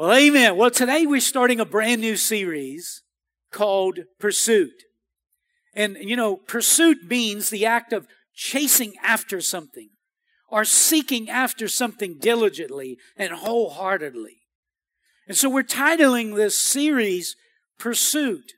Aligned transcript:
Well, 0.00 0.14
amen. 0.14 0.56
Well, 0.56 0.70
today 0.70 1.04
we're 1.04 1.20
starting 1.20 1.60
a 1.60 1.66
brand 1.66 2.00
new 2.00 2.16
series 2.16 3.02
called 3.52 3.98
Pursuit. 4.18 4.84
And, 5.74 5.98
you 6.00 6.16
know, 6.16 6.36
pursuit 6.36 7.04
means 7.04 7.50
the 7.50 7.66
act 7.66 7.92
of 7.92 8.06
chasing 8.32 8.94
after 9.02 9.42
something 9.42 9.90
or 10.48 10.64
seeking 10.64 11.28
after 11.28 11.68
something 11.68 12.16
diligently 12.18 12.96
and 13.14 13.34
wholeheartedly. 13.34 14.38
And 15.28 15.36
so 15.36 15.50
we're 15.50 15.64
titling 15.64 16.34
this 16.34 16.56
series 16.56 17.36
Pursuit. 17.78 18.54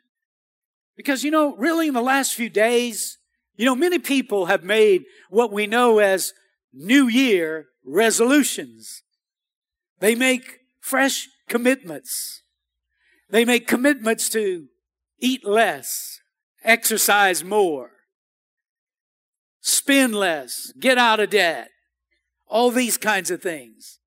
Because, 0.96 1.24
you 1.24 1.32
know, 1.32 1.56
really 1.56 1.88
in 1.88 1.94
the 1.94 2.02
last 2.02 2.36
few 2.36 2.50
days, 2.50 3.18
you 3.56 3.64
know, 3.64 3.74
many 3.74 3.98
people 3.98 4.46
have 4.46 4.62
made 4.62 5.02
what 5.28 5.52
we 5.52 5.66
know 5.66 5.98
as 5.98 6.34
New 6.72 7.08
Year 7.08 7.66
resolutions. 7.84 9.02
They 9.98 10.14
make 10.14 10.60
fresh 10.78 11.28
commitments. 11.48 12.42
They 13.30 13.44
make 13.44 13.66
commitments 13.66 14.28
to 14.30 14.66
eat 15.18 15.44
less, 15.44 16.20
exercise 16.64 17.42
more, 17.42 17.90
spend 19.60 20.14
less, 20.14 20.72
get 20.78 20.98
out 20.98 21.20
of 21.20 21.30
debt, 21.30 21.68
all 22.46 22.70
these 22.70 22.98
kinds 22.98 23.30
of 23.30 23.40
things. 23.40 23.98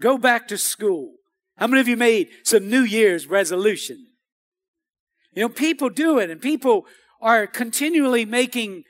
Go 0.00 0.18
back 0.18 0.46
to 0.48 0.58
school. 0.58 1.14
How 1.56 1.66
many 1.66 1.80
of 1.80 1.88
you 1.88 1.96
made 1.96 2.28
some 2.44 2.68
New 2.68 2.82
Year's 2.82 3.26
resolution? 3.26 4.06
You 5.32 5.42
know, 5.42 5.48
people 5.48 5.88
do 5.88 6.18
it 6.18 6.30
and 6.30 6.40
people 6.40 6.86
are 7.20 7.46
continually 7.46 8.24
making 8.24 8.84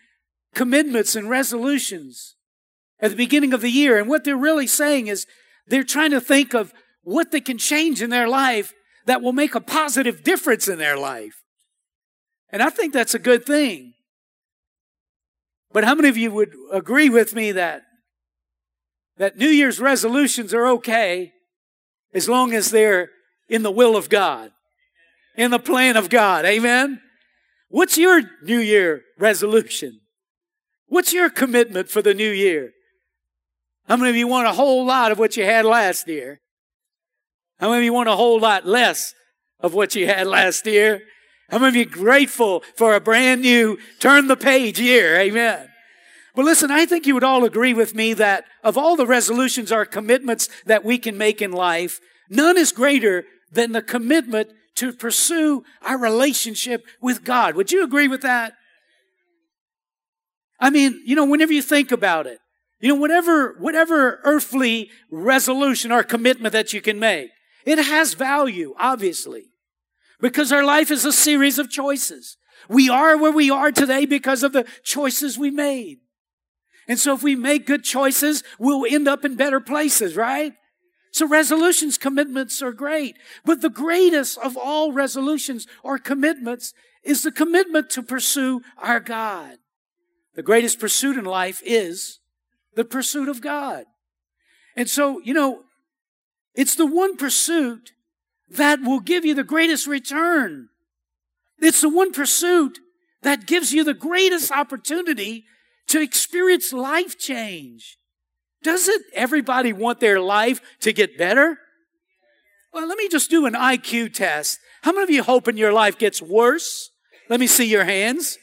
commitments 0.54 1.14
and 1.14 1.30
resolutions 1.30 2.36
at 3.00 3.10
the 3.10 3.16
beginning 3.16 3.52
of 3.52 3.60
the 3.60 3.70
year. 3.70 3.98
And 3.98 4.08
what 4.08 4.24
they're 4.24 4.36
really 4.36 4.66
saying 4.66 5.06
is 5.06 5.26
they're 5.66 5.84
trying 5.84 6.10
to 6.10 6.20
think 6.20 6.54
of 6.54 6.72
what 7.06 7.30
they 7.30 7.40
can 7.40 7.56
change 7.56 8.02
in 8.02 8.10
their 8.10 8.26
life 8.26 8.74
that 9.06 9.22
will 9.22 9.32
make 9.32 9.54
a 9.54 9.60
positive 9.60 10.24
difference 10.24 10.66
in 10.66 10.78
their 10.78 10.96
life. 10.96 11.44
And 12.50 12.60
I 12.60 12.68
think 12.68 12.92
that's 12.92 13.14
a 13.14 13.20
good 13.20 13.46
thing. 13.46 13.94
But 15.72 15.84
how 15.84 15.94
many 15.94 16.08
of 16.08 16.16
you 16.16 16.32
would 16.32 16.52
agree 16.72 17.08
with 17.08 17.32
me 17.32 17.52
that 17.52 17.82
that 19.18 19.38
New 19.38 19.48
Year's 19.48 19.78
resolutions 19.78 20.52
are 20.52 20.66
okay 20.66 21.32
as 22.12 22.28
long 22.28 22.52
as 22.52 22.70
they're 22.70 23.10
in 23.48 23.62
the 23.62 23.70
will 23.70 23.96
of 23.96 24.08
God, 24.08 24.50
in 25.36 25.52
the 25.52 25.60
plan 25.60 25.96
of 25.96 26.10
God. 26.10 26.44
Amen? 26.44 27.00
What's 27.68 27.96
your 27.96 28.22
New 28.42 28.58
Year 28.58 29.02
resolution? 29.16 30.00
What's 30.88 31.12
your 31.12 31.30
commitment 31.30 31.88
for 31.88 32.02
the 32.02 32.14
new 32.14 32.30
year? 32.30 32.72
How 33.88 33.96
many 33.96 34.10
of 34.10 34.16
you 34.16 34.26
want 34.26 34.48
a 34.48 34.52
whole 34.52 34.84
lot 34.84 35.12
of 35.12 35.18
what 35.18 35.36
you 35.36 35.44
had 35.44 35.64
last 35.64 36.08
year? 36.08 36.40
How 37.58 37.68
many 37.68 37.78
of 37.78 37.84
you 37.84 37.92
want 37.92 38.08
a 38.08 38.16
whole 38.16 38.38
lot 38.38 38.66
less 38.66 39.14
of 39.60 39.74
what 39.74 39.94
you 39.94 40.06
had 40.06 40.26
last 40.26 40.66
year? 40.66 41.02
How 41.50 41.58
many 41.58 41.68
of 41.68 41.76
you 41.76 41.84
grateful 41.86 42.62
for 42.76 42.94
a 42.94 43.00
brand 43.00 43.42
new 43.42 43.78
turn 44.00 44.26
the 44.26 44.36
page 44.36 44.80
year? 44.80 45.16
Amen. 45.16 45.68
But 46.34 46.44
listen, 46.44 46.70
I 46.70 46.84
think 46.84 47.06
you 47.06 47.14
would 47.14 47.24
all 47.24 47.44
agree 47.44 47.72
with 47.72 47.94
me 47.94 48.12
that 48.14 48.44
of 48.62 48.76
all 48.76 48.94
the 48.94 49.06
resolutions 49.06 49.72
or 49.72 49.86
commitments 49.86 50.50
that 50.66 50.84
we 50.84 50.98
can 50.98 51.16
make 51.16 51.40
in 51.40 51.50
life, 51.50 51.98
none 52.28 52.58
is 52.58 52.72
greater 52.72 53.24
than 53.50 53.72
the 53.72 53.80
commitment 53.80 54.50
to 54.74 54.92
pursue 54.92 55.64
our 55.80 55.96
relationship 55.96 56.84
with 57.00 57.24
God. 57.24 57.54
Would 57.54 57.72
you 57.72 57.82
agree 57.82 58.08
with 58.08 58.20
that? 58.20 58.52
I 60.60 60.68
mean, 60.68 61.02
you 61.06 61.16
know, 61.16 61.24
whenever 61.24 61.52
you 61.52 61.62
think 61.62 61.90
about 61.90 62.26
it, 62.26 62.38
you 62.80 62.90
know, 62.90 63.00
whatever, 63.00 63.56
whatever 63.58 64.20
earthly 64.24 64.90
resolution 65.10 65.90
or 65.90 66.02
commitment 66.02 66.52
that 66.52 66.74
you 66.74 66.82
can 66.82 66.98
make, 66.98 67.30
it 67.66 67.78
has 67.78 68.14
value, 68.14 68.74
obviously, 68.78 69.50
because 70.20 70.52
our 70.52 70.64
life 70.64 70.90
is 70.90 71.04
a 71.04 71.12
series 71.12 71.58
of 71.58 71.68
choices. 71.68 72.38
We 72.68 72.88
are 72.88 73.18
where 73.18 73.32
we 73.32 73.50
are 73.50 73.72
today 73.72 74.06
because 74.06 74.42
of 74.42 74.52
the 74.52 74.66
choices 74.82 75.36
we 75.36 75.50
made. 75.50 75.98
And 76.88 76.98
so 76.98 77.12
if 77.14 77.22
we 77.22 77.34
make 77.34 77.66
good 77.66 77.84
choices, 77.84 78.44
we'll 78.58 78.86
end 78.88 79.08
up 79.08 79.24
in 79.24 79.34
better 79.34 79.60
places, 79.60 80.16
right? 80.16 80.52
So 81.10 81.26
resolutions, 81.26 81.98
commitments 81.98 82.62
are 82.62 82.72
great. 82.72 83.16
But 83.44 83.60
the 83.60 83.70
greatest 83.70 84.38
of 84.38 84.56
all 84.56 84.92
resolutions 84.92 85.66
or 85.82 85.98
commitments 85.98 86.72
is 87.02 87.22
the 87.22 87.32
commitment 87.32 87.90
to 87.90 88.02
pursue 88.02 88.62
our 88.78 89.00
God. 89.00 89.56
The 90.34 90.42
greatest 90.42 90.78
pursuit 90.78 91.16
in 91.16 91.24
life 91.24 91.60
is 91.64 92.20
the 92.74 92.84
pursuit 92.84 93.28
of 93.28 93.40
God. 93.40 93.86
And 94.76 94.88
so, 94.88 95.20
you 95.20 95.32
know, 95.32 95.62
it's 96.56 96.74
the 96.74 96.86
one 96.86 97.16
pursuit 97.16 97.92
that 98.48 98.80
will 98.80 99.00
give 99.00 99.24
you 99.24 99.34
the 99.34 99.44
greatest 99.44 99.86
return. 99.86 100.68
It's 101.58 101.80
the 101.80 101.88
one 101.88 102.12
pursuit 102.12 102.78
that 103.22 103.46
gives 103.46 103.72
you 103.72 103.84
the 103.84 103.94
greatest 103.94 104.50
opportunity 104.50 105.44
to 105.88 106.00
experience 106.00 106.72
life 106.72 107.18
change. 107.18 107.98
Doesn't 108.62 109.04
everybody 109.14 109.72
want 109.72 110.00
their 110.00 110.20
life 110.20 110.60
to 110.80 110.92
get 110.92 111.18
better? 111.18 111.58
Well, 112.72 112.88
let 112.88 112.98
me 112.98 113.08
just 113.08 113.30
do 113.30 113.46
an 113.46 113.54
IQ 113.54 114.14
test. 114.14 114.58
How 114.82 114.92
many 114.92 115.04
of 115.04 115.10
you 115.10 115.22
hoping 115.22 115.56
your 115.56 115.72
life 115.72 115.98
gets 115.98 116.20
worse? 116.20 116.90
Let 117.28 117.40
me 117.40 117.46
see 117.46 117.66
your 117.66 117.84
hands. 117.84 118.38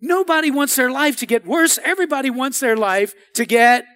Nobody 0.00 0.50
wants 0.50 0.76
their 0.76 0.90
life 0.90 1.16
to 1.18 1.26
get 1.26 1.46
worse. 1.46 1.78
Everybody 1.82 2.28
wants 2.30 2.60
their 2.60 2.76
life 2.76 3.14
to 3.34 3.46
get, 3.46 3.86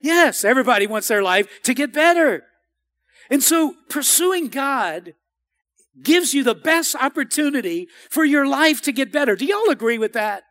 yes, 0.00 0.44
everybody 0.44 0.86
wants 0.86 1.08
their 1.08 1.22
life 1.22 1.62
to 1.62 1.74
get 1.74 1.92
better. 1.92 2.44
And 3.30 3.42
so 3.42 3.74
pursuing 3.88 4.48
God 4.48 5.14
gives 6.02 6.34
you 6.34 6.44
the 6.44 6.54
best 6.54 6.94
opportunity 6.94 7.88
for 8.10 8.24
your 8.24 8.46
life 8.46 8.82
to 8.82 8.92
get 8.92 9.12
better. 9.12 9.34
Do 9.34 9.46
y'all 9.46 9.70
agree 9.70 9.98
with 9.98 10.12
that? 10.12 10.44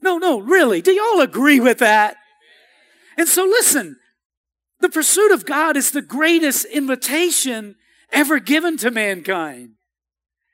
No, 0.00 0.18
no, 0.18 0.40
really. 0.40 0.80
Do 0.82 0.92
y'all 0.92 1.20
agree 1.20 1.60
with 1.60 1.78
that? 1.78 2.16
And 3.16 3.28
so 3.28 3.44
listen, 3.44 3.96
the 4.80 4.88
pursuit 4.88 5.32
of 5.32 5.46
God 5.46 5.76
is 5.76 5.90
the 5.90 6.02
greatest 6.02 6.64
invitation 6.64 7.76
ever 8.10 8.40
given 8.40 8.76
to 8.78 8.90
mankind. 8.90 9.70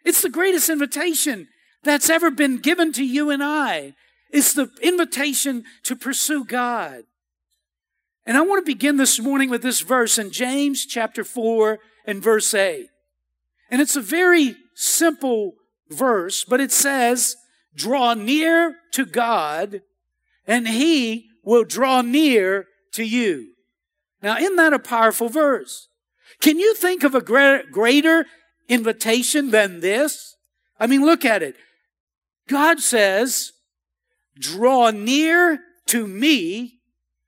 It's 0.05 0.23
the 0.23 0.31
greatest 0.31 0.69
invitation 0.69 1.49
that's 1.83 2.11
ever 2.11 2.31
been 2.31 2.59
given 2.59 2.93
to 2.93 3.05
you 3.05 3.31
and 3.31 3.43
I. 3.43 3.95
It's 4.31 4.53
the 4.53 4.71
invitation 4.83 5.65
to 5.85 5.97
pursue 5.97 6.45
God. 6.45 7.05
And 8.29 8.37
I 8.37 8.43
want 8.43 8.63
to 8.63 8.71
begin 8.71 8.99
this 8.99 9.19
morning 9.19 9.49
with 9.49 9.63
this 9.63 9.81
verse 9.81 10.19
in 10.19 10.31
James 10.31 10.85
chapter 10.85 11.25
4 11.25 11.79
and 12.05 12.23
verse 12.23 12.53
8. 12.53 12.87
And 13.71 13.81
it's 13.81 13.97
a 13.97 14.03
very 14.03 14.55
simple 14.75 15.55
verse, 15.89 16.45
but 16.45 16.61
it 16.61 16.71
says, 16.71 17.37
draw 17.75 18.13
near 18.13 18.77
to 18.93 19.07
God 19.07 19.81
and 20.47 20.69
he 20.69 21.31
will 21.43 21.65
draw 21.65 22.03
near 22.03 22.67
to 22.93 23.03
you. 23.03 23.53
Now, 24.23 24.37
isn't 24.37 24.57
that 24.57 24.75
a 24.75 24.79
powerful 24.79 25.31
verse? 25.31 25.89
Can 26.43 26.59
you 26.59 26.75
think 26.75 27.05
of 27.05 27.15
a 27.15 27.23
greater 27.23 28.27
invitation 28.69 29.53
than 29.53 29.81
this? 29.81 30.37
I 30.79 30.87
mean, 30.87 31.03
look 31.03 31.25
at 31.25 31.43
it. 31.43 31.57
God 32.47 32.81
says, 32.81 33.53
draw 34.39 34.91
near 34.91 35.61
to 35.87 36.07
me, 36.07 36.81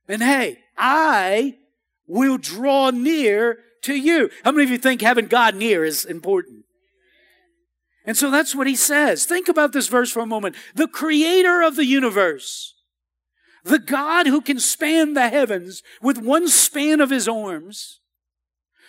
and 0.07 0.23
hey, 0.23 0.59
I 0.81 1.59
will 2.07 2.39
draw 2.39 2.91
near 2.91 3.59
to 3.83 3.95
you. 3.95 4.31
How 4.45 4.51
many 4.51 4.65
of 4.65 4.71
you 4.71 4.79
think 4.79 5.01
having 5.01 5.27
God 5.27 5.55
near 5.55 5.85
is 5.85 6.05
important? 6.05 6.65
And 8.05 8.17
so 8.17 8.31
that's 8.31 8.55
what 8.55 8.67
he 8.67 8.77
says. 8.77 9.27
Think 9.27 9.49
about 9.49 9.73
this 9.73 9.89
verse 9.89 10.11
for 10.11 10.21
a 10.21 10.27
moment. 10.27 10.57
The 10.75 10.89
creator 10.89 11.63
of 11.63 11.77
the 11.77 11.85
universe, 11.85 12.75
the 13.63 13.79
God 13.79 14.27
who 14.27 14.41
can 14.41 14.59
span 14.59 15.15
the 15.15 15.29
heavens 15.29 15.83
with 16.03 16.19
one 16.19 16.49
span 16.49 17.01
of 17.01 17.11
his 17.11 17.29
arms, 17.29 18.01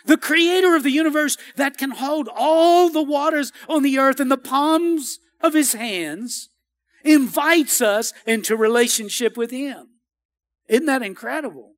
the 0.05 0.17
creator 0.17 0.75
of 0.75 0.83
the 0.83 0.91
universe 0.91 1.37
that 1.57 1.77
can 1.77 1.91
hold 1.91 2.29
all 2.33 2.89
the 2.89 3.03
waters 3.03 3.51
on 3.67 3.83
the 3.83 3.99
earth 3.99 4.19
in 4.19 4.29
the 4.29 4.37
palms 4.37 5.19
of 5.41 5.53
his 5.53 5.73
hands 5.73 6.49
invites 7.03 7.81
us 7.81 8.13
into 8.25 8.55
relationship 8.55 9.37
with 9.37 9.51
him. 9.51 9.87
Isn't 10.67 10.85
that 10.85 11.03
incredible? 11.03 11.70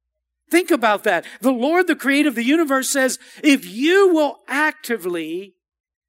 Think 0.54 0.70
about 0.70 1.04
that. 1.06 1.26
The 1.42 1.52
Lord, 1.52 1.88
the 1.88 1.96
creator 1.96 2.30
of 2.30 2.36
the 2.36 2.44
universe 2.44 2.88
says, 2.88 3.18
if 3.44 3.66
you 3.66 4.14
will 4.14 4.42
actively 4.48 5.56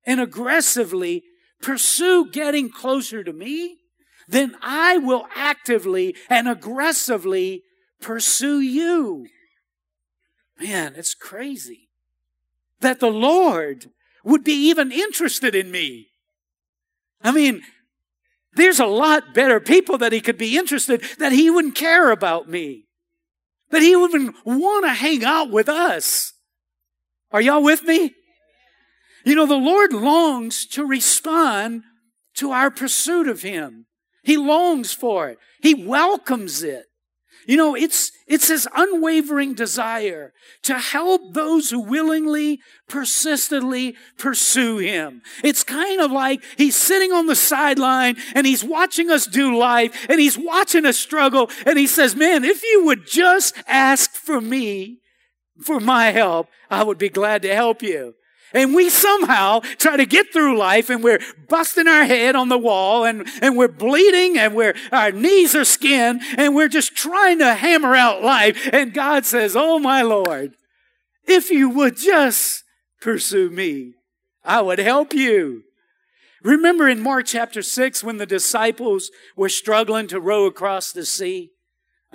and 0.04 0.20
aggressively 0.20 1.22
pursue 1.62 2.30
getting 2.30 2.68
closer 2.68 3.24
to 3.24 3.32
me, 3.32 3.78
then 4.28 4.54
I 4.60 4.98
will 4.98 5.26
actively 5.34 6.14
and 6.28 6.46
aggressively 6.46 7.62
pursue 8.02 8.60
you. 8.60 9.28
Man, 10.60 10.92
it's 10.94 11.14
crazy 11.14 11.88
that 12.80 13.00
the 13.00 13.10
Lord 13.10 13.86
would 14.24 14.44
be 14.44 14.68
even 14.68 14.92
interested 14.92 15.54
in 15.54 15.70
me. 15.70 16.08
I 17.22 17.32
mean, 17.32 17.62
there's 18.52 18.78
a 18.78 18.84
lot 18.84 19.32
better 19.32 19.58
people 19.58 19.96
that 19.96 20.12
he 20.12 20.20
could 20.20 20.36
be 20.36 20.58
interested 20.58 21.02
that 21.18 21.32
he 21.32 21.48
wouldn't 21.48 21.76
care 21.76 22.10
about 22.10 22.46
me. 22.46 22.84
That 23.74 23.82
he 23.82 23.96
would 23.96 24.10
even 24.14 24.34
want 24.44 24.84
to 24.84 24.90
hang 24.90 25.24
out 25.24 25.50
with 25.50 25.68
us. 25.68 26.32
Are 27.32 27.40
y'all 27.40 27.62
with 27.62 27.82
me? 27.82 28.14
You 29.24 29.34
know, 29.34 29.46
the 29.46 29.56
Lord 29.56 29.92
longs 29.92 30.64
to 30.66 30.86
respond 30.86 31.82
to 32.36 32.52
our 32.52 32.70
pursuit 32.70 33.26
of 33.26 33.42
him. 33.42 33.86
He 34.22 34.36
longs 34.36 34.92
for 34.92 35.28
it. 35.28 35.38
He 35.60 35.74
welcomes 35.74 36.62
it. 36.62 36.86
You 37.46 37.56
know, 37.56 37.74
it's, 37.74 38.10
it's 38.26 38.48
his 38.48 38.68
unwavering 38.74 39.54
desire 39.54 40.32
to 40.62 40.78
help 40.78 41.34
those 41.34 41.70
who 41.70 41.80
willingly, 41.80 42.60
persistently 42.88 43.96
pursue 44.18 44.78
him. 44.78 45.22
It's 45.42 45.62
kind 45.62 46.00
of 46.00 46.10
like 46.10 46.42
he's 46.56 46.76
sitting 46.76 47.12
on 47.12 47.26
the 47.26 47.34
sideline 47.34 48.16
and 48.34 48.46
he's 48.46 48.64
watching 48.64 49.10
us 49.10 49.26
do 49.26 49.56
life 49.56 50.06
and 50.08 50.20
he's 50.20 50.38
watching 50.38 50.86
us 50.86 50.98
struggle 50.98 51.50
and 51.66 51.78
he 51.78 51.86
says, 51.86 52.16
man, 52.16 52.44
if 52.44 52.62
you 52.62 52.84
would 52.86 53.06
just 53.06 53.54
ask 53.66 54.12
for 54.12 54.40
me, 54.40 55.00
for 55.62 55.80
my 55.80 56.10
help, 56.10 56.48
I 56.70 56.82
would 56.82 56.98
be 56.98 57.08
glad 57.08 57.42
to 57.42 57.54
help 57.54 57.82
you. 57.82 58.14
And 58.54 58.72
we 58.72 58.88
somehow 58.88 59.60
try 59.78 59.96
to 59.96 60.06
get 60.06 60.32
through 60.32 60.56
life 60.56 60.88
and 60.88 61.02
we're 61.02 61.20
busting 61.48 61.88
our 61.88 62.04
head 62.04 62.36
on 62.36 62.48
the 62.48 62.56
wall 62.58 63.04
and, 63.04 63.26
and 63.42 63.56
we're 63.56 63.66
bleeding 63.66 64.38
and 64.38 64.54
we're, 64.54 64.74
our 64.92 65.10
knees 65.10 65.56
are 65.56 65.64
skinned 65.64 66.22
and 66.38 66.54
we're 66.54 66.68
just 66.68 66.94
trying 66.94 67.40
to 67.40 67.54
hammer 67.54 67.96
out 67.96 68.22
life. 68.22 68.68
And 68.72 68.94
God 68.94 69.26
says, 69.26 69.56
Oh 69.56 69.80
my 69.80 70.02
Lord, 70.02 70.54
if 71.26 71.50
you 71.50 71.68
would 71.68 71.96
just 71.96 72.62
pursue 73.00 73.50
me, 73.50 73.94
I 74.44 74.60
would 74.60 74.78
help 74.78 75.12
you. 75.12 75.64
Remember 76.44 76.88
in 76.88 77.00
Mark 77.02 77.26
chapter 77.26 77.62
6 77.62 78.04
when 78.04 78.18
the 78.18 78.26
disciples 78.26 79.10
were 79.34 79.48
struggling 79.48 80.06
to 80.08 80.20
row 80.20 80.46
across 80.46 80.92
the 80.92 81.04
sea? 81.04 81.53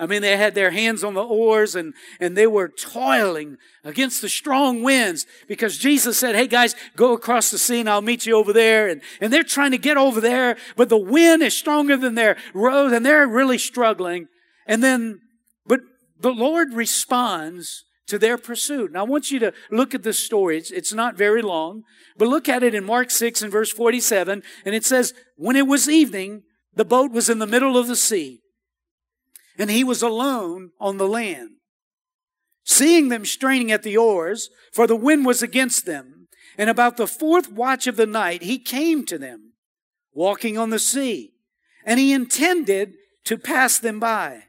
I 0.00 0.06
mean, 0.06 0.22
they 0.22 0.38
had 0.38 0.54
their 0.54 0.70
hands 0.70 1.04
on 1.04 1.12
the 1.12 1.22
oars 1.22 1.74
and, 1.74 1.92
and 2.18 2.34
they 2.34 2.46
were 2.46 2.68
toiling 2.68 3.58
against 3.84 4.22
the 4.22 4.30
strong 4.30 4.82
winds 4.82 5.26
because 5.46 5.76
Jesus 5.76 6.18
said, 6.18 6.34
Hey 6.34 6.46
guys, 6.46 6.74
go 6.96 7.12
across 7.12 7.50
the 7.50 7.58
sea 7.58 7.80
and 7.80 7.90
I'll 7.90 8.00
meet 8.00 8.24
you 8.24 8.34
over 8.34 8.54
there. 8.54 8.88
And, 8.88 9.02
and 9.20 9.30
they're 9.30 9.42
trying 9.42 9.72
to 9.72 9.78
get 9.78 9.98
over 9.98 10.18
there, 10.18 10.56
but 10.74 10.88
the 10.88 10.96
wind 10.96 11.42
is 11.42 11.54
stronger 11.54 11.98
than 11.98 12.14
their 12.14 12.38
road 12.54 12.94
and 12.94 13.04
they're 13.04 13.28
really 13.28 13.58
struggling. 13.58 14.28
And 14.66 14.82
then, 14.82 15.20
but 15.66 15.80
the 16.18 16.32
Lord 16.32 16.72
responds 16.72 17.84
to 18.06 18.18
their 18.18 18.38
pursuit. 18.38 18.92
Now 18.92 19.00
I 19.00 19.08
want 19.08 19.30
you 19.30 19.38
to 19.40 19.52
look 19.70 19.94
at 19.94 20.02
this 20.02 20.18
story. 20.18 20.56
It's, 20.56 20.70
it's 20.70 20.94
not 20.94 21.14
very 21.14 21.42
long, 21.42 21.82
but 22.16 22.26
look 22.26 22.48
at 22.48 22.62
it 22.62 22.74
in 22.74 22.86
Mark 22.86 23.10
6 23.10 23.42
and 23.42 23.52
verse 23.52 23.70
47. 23.70 24.42
And 24.64 24.74
it 24.74 24.86
says, 24.86 25.12
When 25.36 25.56
it 25.56 25.66
was 25.66 25.90
evening, 25.90 26.44
the 26.74 26.86
boat 26.86 27.12
was 27.12 27.28
in 27.28 27.38
the 27.38 27.46
middle 27.46 27.76
of 27.76 27.86
the 27.86 27.96
sea 27.96 28.39
and 29.60 29.70
he 29.70 29.84
was 29.84 30.02
alone 30.02 30.70
on 30.80 30.96
the 30.96 31.06
land. 31.06 31.50
Seeing 32.64 33.08
them 33.08 33.26
straining 33.26 33.70
at 33.70 33.82
the 33.82 33.96
oars, 33.96 34.48
for 34.72 34.86
the 34.86 34.96
wind 34.96 35.26
was 35.26 35.42
against 35.42 35.84
them, 35.84 36.28
and 36.56 36.70
about 36.70 36.96
the 36.96 37.06
fourth 37.06 37.52
watch 37.52 37.86
of 37.86 37.96
the 37.96 38.06
night 38.06 38.42
he 38.42 38.58
came 38.58 39.04
to 39.04 39.18
them, 39.18 39.52
walking 40.14 40.56
on 40.56 40.70
the 40.70 40.78
sea, 40.78 41.34
and 41.84 42.00
he 42.00 42.12
intended 42.12 42.94
to 43.24 43.36
pass 43.36 43.78
them 43.78 44.00
by. 44.00 44.44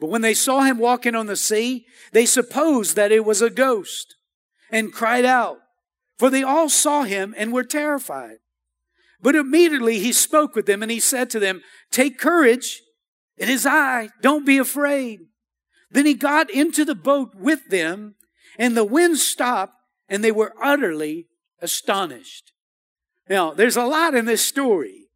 But 0.00 0.10
when 0.10 0.22
they 0.22 0.34
saw 0.34 0.62
him 0.62 0.78
walking 0.78 1.14
on 1.14 1.26
the 1.26 1.36
sea, 1.36 1.86
they 2.12 2.26
supposed 2.26 2.96
that 2.96 3.12
it 3.12 3.24
was 3.24 3.40
a 3.40 3.50
ghost, 3.50 4.16
and 4.68 4.92
cried 4.92 5.24
out, 5.24 5.58
for 6.18 6.28
they 6.28 6.42
all 6.42 6.68
saw 6.68 7.04
him 7.04 7.34
and 7.36 7.52
were 7.52 7.64
terrified. 7.64 8.38
But 9.22 9.36
immediately 9.36 10.00
he 10.00 10.12
spoke 10.12 10.56
with 10.56 10.66
them, 10.66 10.82
and 10.82 10.90
he 10.90 10.98
said 10.98 11.30
to 11.30 11.38
them, 11.38 11.62
Take 11.92 12.18
courage, 12.18 12.82
it 13.40 13.48
is 13.48 13.64
I. 13.64 14.10
Don't 14.20 14.44
be 14.44 14.58
afraid. 14.58 15.20
Then 15.90 16.04
he 16.04 16.12
got 16.12 16.50
into 16.50 16.84
the 16.84 16.94
boat 16.94 17.34
with 17.34 17.70
them, 17.70 18.14
and 18.58 18.76
the 18.76 18.84
wind 18.84 19.16
stopped, 19.16 19.74
and 20.10 20.22
they 20.22 20.30
were 20.30 20.52
utterly 20.62 21.26
astonished. 21.62 22.52
Now, 23.30 23.52
there's 23.52 23.78
a 23.78 23.86
lot 23.86 24.14
in 24.14 24.26
this 24.26 24.44
story, 24.44 25.08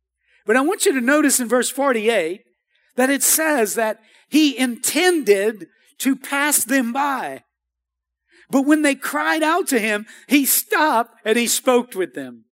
but 0.46 0.56
I 0.56 0.62
want 0.62 0.86
you 0.86 0.94
to 0.94 1.02
notice 1.02 1.38
in 1.38 1.48
verse 1.48 1.68
48 1.68 2.40
that 2.96 3.10
it 3.10 3.22
says 3.22 3.74
that 3.74 4.00
he 4.30 4.56
intended 4.56 5.66
to 5.98 6.16
pass 6.16 6.64
them 6.64 6.94
by. 6.94 7.42
But 8.48 8.62
when 8.62 8.82
they 8.82 8.94
cried 8.94 9.42
out 9.42 9.68
to 9.68 9.78
him, 9.78 10.06
he 10.28 10.46
stopped 10.46 11.14
and 11.26 11.36
he 11.36 11.46
spoke 11.46 11.94
with 11.94 12.14
them. 12.14 12.46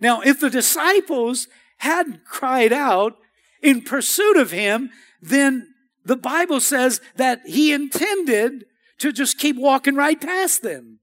Now, 0.00 0.20
if 0.20 0.38
the 0.40 0.50
disciples 0.50 1.48
hadn't 1.78 2.24
cried 2.24 2.72
out, 2.72 3.14
in 3.62 3.82
pursuit 3.82 4.36
of 4.36 4.50
him, 4.50 4.90
then 5.20 5.74
the 6.04 6.16
Bible 6.16 6.60
says 6.60 7.00
that 7.16 7.40
he 7.46 7.72
intended 7.72 8.64
to 8.98 9.12
just 9.12 9.38
keep 9.38 9.56
walking 9.56 9.94
right 9.94 10.20
past 10.20 10.62
them. 10.62 11.00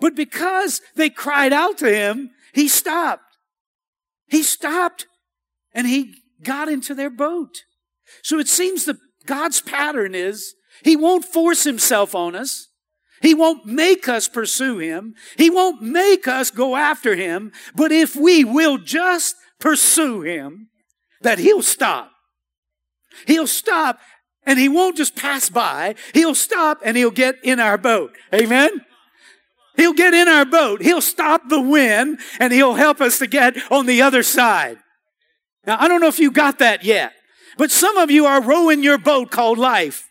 But 0.00 0.14
because 0.14 0.80
they 0.94 1.10
cried 1.10 1.52
out 1.52 1.78
to 1.78 1.92
him, 1.92 2.30
he 2.52 2.68
stopped. 2.68 3.36
He 4.28 4.42
stopped 4.42 5.06
and 5.72 5.86
he 5.86 6.14
got 6.42 6.68
into 6.68 6.94
their 6.94 7.10
boat. 7.10 7.64
So 8.22 8.38
it 8.38 8.48
seems 8.48 8.84
that 8.84 8.96
God's 9.26 9.60
pattern 9.60 10.14
is 10.14 10.54
he 10.84 10.96
won't 10.96 11.24
force 11.24 11.64
himself 11.64 12.14
on 12.14 12.34
us. 12.34 12.68
He 13.20 13.34
won't 13.34 13.66
make 13.66 14.08
us 14.08 14.28
pursue 14.28 14.78
him. 14.78 15.14
He 15.36 15.50
won't 15.50 15.82
make 15.82 16.28
us 16.28 16.50
go 16.50 16.76
after 16.76 17.16
him. 17.16 17.52
But 17.74 17.90
if 17.90 18.14
we 18.14 18.44
will 18.44 18.78
just 18.78 19.34
pursue 19.58 20.22
him, 20.22 20.68
that 21.22 21.38
he'll 21.38 21.62
stop. 21.62 22.10
He'll 23.26 23.46
stop 23.46 24.00
and 24.46 24.58
he 24.58 24.68
won't 24.68 24.96
just 24.96 25.16
pass 25.16 25.50
by. 25.50 25.94
He'll 26.14 26.34
stop 26.34 26.80
and 26.84 26.96
he'll 26.96 27.10
get 27.10 27.36
in 27.42 27.60
our 27.60 27.76
boat. 27.76 28.16
Amen? 28.34 28.84
He'll 29.76 29.92
get 29.92 30.14
in 30.14 30.26
our 30.26 30.44
boat. 30.44 30.82
He'll 30.82 31.00
stop 31.00 31.48
the 31.48 31.60
wind 31.60 32.18
and 32.40 32.52
he'll 32.52 32.74
help 32.74 33.00
us 33.00 33.18
to 33.18 33.26
get 33.26 33.56
on 33.70 33.86
the 33.86 34.02
other 34.02 34.22
side. 34.22 34.78
Now, 35.66 35.76
I 35.78 35.86
don't 35.86 36.00
know 36.00 36.08
if 36.08 36.18
you 36.18 36.30
got 36.30 36.58
that 36.60 36.82
yet, 36.82 37.12
but 37.56 37.70
some 37.70 37.96
of 37.96 38.10
you 38.10 38.26
are 38.26 38.42
rowing 38.42 38.82
your 38.82 38.98
boat 38.98 39.30
called 39.30 39.58
life. 39.58 40.07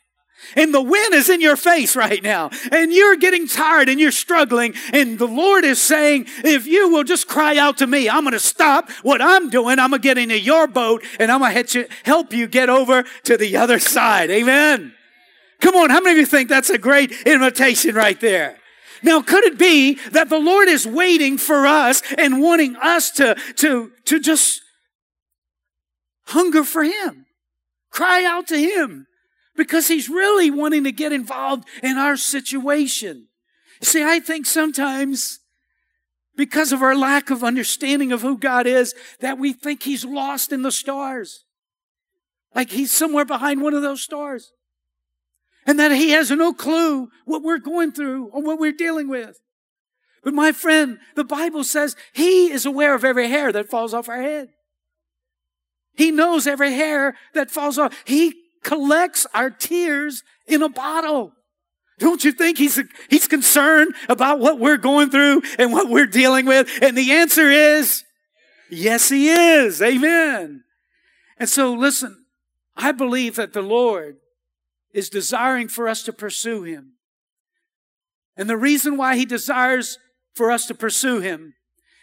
And 0.55 0.73
the 0.73 0.81
wind 0.81 1.13
is 1.13 1.29
in 1.29 1.41
your 1.41 1.55
face 1.55 1.95
right 1.95 2.21
now. 2.21 2.49
And 2.71 2.93
you're 2.93 3.15
getting 3.15 3.47
tired 3.47 3.89
and 3.89 3.99
you're 3.99 4.11
struggling. 4.11 4.73
And 4.93 5.19
the 5.19 5.27
Lord 5.27 5.63
is 5.63 5.81
saying, 5.81 6.27
if 6.43 6.65
you 6.65 6.89
will 6.89 7.03
just 7.03 7.27
cry 7.27 7.57
out 7.57 7.77
to 7.79 7.87
me, 7.87 8.09
I'm 8.09 8.23
going 8.23 8.33
to 8.33 8.39
stop 8.39 8.89
what 9.03 9.21
I'm 9.21 9.49
doing. 9.49 9.79
I'm 9.79 9.89
going 9.89 10.01
to 10.01 10.07
get 10.07 10.17
into 10.17 10.39
your 10.39 10.67
boat 10.67 11.03
and 11.19 11.31
I'm 11.31 11.39
going 11.39 11.65
to 11.65 11.87
help 12.03 12.33
you 12.33 12.47
get 12.47 12.69
over 12.69 13.03
to 13.23 13.37
the 13.37 13.57
other 13.57 13.79
side. 13.79 14.29
Amen. 14.29 14.93
Come 15.59 15.75
on. 15.75 15.89
How 15.89 15.99
many 15.99 16.11
of 16.11 16.17
you 16.17 16.25
think 16.25 16.49
that's 16.49 16.69
a 16.69 16.77
great 16.77 17.11
invitation 17.25 17.95
right 17.95 18.19
there? 18.19 18.57
Now, 19.03 19.21
could 19.21 19.43
it 19.43 19.59
be 19.59 19.95
that 20.11 20.29
the 20.29 20.39
Lord 20.39 20.67
is 20.67 20.87
waiting 20.87 21.37
for 21.37 21.67
us 21.67 22.01
and 22.17 22.41
wanting 22.41 22.75
us 22.77 23.11
to, 23.11 23.35
to, 23.57 23.91
to 24.05 24.19
just 24.19 24.61
hunger 26.27 26.63
for 26.63 26.83
Him? 26.83 27.25
Cry 27.91 28.23
out 28.23 28.47
to 28.47 28.57
Him 28.57 29.06
because 29.57 29.89
he's 29.89 30.07
really 30.07 30.49
wanting 30.49 30.85
to 30.85 30.91
get 30.93 31.11
involved 31.11 31.67
in 31.83 31.97
our 31.97 32.15
situation. 32.15 33.27
See, 33.81 34.03
I 34.03 34.21
think 34.21 34.45
sometimes 34.45 35.39
because 36.37 36.71
of 36.71 36.83
our 36.83 36.95
lack 36.95 37.29
of 37.31 37.43
understanding 37.43 38.11
of 38.11 38.21
who 38.21 38.37
God 38.37 38.67
is, 38.67 38.93
that 39.19 39.39
we 39.39 39.51
think 39.51 39.83
he's 39.83 40.05
lost 40.05 40.53
in 40.53 40.61
the 40.61 40.71
stars. 40.71 41.43
Like 42.55 42.69
he's 42.69 42.93
somewhere 42.93 43.25
behind 43.25 43.61
one 43.61 43.73
of 43.73 43.81
those 43.81 44.01
stars. 44.01 44.53
And 45.65 45.79
that 45.79 45.91
he 45.91 46.11
has 46.11 46.31
no 46.31 46.53
clue 46.53 47.09
what 47.25 47.43
we're 47.43 47.57
going 47.57 47.91
through 47.91 48.27
or 48.27 48.41
what 48.41 48.59
we're 48.59 48.71
dealing 48.71 49.09
with. 49.09 49.39
But 50.23 50.33
my 50.33 50.51
friend, 50.51 50.99
the 51.15 51.23
Bible 51.23 51.63
says 51.63 51.95
he 52.13 52.51
is 52.51 52.65
aware 52.65 52.93
of 52.93 53.03
every 53.03 53.27
hair 53.27 53.51
that 53.51 53.69
falls 53.69 53.93
off 53.93 54.07
our 54.07 54.21
head. 54.21 54.49
He 55.95 56.11
knows 56.11 56.45
every 56.45 56.73
hair 56.73 57.15
that 57.33 57.49
falls 57.49 57.79
off. 57.79 57.93
He 58.05 58.46
collects 58.67 59.25
our 59.33 59.49
tears 59.49 60.23
in 60.45 60.61
a 60.61 60.67
bottle. 60.67 61.31
Don't 61.99 62.23
you 62.25 62.33
think 62.33 62.57
he's, 62.57 62.77
he's 63.09 63.25
concerned 63.25 63.95
about 64.09 64.39
what 64.39 64.59
we're 64.59 64.75
going 64.75 65.09
through 65.09 65.41
and 65.57 65.71
what 65.71 65.89
we're 65.89 66.05
dealing 66.05 66.45
with? 66.45 66.67
And 66.81 66.95
the 66.97 67.13
answer 67.13 67.49
is, 67.49 68.03
yes, 68.69 69.07
he 69.07 69.29
is. 69.29 69.81
Amen. 69.81 70.65
And 71.37 71.47
so 71.47 71.73
listen, 71.73 72.25
I 72.75 72.91
believe 72.91 73.37
that 73.37 73.53
the 73.53 73.61
Lord 73.61 74.17
is 74.93 75.09
desiring 75.09 75.69
for 75.69 75.87
us 75.87 76.03
to 76.03 76.11
pursue 76.11 76.63
him. 76.63 76.95
And 78.35 78.49
the 78.49 78.57
reason 78.57 78.97
why 78.97 79.15
he 79.15 79.23
desires 79.23 79.97
for 80.35 80.51
us 80.51 80.67
to 80.67 80.75
pursue 80.75 81.21
him 81.21 81.53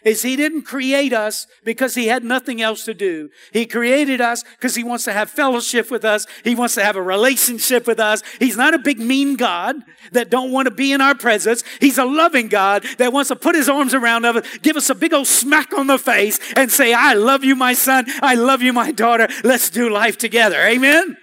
is 0.04 0.22
he 0.22 0.36
didn't 0.36 0.62
create 0.62 1.12
us 1.12 1.46
because 1.64 1.94
he 1.94 2.06
had 2.06 2.22
nothing 2.24 2.60
else 2.60 2.84
to 2.84 2.94
do. 2.94 3.30
He 3.52 3.66
created 3.66 4.20
us 4.20 4.42
because 4.42 4.74
he 4.74 4.84
wants 4.84 5.04
to 5.04 5.12
have 5.12 5.30
fellowship 5.30 5.90
with 5.90 6.04
us. 6.04 6.26
He 6.44 6.54
wants 6.54 6.74
to 6.74 6.84
have 6.84 6.96
a 6.96 7.02
relationship 7.02 7.86
with 7.86 7.98
us. 7.98 8.22
He's 8.38 8.56
not 8.56 8.74
a 8.74 8.78
big 8.78 9.00
mean 9.00 9.36
God 9.36 9.76
that 10.12 10.30
don't 10.30 10.52
want 10.52 10.66
to 10.66 10.74
be 10.74 10.92
in 10.92 11.00
our 11.00 11.14
presence. 11.14 11.64
He's 11.80 11.98
a 11.98 12.04
loving 12.04 12.48
God 12.48 12.84
that 12.98 13.12
wants 13.12 13.28
to 13.28 13.36
put 13.36 13.54
his 13.54 13.68
arms 13.68 13.94
around 13.94 14.24
us, 14.24 14.46
give 14.58 14.76
us 14.76 14.90
a 14.90 14.94
big 14.94 15.14
old 15.14 15.26
smack 15.26 15.72
on 15.72 15.86
the 15.86 15.98
face 15.98 16.38
and 16.56 16.70
say, 16.70 16.92
I 16.92 17.14
love 17.14 17.42
you, 17.42 17.56
my 17.56 17.72
son. 17.72 18.06
I 18.22 18.34
love 18.34 18.62
you, 18.62 18.72
my 18.72 18.92
daughter. 18.92 19.28
Let's 19.42 19.70
do 19.70 19.88
life 19.88 20.18
together. 20.18 20.60
Amen. 20.60 21.16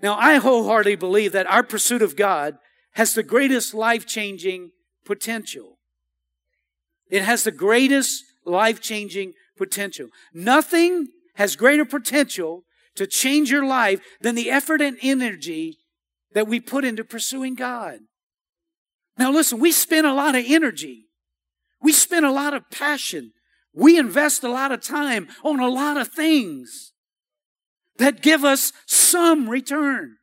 Now, 0.00 0.16
I 0.16 0.36
wholeheartedly 0.36 0.96
believe 0.96 1.32
that 1.32 1.48
our 1.48 1.62
pursuit 1.62 2.02
of 2.02 2.16
God 2.16 2.56
has 2.92 3.14
the 3.14 3.22
greatest 3.22 3.74
life 3.74 4.06
changing 4.06 4.70
potential. 5.04 5.77
It 7.10 7.22
has 7.22 7.44
the 7.44 7.50
greatest 7.50 8.24
life 8.44 8.80
changing 8.80 9.34
potential. 9.56 10.08
Nothing 10.32 11.08
has 11.34 11.56
greater 11.56 11.84
potential 11.84 12.64
to 12.96 13.06
change 13.06 13.50
your 13.50 13.64
life 13.64 14.00
than 14.20 14.34
the 14.34 14.50
effort 14.50 14.80
and 14.80 14.98
energy 15.02 15.78
that 16.32 16.48
we 16.48 16.60
put 16.60 16.84
into 16.84 17.04
pursuing 17.04 17.54
God. 17.54 18.00
Now, 19.16 19.32
listen, 19.32 19.58
we 19.58 19.72
spend 19.72 20.06
a 20.06 20.14
lot 20.14 20.34
of 20.34 20.44
energy, 20.46 21.06
we 21.82 21.92
spend 21.92 22.24
a 22.24 22.32
lot 22.32 22.54
of 22.54 22.70
passion, 22.70 23.32
we 23.72 23.98
invest 23.98 24.42
a 24.42 24.50
lot 24.50 24.72
of 24.72 24.82
time 24.82 25.28
on 25.44 25.60
a 25.60 25.68
lot 25.68 25.96
of 25.96 26.08
things 26.08 26.92
that 27.98 28.22
give 28.22 28.44
us 28.44 28.72
some 28.86 29.48
return. 29.48 30.16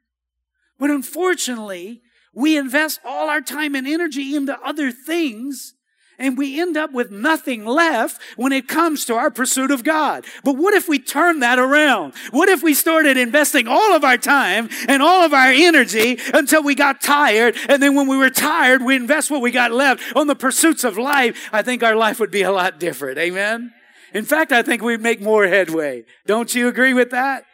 But 0.79 0.89
unfortunately, 0.89 2.01
we 2.33 2.57
invest 2.57 2.99
all 3.05 3.29
our 3.29 3.41
time 3.41 3.75
and 3.75 3.87
energy 3.87 4.35
into 4.35 4.59
other 4.61 4.91
things 4.91 5.74
and 6.17 6.37
we 6.37 6.59
end 6.59 6.77
up 6.77 6.91
with 6.91 7.11
nothing 7.11 7.65
left 7.65 8.21
when 8.35 8.51
it 8.51 8.67
comes 8.67 9.05
to 9.05 9.15
our 9.15 9.31
pursuit 9.31 9.71
of 9.71 9.83
God. 9.83 10.25
But 10.43 10.57
what 10.57 10.73
if 10.73 10.87
we 10.87 10.99
turn 10.99 11.39
that 11.39 11.59
around? 11.59 12.13
What 12.31 12.49
if 12.49 12.63
we 12.63 12.73
started 12.73 13.17
investing 13.17 13.67
all 13.67 13.95
of 13.95 14.03
our 14.03 14.17
time 14.17 14.69
and 14.87 15.01
all 15.01 15.23
of 15.23 15.33
our 15.33 15.51
energy 15.51 16.19
until 16.33 16.63
we 16.63 16.75
got 16.75 17.01
tired? 17.01 17.55
And 17.67 17.81
then 17.81 17.95
when 17.95 18.07
we 18.07 18.17
were 18.17 18.29
tired, 18.29 18.81
we 18.81 18.95
invest 18.95 19.31
what 19.31 19.41
we 19.41 19.51
got 19.51 19.71
left 19.71 20.15
on 20.15 20.27
the 20.27 20.35
pursuits 20.35 20.83
of 20.83 20.97
life. 20.97 21.49
I 21.51 21.61
think 21.61 21.83
our 21.83 21.95
life 21.95 22.19
would 22.19 22.31
be 22.31 22.43
a 22.43 22.51
lot 22.51 22.79
different. 22.79 23.17
Amen. 23.17 23.73
In 24.13 24.23
fact, 24.23 24.51
I 24.51 24.61
think 24.61 24.81
we'd 24.81 25.01
make 25.01 25.21
more 25.21 25.45
headway. 25.47 26.05
Don't 26.25 26.55
you 26.55 26.67
agree 26.67 26.93
with 26.93 27.11
that? 27.11 27.45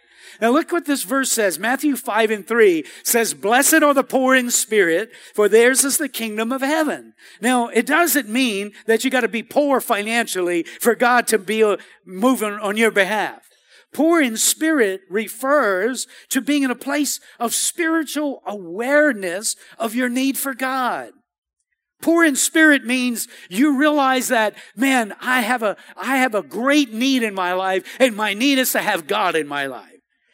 Now 0.41 0.50
look 0.50 0.71
what 0.71 0.86
this 0.86 1.03
verse 1.03 1.31
says. 1.31 1.60
Matthew 1.60 1.95
5 1.95 2.31
and 2.31 2.48
3 2.48 2.83
says, 3.03 3.36
Blessed 3.36 3.83
are 3.83 3.93
the 3.93 4.03
poor 4.03 4.36
in 4.36 4.50
spirit, 4.50 5.12
for 5.36 5.48
theirs 5.48 5.86
is 5.86 6.00
the 6.00 6.10
kingdom 6.10 6.51
of 6.51 6.62
heaven. 6.62 7.13
Now, 7.39 7.67
it 7.67 7.86
doesn't 7.86 8.27
mean 8.27 8.71
that 8.88 9.03
you 9.03 9.12
got 9.12 9.21
to 9.21 9.27
be 9.27 9.43
poor 9.43 9.79
financially 9.79 10.63
for 10.63 10.95
God 10.95 11.27
to 11.27 11.38
be 11.38 11.63
uh, 11.63 11.77
moving 12.05 12.53
on 12.53 12.75
your 12.75 12.89
behalf. 12.89 13.48
Poor 13.93 14.19
in 14.19 14.36
spirit 14.36 15.01
refers 15.10 16.07
to 16.29 16.41
being 16.41 16.63
in 16.63 16.71
a 16.71 16.75
place 16.75 17.19
of 17.39 17.53
spiritual 17.53 18.41
awareness 18.48 19.55
of 19.77 19.93
your 19.93 20.10
need 20.10 20.39
for 20.39 20.55
God. 20.55 21.12
Poor 22.01 22.25
in 22.25 22.36
spirit 22.36 22.83
means 22.83 23.27
you 23.48 23.77
realize 23.77 24.29
that, 24.29 24.55
man, 24.75 25.13
I 25.21 25.41
have 25.41 25.62
a, 25.62 25.77
I 25.95 26.17
have 26.17 26.33
a 26.33 26.41
great 26.41 26.91
need 26.91 27.21
in 27.21 27.36
my 27.36 27.53
life 27.53 27.83
and 28.00 28.15
my 28.15 28.33
need 28.33 28.57
is 28.57 28.71
to 28.71 28.79
have 28.79 29.05
God 29.05 29.36
in 29.36 29.48
my 29.48 29.67
life. 29.67 29.90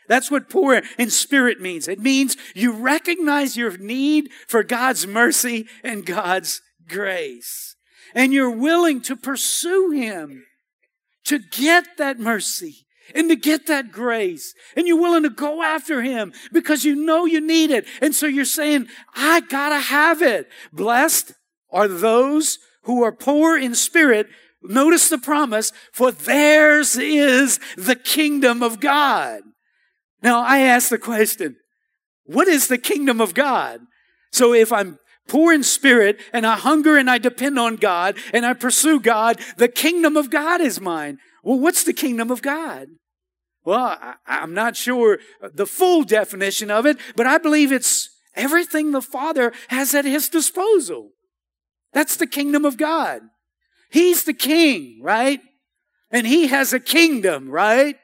That's 0.07 0.31
what 0.31 0.49
poor 0.49 0.81
in 0.97 1.09
spirit 1.09 1.59
means. 1.59 1.87
It 1.87 1.99
means 1.99 2.37
you 2.55 2.71
recognize 2.71 3.57
your 3.57 3.77
need 3.77 4.29
for 4.47 4.63
God's 4.63 5.05
mercy 5.05 5.67
and 5.83 6.05
God's 6.05 6.61
grace. 6.87 7.75
And 8.15 8.33
you're 8.33 8.49
willing 8.49 9.01
to 9.01 9.15
pursue 9.15 9.91
Him 9.91 10.45
to 11.25 11.39
get 11.39 11.85
that 11.97 12.19
mercy 12.19 12.85
and 13.13 13.29
to 13.29 13.35
get 13.35 13.67
that 13.67 13.91
grace. 13.91 14.53
And 14.75 14.87
you're 14.87 14.99
willing 14.99 15.23
to 15.23 15.29
go 15.29 15.61
after 15.61 16.01
Him 16.01 16.33
because 16.51 16.85
you 16.85 16.95
know 16.95 17.25
you 17.25 17.41
need 17.41 17.71
it. 17.71 17.85
And 18.01 18.15
so 18.15 18.25
you're 18.25 18.45
saying, 18.45 18.87
I 19.13 19.41
gotta 19.41 19.79
have 19.79 20.21
it. 20.21 20.47
Blessed 20.71 21.33
are 21.69 21.87
those 21.87 22.59
who 22.83 23.03
are 23.03 23.11
poor 23.11 23.57
in 23.57 23.75
spirit. 23.75 24.27
Notice 24.63 25.09
the 25.09 25.17
promise, 25.17 25.71
for 25.91 26.11
theirs 26.11 26.95
is 26.95 27.59
the 27.75 27.95
kingdom 27.95 28.63
of 28.63 28.79
God. 28.79 29.41
Now, 30.21 30.41
I 30.41 30.59
ask 30.59 30.89
the 30.89 30.97
question, 30.97 31.57
what 32.25 32.47
is 32.47 32.67
the 32.67 32.77
kingdom 32.77 33.21
of 33.21 33.33
God? 33.33 33.81
So 34.31 34.53
if 34.53 34.71
I'm 34.71 34.99
poor 35.27 35.53
in 35.53 35.63
spirit 35.63 36.19
and 36.33 36.45
I 36.45 36.55
hunger 36.55 36.97
and 36.97 37.09
I 37.09 37.17
depend 37.17 37.59
on 37.59 37.75
God 37.75 38.17
and 38.33 38.45
I 38.45 38.53
pursue 38.53 38.99
God, 38.99 39.39
the 39.57 39.67
kingdom 39.67 40.17
of 40.17 40.29
God 40.29 40.61
is 40.61 40.81
mine. 40.81 41.19
Well, 41.43 41.59
what's 41.59 41.83
the 41.83 41.93
kingdom 41.93 42.31
of 42.31 42.41
God? 42.41 42.87
Well, 43.63 43.97
I, 43.99 44.15
am 44.25 44.53
not 44.53 44.77
sure 44.77 45.19
the 45.41 45.65
full 45.65 46.03
definition 46.03 46.71
of 46.71 46.85
it, 46.85 46.97
but 47.15 47.27
I 47.27 47.37
believe 47.37 47.71
it's 47.71 48.09
everything 48.33 48.91
the 48.91 49.01
Father 49.01 49.51
has 49.67 49.93
at 49.93 50.05
His 50.05 50.29
disposal. 50.29 51.09
That's 51.91 52.15
the 52.15 52.27
kingdom 52.27 52.63
of 52.63 52.77
God. 52.77 53.21
He's 53.91 54.23
the 54.23 54.33
king, 54.33 55.01
right? 55.01 55.41
And 56.11 56.25
He 56.25 56.47
has 56.47 56.71
a 56.71 56.79
kingdom, 56.79 57.49
right? 57.49 57.97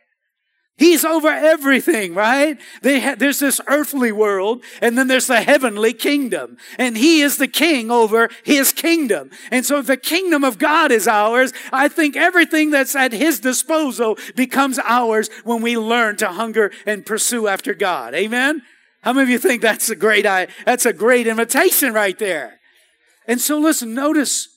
He's 0.76 1.06
over 1.06 1.28
everything, 1.28 2.16
right? 2.16 2.60
Ha- 2.84 3.16
there's 3.18 3.40
this 3.40 3.62
earthly 3.68 4.12
world 4.12 4.64
and 4.82 4.98
then 4.98 5.08
there's 5.08 5.28
the 5.28 5.42
heavenly 5.42 5.94
kingdom. 5.94 6.58
And 6.80 6.98
he 6.98 7.22
is 7.22 7.38
the 7.38 7.48
king 7.48 7.92
over 7.92 8.30
his 8.44 8.74
kingdom. 8.74 9.30
And 9.52 9.66
so 9.66 9.78
if 9.78 9.86
the 9.86 9.98
kingdom 9.98 10.44
of 10.44 10.58
God 10.58 10.92
is 10.92 11.08
ours, 11.08 11.54
I 11.72 11.90
think 11.90 12.16
everything 12.16 12.72
that's 12.72 12.96
at 12.96 13.14
his 13.14 13.40
disposal 13.40 14.18
becomes 14.36 14.80
ours 14.80 15.30
when 15.44 15.62
we 15.62 15.78
learn 15.78 16.18
to 16.18 16.30
hunger 16.30 16.72
and 16.88 17.06
pursue 17.06 17.48
after 17.48 17.76
God. 17.76 18.16
Amen? 18.16 18.64
How 19.04 19.14
many 19.14 19.24
of 19.24 19.30
you 19.30 19.38
think 19.38 19.62
that's 19.62 19.92
a 19.92 19.96
great, 19.96 20.24
that's 20.24 20.88
a 20.88 20.94
great 20.94 21.28
invitation 21.28 21.94
right 21.94 22.18
there? 22.18 22.60
And 23.28 23.40
so 23.40 23.60
listen, 23.60 23.94
notice, 23.94 24.48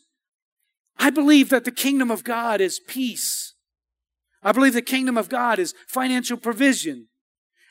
I 0.99 1.11
believe 1.11 1.51
that 1.51 1.65
the 1.65 1.71
kingdom 1.71 2.11
of 2.11 2.25
God 2.25 2.63
is 2.63 2.81
peace 2.81 3.46
I 4.47 4.53
believe 4.53 4.75
the 4.75 4.81
kingdom 4.81 5.19
of 5.19 5.29
God 5.29 5.59
is 5.59 5.75
financial 5.89 6.37
provision. 6.37 7.09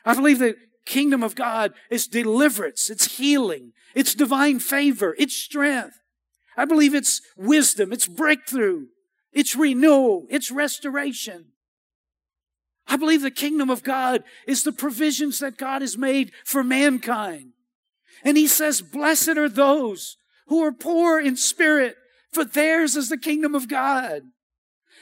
I 0.04 0.12
believe 0.12 0.38
the 0.38 0.56
kingdom 0.84 1.22
of 1.22 1.34
God 1.34 1.72
is 1.90 2.06
deliverance, 2.06 2.90
it's 2.90 3.16
healing, 3.16 3.72
it's 3.94 4.14
divine 4.14 4.58
favor, 4.58 5.16
it's 5.18 5.34
strength. 5.34 5.98
I 6.54 6.66
believe 6.66 6.94
it's 6.94 7.22
wisdom, 7.34 7.94
it's 7.94 8.06
breakthrough, 8.06 8.88
it's 9.32 9.56
renewal, 9.56 10.26
it's 10.28 10.50
restoration. 10.50 11.46
I 12.86 12.98
believe 12.98 13.22
the 13.22 13.30
kingdom 13.30 13.70
of 13.70 13.82
God 13.82 14.22
is 14.46 14.62
the 14.62 14.70
provisions 14.70 15.38
that 15.38 15.56
God 15.56 15.80
has 15.80 15.96
made 15.96 16.30
for 16.44 16.62
mankind. 16.62 17.52
And 18.22 18.36
he 18.36 18.46
says, 18.46 18.82
blessed 18.82 19.38
are 19.38 19.48
those 19.48 20.18
who 20.48 20.62
are 20.62 20.72
poor 20.72 21.18
in 21.18 21.36
spirit, 21.36 21.96
for 22.32 22.44
theirs 22.44 22.96
is 22.96 23.08
the 23.08 23.16
kingdom 23.16 23.54
of 23.54 23.66
God. 23.66 24.24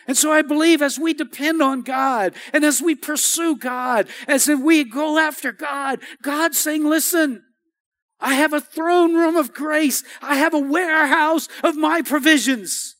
And 0.07 0.17
so 0.17 0.33
I 0.33 0.43
believe 0.43 0.83
as 0.83 0.99
we 0.99 1.15
depend 1.15 1.63
on 1.63 1.83
God 1.83 2.35
and 2.53 2.65
as 2.65 2.83
we 2.83 2.95
pursue 2.95 3.57
God, 3.57 4.09
as 4.29 4.49
we 4.49 4.85
go 4.85 5.19
after 5.19 5.51
God, 5.53 6.01
God's 6.23 6.59
saying, 6.59 6.85
listen, 6.85 7.43
I 8.21 8.35
have 8.35 8.53
a 8.53 8.61
throne 8.61 9.15
room 9.15 9.37
of 9.37 9.53
grace. 9.53 10.03
I 10.23 10.37
have 10.37 10.55
a 10.55 10.59
warehouse 10.59 11.49
of 11.63 11.77
my 11.77 12.03
provisions. 12.03 12.97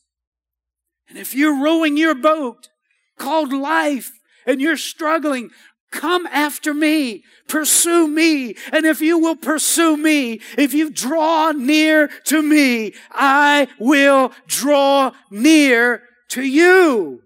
And 1.09 1.17
if 1.17 1.35
you're 1.35 1.61
rowing 1.61 1.97
your 1.97 2.15
boat 2.15 2.69
called 3.17 3.53
life 3.53 4.11
and 4.45 4.59
you're 4.59 4.77
struggling, 4.77 5.51
come 5.91 6.25
after 6.27 6.73
me, 6.73 7.23
pursue 7.47 8.07
me. 8.07 8.55
And 8.71 8.85
if 8.85 9.01
you 9.01 9.17
will 9.17 9.35
pursue 9.35 9.95
me, 9.95 10.41
if 10.57 10.73
you 10.73 10.89
draw 10.89 11.51
near 11.51 12.07
to 12.25 12.41
me, 12.41 12.93
I 13.11 13.67
will 13.79 14.31
draw 14.47 15.11
near 15.29 16.03
to 16.29 16.41
you. 16.41 17.21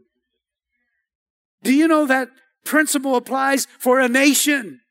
Do 1.63 1.74
you 1.74 1.88
know 1.88 2.06
that 2.08 2.29
principle 2.63 3.15
applies 3.15 3.68
for 3.79 4.00
a 4.00 4.08
nation? 4.08 4.82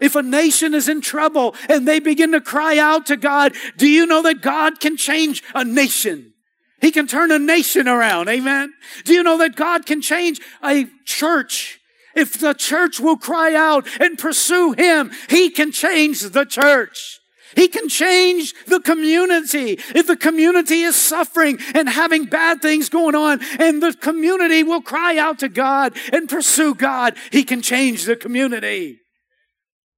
If 0.00 0.16
a 0.16 0.22
nation 0.22 0.74
is 0.74 0.88
in 0.88 1.00
trouble 1.00 1.54
and 1.68 1.86
they 1.86 2.00
begin 2.00 2.32
to 2.32 2.40
cry 2.40 2.76
out 2.76 3.06
to 3.06 3.16
God, 3.16 3.54
do 3.76 3.88
you 3.88 4.04
know 4.04 4.22
that 4.22 4.42
God 4.42 4.80
can 4.80 4.96
change 4.96 5.44
a 5.54 5.64
nation? 5.64 6.32
He 6.80 6.90
can 6.90 7.06
turn 7.06 7.30
a 7.30 7.38
nation 7.38 7.86
around. 7.86 8.28
Amen. 8.28 8.72
Do 9.04 9.14
you 9.14 9.22
know 9.22 9.38
that 9.38 9.54
God 9.54 9.86
can 9.86 10.02
change 10.02 10.40
a 10.64 10.86
church? 11.04 11.78
If 12.16 12.40
the 12.40 12.52
church 12.52 12.98
will 12.98 13.16
cry 13.16 13.54
out 13.54 13.86
and 14.00 14.18
pursue 14.18 14.72
Him, 14.72 15.12
He 15.30 15.48
can 15.48 15.70
change 15.70 16.20
the 16.20 16.44
church. 16.44 17.20
He 17.54 17.68
can 17.68 17.88
change 17.88 18.54
the 18.66 18.80
community. 18.80 19.78
If 19.94 20.06
the 20.06 20.16
community 20.16 20.82
is 20.82 20.96
suffering 20.96 21.58
and 21.74 21.88
having 21.88 22.24
bad 22.24 22.62
things 22.62 22.88
going 22.88 23.14
on 23.14 23.40
and 23.58 23.82
the 23.82 23.92
community 23.92 24.62
will 24.62 24.82
cry 24.82 25.18
out 25.18 25.38
to 25.40 25.48
God 25.48 25.96
and 26.12 26.28
pursue 26.28 26.74
God, 26.74 27.16
He 27.30 27.44
can 27.44 27.62
change 27.62 28.04
the 28.04 28.16
community. 28.16 29.00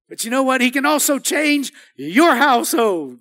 But 0.09 0.23
you 0.23 0.31
know 0.31 0.43
what? 0.43 0.61
He 0.61 0.71
can 0.71 0.85
also 0.85 1.19
change 1.19 1.71
your 1.95 2.35
household. 2.35 3.19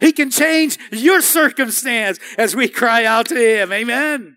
He 0.00 0.12
can 0.12 0.30
change 0.30 0.78
your 0.92 1.20
circumstance 1.20 2.18
as 2.36 2.54
we 2.54 2.68
cry 2.68 3.04
out 3.04 3.26
to 3.26 3.34
Him. 3.36 3.72
Amen. 3.72 4.36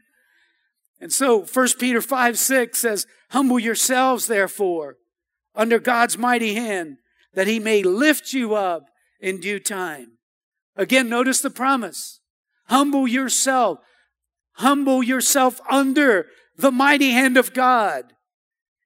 And 1.00 1.12
so 1.12 1.43
1 1.43 1.67
Peter 1.79 2.01
5, 2.01 2.38
6 2.38 2.77
says, 2.77 3.08
Humble 3.31 3.60
yourselves, 3.60 4.27
therefore, 4.27 4.98
under 5.55 5.79
God's 5.79 6.17
mighty 6.17 6.53
hand, 6.53 6.98
that 7.34 7.48
He 7.48 7.60
may 7.60 7.84
lift 7.84 8.34
you 8.34 8.55
up 8.55 8.90
in 9.22 9.40
due 9.40 9.60
time. 9.60 10.18
Again, 10.75 11.08
notice 11.08 11.42
the 11.42 11.50
promise. 11.50 12.20
Humble 12.66 13.08
yourself. 13.08 13.80
Humble 14.54 15.04
yourself 15.04 15.62
under 15.70 16.28
the 16.58 16.72
mighty 16.72 17.12
hand 17.12 17.38
of 17.38 17.54
God. 17.54 18.13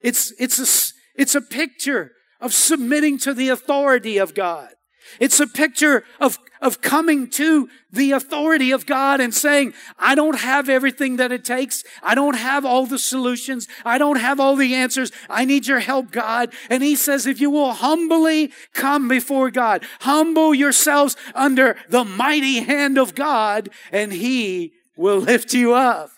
It's, 0.02 0.34
it's 0.40 0.60
a, 0.60 0.94
it's 1.20 1.36
a 1.36 1.42
picture 1.42 2.12
of 2.40 2.54
submitting 2.54 3.18
to 3.20 3.34
the 3.34 3.50
authority 3.50 4.18
of 4.18 4.36
God. 4.36 4.75
It's 5.20 5.40
a 5.40 5.48
picture 5.48 6.04
of, 6.20 6.40
of 6.62 6.82
coming 6.82 7.30
to 7.32 7.70
the 7.92 8.12
authority 8.12 8.72
of 8.72 8.86
God 8.86 9.22
and 9.22 9.34
saying, 9.34 9.74
I 9.98 10.16
don't 10.16 10.40
have 10.40 10.68
everything 10.70 11.18
that 11.18 11.32
it 11.32 11.46
takes. 11.46 11.84
I 12.04 12.16
don't 12.16 12.36
have 12.36 12.66
all 12.66 12.86
the 12.86 13.00
solutions. 13.00 13.68
I 13.84 13.98
don't 13.98 14.20
have 14.20 14.40
all 14.40 14.56
the 14.56 14.76
answers. 14.76 15.12
I 15.30 15.46
need 15.46 15.68
your 15.68 15.80
help, 15.80 16.12
God. 16.12 16.54
And 16.70 16.84
he 16.84 16.96
says, 16.96 17.26
if 17.26 17.40
you 17.40 17.50
will 17.50 17.74
humbly 17.74 18.52
come 18.74 19.08
before 19.08 19.52
God, 19.52 19.84
humble 20.02 20.54
yourselves 20.54 21.16
under 21.34 21.78
the 21.90 22.04
mighty 22.04 22.62
hand 22.62 22.98
of 22.98 23.16
God, 23.16 23.70
and 23.92 24.12
he 24.12 24.74
will 24.98 25.20
lift 25.20 25.54
you 25.54 25.74
up. 25.74 26.10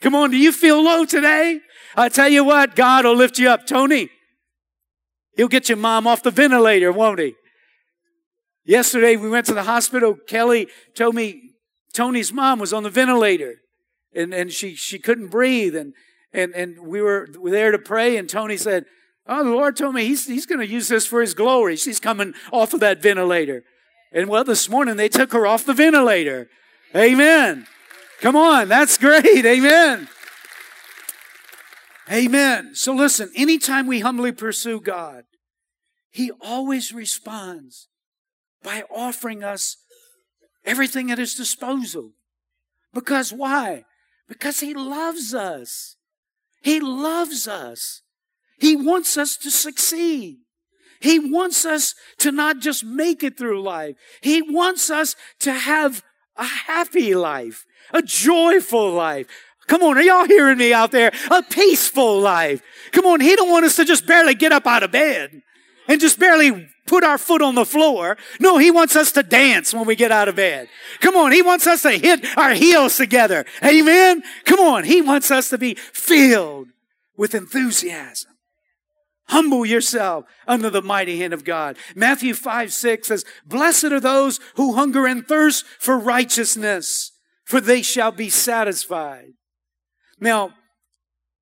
Come 0.00 0.14
on, 0.14 0.30
do 0.30 0.36
you 0.36 0.52
feel 0.52 0.82
low 0.82 1.04
today? 1.04 1.60
I 1.96 2.08
tell 2.08 2.28
you 2.28 2.44
what, 2.44 2.76
God 2.76 3.04
will 3.04 3.16
lift 3.16 3.38
you 3.38 3.48
up. 3.48 3.66
Tony, 3.66 4.10
he'll 5.36 5.48
get 5.48 5.68
your 5.68 5.78
mom 5.78 6.06
off 6.06 6.22
the 6.22 6.30
ventilator, 6.30 6.92
won't 6.92 7.20
he? 7.20 7.34
Yesterday 8.66 9.16
we 9.16 9.30
went 9.30 9.46
to 9.46 9.54
the 9.54 9.62
hospital. 9.62 10.16
Kelly 10.26 10.66
told 10.94 11.14
me 11.14 11.52
Tony's 11.94 12.32
mom 12.32 12.58
was 12.58 12.72
on 12.72 12.82
the 12.82 12.90
ventilator 12.90 13.62
and, 14.14 14.34
and 14.34 14.50
she, 14.50 14.74
she 14.74 14.98
couldn't 14.98 15.28
breathe. 15.28 15.76
And, 15.76 15.94
and, 16.32 16.52
and 16.54 16.80
we 16.80 17.00
were 17.00 17.28
there 17.44 17.70
to 17.70 17.78
pray. 17.78 18.16
And 18.16 18.28
Tony 18.28 18.56
said, 18.56 18.84
Oh, 19.28 19.44
the 19.44 19.50
Lord 19.50 19.76
told 19.76 19.94
me 19.94 20.04
he's, 20.04 20.26
he's 20.26 20.46
going 20.46 20.60
to 20.60 20.66
use 20.66 20.88
this 20.88 21.06
for 21.06 21.20
his 21.20 21.34
glory. 21.34 21.76
She's 21.76 21.98
coming 21.98 22.34
off 22.52 22.74
of 22.74 22.80
that 22.80 23.02
ventilator. 23.02 23.64
And 24.12 24.28
well, 24.28 24.44
this 24.44 24.68
morning 24.68 24.96
they 24.96 25.08
took 25.08 25.32
her 25.32 25.46
off 25.46 25.64
the 25.64 25.74
ventilator. 25.74 26.48
Amen. 26.94 27.66
Come 28.20 28.36
on. 28.36 28.68
That's 28.68 28.98
great. 28.98 29.44
Amen. 29.44 30.08
Amen. 32.10 32.74
So 32.74 32.94
listen, 32.94 33.30
anytime 33.34 33.86
we 33.86 34.00
humbly 34.00 34.32
pursue 34.32 34.80
God, 34.80 35.24
He 36.10 36.30
always 36.40 36.92
responds 36.92 37.88
by 38.66 38.82
offering 38.90 39.44
us 39.44 39.76
everything 40.64 41.12
at 41.12 41.18
his 41.18 41.36
disposal. 41.36 42.10
Because 42.92 43.32
why? 43.32 43.84
Because 44.28 44.58
he 44.58 44.74
loves 44.74 45.32
us. 45.32 45.94
He 46.62 46.80
loves 46.80 47.46
us. 47.46 48.02
He 48.58 48.74
wants 48.74 49.16
us 49.16 49.36
to 49.36 49.52
succeed. 49.52 50.38
He 50.98 51.20
wants 51.20 51.64
us 51.64 51.94
to 52.18 52.32
not 52.32 52.58
just 52.58 52.82
make 52.82 53.22
it 53.22 53.38
through 53.38 53.62
life. 53.62 53.94
He 54.20 54.42
wants 54.42 54.90
us 54.90 55.14
to 55.40 55.52
have 55.52 56.02
a 56.36 56.44
happy 56.44 57.14
life, 57.14 57.64
a 57.92 58.02
joyful 58.02 58.90
life. 58.90 59.28
Come 59.68 59.84
on, 59.84 59.96
are 59.96 60.02
y'all 60.02 60.26
hearing 60.26 60.58
me 60.58 60.72
out 60.72 60.90
there? 60.90 61.12
A 61.30 61.40
peaceful 61.44 62.18
life. 62.18 62.62
Come 62.90 63.06
on, 63.06 63.20
he 63.20 63.36
don't 63.36 63.50
want 63.50 63.64
us 63.64 63.76
to 63.76 63.84
just 63.84 64.08
barely 64.08 64.34
get 64.34 64.50
up 64.50 64.66
out 64.66 64.82
of 64.82 64.90
bed 64.90 65.42
and 65.88 66.00
just 66.00 66.18
barely 66.18 66.68
put 66.86 67.04
our 67.04 67.18
foot 67.18 67.42
on 67.42 67.54
the 67.54 67.64
floor. 67.64 68.16
No, 68.40 68.58
he 68.58 68.70
wants 68.70 68.96
us 68.96 69.12
to 69.12 69.22
dance 69.22 69.74
when 69.74 69.86
we 69.86 69.96
get 69.96 70.12
out 70.12 70.28
of 70.28 70.36
bed. 70.36 70.68
Come 71.00 71.16
on. 71.16 71.32
He 71.32 71.42
wants 71.42 71.66
us 71.66 71.82
to 71.82 71.92
hit 71.92 72.24
our 72.36 72.54
heels 72.54 72.96
together. 72.96 73.44
Amen. 73.64 74.22
Come 74.44 74.60
on. 74.60 74.84
He 74.84 75.02
wants 75.02 75.30
us 75.30 75.48
to 75.50 75.58
be 75.58 75.74
filled 75.74 76.68
with 77.16 77.34
enthusiasm. 77.34 78.32
Humble 79.28 79.66
yourself 79.66 80.24
under 80.46 80.70
the 80.70 80.82
mighty 80.82 81.18
hand 81.18 81.32
of 81.32 81.44
God. 81.44 81.76
Matthew 81.96 82.32
5, 82.32 82.72
6 82.72 83.08
says, 83.08 83.24
Blessed 83.44 83.86
are 83.86 84.00
those 84.00 84.38
who 84.54 84.74
hunger 84.74 85.06
and 85.06 85.26
thirst 85.26 85.66
for 85.80 85.98
righteousness, 85.98 87.10
for 87.44 87.60
they 87.60 87.82
shall 87.82 88.12
be 88.12 88.30
satisfied. 88.30 89.32
Now, 90.20 90.54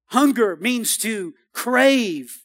hunger 0.07 0.57
means 0.57 0.97
to 0.99 1.35
crave 1.53 2.44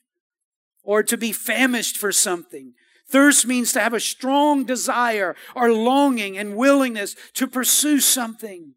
or 0.89 1.03
to 1.03 1.15
be 1.17 1.31
famished 1.31 1.95
for 1.97 2.11
something. 2.11 2.73
Thirst 3.07 3.45
means 3.45 3.73
to 3.73 3.79
have 3.79 3.93
a 3.93 3.99
strong 3.99 4.63
desire 4.63 5.35
or 5.55 5.71
longing 5.71 6.35
and 6.35 6.55
willingness 6.55 7.15
to 7.35 7.45
pursue 7.45 7.99
something. 7.99 8.73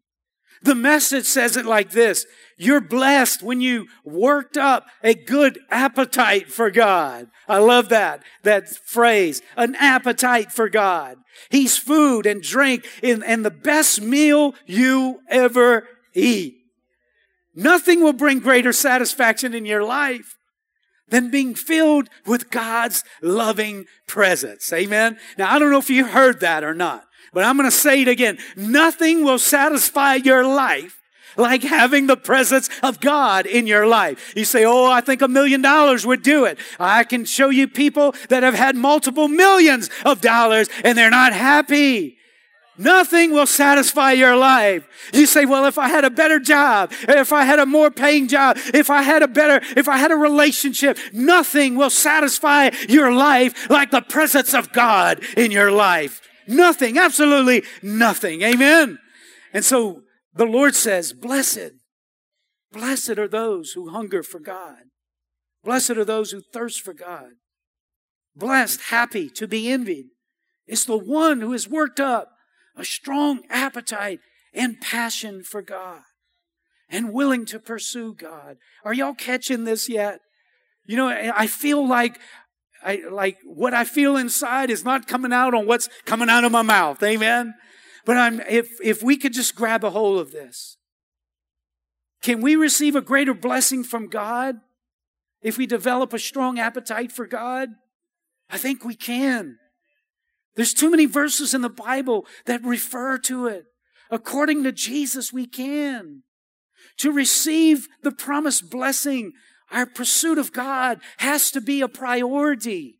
The 0.61 0.75
message 0.75 1.25
says 1.25 1.57
it 1.57 1.65
like 1.65 1.89
this. 1.89 2.27
You're 2.55 2.81
blessed 2.81 3.41
when 3.41 3.61
you 3.61 3.87
worked 4.05 4.57
up 4.57 4.85
a 5.03 5.15
good 5.15 5.57
appetite 5.71 6.51
for 6.51 6.69
God. 6.69 7.29
I 7.47 7.57
love 7.57 7.89
that, 7.89 8.21
that 8.43 8.69
phrase, 8.69 9.41
an 9.57 9.73
appetite 9.79 10.51
for 10.51 10.69
God. 10.69 11.17
He's 11.49 11.79
food 11.79 12.27
and 12.27 12.43
drink 12.43 12.85
and, 13.01 13.23
and 13.23 13.43
the 13.43 13.49
best 13.49 14.03
meal 14.03 14.53
you 14.67 15.21
ever 15.29 15.87
eat. 16.13 16.57
Nothing 17.55 18.03
will 18.03 18.13
bring 18.13 18.37
greater 18.37 18.71
satisfaction 18.71 19.55
in 19.55 19.65
your 19.65 19.83
life 19.83 20.37
than 21.09 21.29
being 21.29 21.55
filled 21.55 22.09
with 22.25 22.49
God's 22.49 23.03
loving 23.21 23.85
presence. 24.07 24.71
Amen. 24.73 25.17
Now, 25.37 25.53
I 25.53 25.59
don't 25.59 25.71
know 25.71 25.79
if 25.79 25.89
you 25.89 26.05
heard 26.05 26.39
that 26.39 26.63
or 26.63 26.73
not, 26.73 27.05
but 27.33 27.43
I'm 27.43 27.57
going 27.57 27.69
to 27.69 27.75
say 27.75 28.01
it 28.01 28.07
again. 28.07 28.37
Nothing 28.55 29.23
will 29.23 29.39
satisfy 29.39 30.15
your 30.15 30.45
life 30.45 30.99
like 31.37 31.63
having 31.63 32.07
the 32.07 32.17
presence 32.17 32.69
of 32.81 32.99
God 32.99 33.45
in 33.45 33.67
your 33.67 33.87
life. 33.87 34.33
You 34.35 34.45
say, 34.45 34.65
Oh, 34.65 34.91
I 34.91 35.01
think 35.01 35.21
a 35.21 35.27
million 35.27 35.61
dollars 35.61 36.05
would 36.05 36.21
do 36.21 36.45
it. 36.45 36.59
I 36.79 37.03
can 37.03 37.25
show 37.25 37.49
you 37.49 37.67
people 37.67 38.13
that 38.29 38.43
have 38.43 38.53
had 38.53 38.75
multiple 38.75 39.27
millions 39.27 39.89
of 40.05 40.21
dollars 40.21 40.69
and 40.83 40.97
they're 40.97 41.09
not 41.09 41.33
happy. 41.33 42.17
Nothing 42.77 43.31
will 43.31 43.45
satisfy 43.45 44.13
your 44.13 44.35
life. 44.35 44.87
You 45.13 45.27
say, 45.27 45.45
well, 45.45 45.65
if 45.65 45.77
I 45.77 45.89
had 45.89 46.05
a 46.05 46.09
better 46.09 46.39
job, 46.39 46.91
if 47.07 47.31
I 47.31 47.43
had 47.43 47.59
a 47.59 47.65
more 47.65 47.91
paying 47.91 48.27
job, 48.27 48.57
if 48.73 48.89
I 48.89 49.03
had 49.03 49.21
a 49.21 49.27
better, 49.27 49.61
if 49.77 49.87
I 49.87 49.97
had 49.97 50.11
a 50.11 50.15
relationship, 50.15 50.97
nothing 51.11 51.75
will 51.75 51.91
satisfy 51.91 52.71
your 52.89 53.13
life 53.13 53.69
like 53.69 53.91
the 53.91 54.01
presence 54.01 54.55
of 54.55 54.73
God 54.73 55.23
in 55.37 55.51
your 55.51 55.71
life. 55.71 56.21
Nothing, 56.47 56.97
absolutely 56.97 57.63
nothing. 57.83 58.41
Amen. 58.41 58.97
And 59.53 59.63
so 59.63 60.01
the 60.33 60.45
Lord 60.45 60.73
says, 60.73 61.13
blessed, 61.13 61.73
blessed 62.71 63.19
are 63.19 63.27
those 63.27 63.73
who 63.73 63.89
hunger 63.89 64.23
for 64.23 64.39
God. 64.39 64.83
Blessed 65.63 65.91
are 65.91 66.05
those 66.05 66.31
who 66.31 66.41
thirst 66.41 66.81
for 66.81 66.93
God. 66.93 67.33
Blessed, 68.35 68.81
happy, 68.89 69.29
to 69.29 69.47
be 69.47 69.71
envied. 69.71 70.07
It's 70.65 70.85
the 70.85 70.97
one 70.97 71.41
who 71.41 71.53
is 71.53 71.69
worked 71.69 71.99
up 71.99 72.29
a 72.75 72.85
strong 72.85 73.41
appetite 73.49 74.19
and 74.53 74.79
passion 74.81 75.43
for 75.43 75.61
God 75.61 76.01
and 76.89 77.13
willing 77.13 77.45
to 77.47 77.59
pursue 77.59 78.13
God. 78.13 78.57
Are 78.83 78.93
y'all 78.93 79.13
catching 79.13 79.63
this 79.63 79.89
yet? 79.89 80.19
You 80.85 80.97
know, 80.97 81.07
I 81.07 81.47
feel 81.47 81.87
like 81.87 82.19
I 82.83 83.01
like 83.09 83.37
what 83.45 83.73
I 83.73 83.85
feel 83.85 84.17
inside 84.17 84.69
is 84.69 84.83
not 84.83 85.07
coming 85.07 85.31
out 85.31 85.53
on 85.53 85.65
what's 85.65 85.89
coming 86.05 86.29
out 86.29 86.43
of 86.43 86.51
my 86.51 86.61
mouth. 86.61 87.01
Amen. 87.01 87.53
But 88.05 88.17
I'm 88.17 88.41
if 88.41 88.69
if 88.83 89.01
we 89.01 89.17
could 89.17 89.33
just 89.33 89.55
grab 89.55 89.83
a 89.83 89.89
hold 89.89 90.19
of 90.19 90.31
this. 90.31 90.77
Can 92.21 92.41
we 92.41 92.55
receive 92.55 92.95
a 92.95 93.01
greater 93.01 93.33
blessing 93.33 93.83
from 93.83 94.07
God 94.07 94.57
if 95.41 95.57
we 95.57 95.65
develop 95.65 96.13
a 96.13 96.19
strong 96.19 96.59
appetite 96.59 97.11
for 97.11 97.25
God? 97.25 97.69
I 98.49 98.57
think 98.57 98.85
we 98.85 98.95
can. 98.95 99.57
There's 100.55 100.73
too 100.73 100.91
many 100.91 101.05
verses 101.05 101.53
in 101.53 101.61
the 101.61 101.69
Bible 101.69 102.25
that 102.45 102.63
refer 102.63 103.17
to 103.19 103.47
it. 103.47 103.65
According 104.11 104.63
to 104.63 104.71
Jesus, 104.71 105.33
we 105.33 105.47
can. 105.47 106.23
To 106.97 107.11
receive 107.11 107.87
the 108.03 108.11
promised 108.11 108.69
blessing, 108.69 109.31
our 109.71 109.85
pursuit 109.85 110.37
of 110.37 110.53
God 110.53 110.99
has 111.17 111.49
to 111.51 111.61
be 111.61 111.81
a 111.81 111.87
priority. 111.87 112.99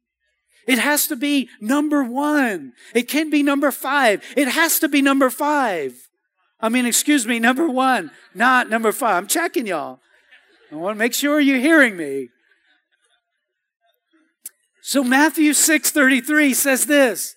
It 0.66 0.80
has 0.80 1.08
to 1.08 1.16
be 1.16 1.50
number 1.62 2.04
one. 2.04 2.74
It 2.96 3.08
can't 3.08 3.32
be 3.32 3.44
number 3.44 3.70
five. 3.70 4.24
It 4.36 4.48
has 4.48 4.80
to 4.80 4.88
be 4.88 5.02
number 5.02 5.30
five. 5.30 5.94
I 6.60 6.70
mean, 6.70 6.86
excuse 6.86 7.28
me, 7.28 7.40
number 7.40 7.68
one, 7.68 8.10
not 8.34 8.70
number 8.70 8.94
five. 8.94 9.18
I'm 9.18 9.28
checking 9.28 9.68
y'all. 9.68 10.00
I 10.72 10.76
want 10.76 10.96
to 10.96 11.00
make 11.00 11.14
sure 11.14 11.40
you're 11.40 11.60
hearing 11.60 11.98
me. 11.98 12.30
So 14.82 15.04
Matthew 15.04 15.52
6:33 15.52 16.54
says 16.54 16.86
this, 16.86 17.36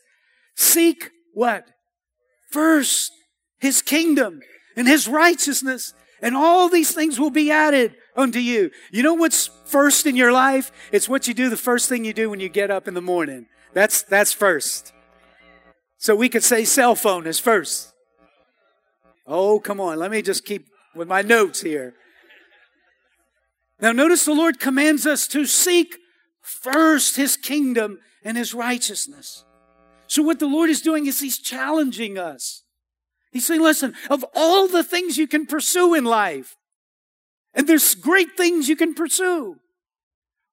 Seek 0.57 1.11
what? 1.35 1.71
First, 2.51 3.13
his 3.59 3.83
kingdom 3.83 4.41
and 4.77 4.89
his 4.89 5.07
righteousness, 5.07 5.95
and 6.21 6.35
all 6.35 6.69
these 6.69 6.93
things 6.93 7.21
will 7.21 7.31
be 7.31 7.51
added 7.51 7.95
unto 8.17 8.39
you. 8.39 8.71
You 8.91 9.03
know 9.03 9.15
what's 9.15 9.51
first 9.67 10.07
in 10.07 10.17
your 10.17 10.33
life? 10.33 10.73
It's 10.93 11.09
what 11.09 11.29
you 11.29 11.35
do 11.35 11.51
the 11.51 11.57
first 11.57 11.89
thing 11.89 12.05
you 12.05 12.13
do 12.13 12.31
when 12.31 12.41
you 12.41 12.49
get 12.49 12.71
up 12.71 12.89
in 12.89 12.95
the 12.95 13.03
morning. 13.03 13.47
That's, 13.75 14.03
that's 14.03 14.33
first. 14.33 14.93
So 15.99 16.17
we 16.17 16.29
could 16.29 16.45
say 16.45 16.65
cell 16.65 16.95
phone 16.95 17.27
is 17.27 17.39
first. 17.39 17.93
Oh, 19.27 19.61
come 19.61 19.81
on. 19.81 19.99
Let 19.99 20.11
me 20.11 20.23
just 20.23 20.45
keep 20.45 20.67
with 20.95 21.09
my 21.09 21.21
notes 21.21 21.61
here. 21.61 21.95
Now, 23.81 23.93
notice 23.93 24.25
the 24.25 24.33
Lord 24.33 24.59
commands 24.59 25.07
us 25.07 25.27
to 25.29 25.45
seek 25.45 25.97
first 26.41 27.17
his 27.17 27.37
kingdom 27.37 27.99
and 28.25 28.39
his 28.39 28.55
righteousness. 28.55 29.45
So 30.07 30.23
what 30.23 30.39
the 30.39 30.47
Lord 30.47 30.71
is 30.71 30.81
doing 30.81 31.07
is 31.07 31.21
He's 31.21 31.39
challenging 31.39 32.19
us. 32.19 32.63
He's 33.33 33.47
saying, 33.47 33.61
listen, 33.61 33.95
of 34.09 34.25
all 34.35 34.69
the 34.69 34.85
things 34.85 35.19
you 35.19 35.27
can 35.27 35.47
pursue 35.47 35.95
in 35.95 36.05
life, 36.05 36.57
and 37.55 37.69
there's 37.69 37.95
great 37.95 38.37
things 38.37 38.69
you 38.69 38.77
can 38.77 38.95
pursue, 38.95 39.57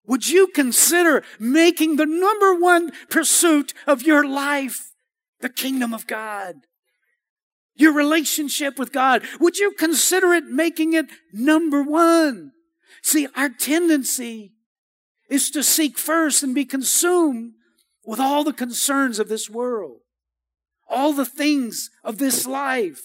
Would 0.06 0.28
you 0.28 0.48
consider 0.48 1.24
making 1.40 1.96
the 1.96 2.06
number 2.06 2.54
one 2.56 2.92
pursuit 3.10 3.74
of 3.88 4.04
your 4.04 4.28
life 4.28 4.92
the 5.40 5.50
kingdom 5.50 5.94
of 5.94 6.08
God? 6.08 6.56
Your 7.76 7.94
relationship 7.94 8.78
with 8.78 8.92
God. 8.92 9.24
Would 9.40 9.58
you 9.58 9.72
consider 9.72 10.34
it 10.34 10.46
making 10.46 10.94
it 10.94 11.06
number 11.32 11.82
one? 11.82 12.52
See, 13.02 13.28
our 13.36 13.50
tendency 13.50 14.54
is 15.30 15.50
to 15.52 15.64
seek 15.64 15.98
first 15.98 16.44
and 16.44 16.54
be 16.54 16.66
consumed 16.66 17.54
with 18.06 18.20
all 18.20 18.44
the 18.44 18.54
concerns 18.54 19.20
of 19.20 19.30
this 19.30 19.50
world, 19.50 20.00
all 20.90 21.14
the 21.14 21.26
things 21.26 21.90
of 22.04 22.18
this 22.18 22.46
life. 22.46 23.02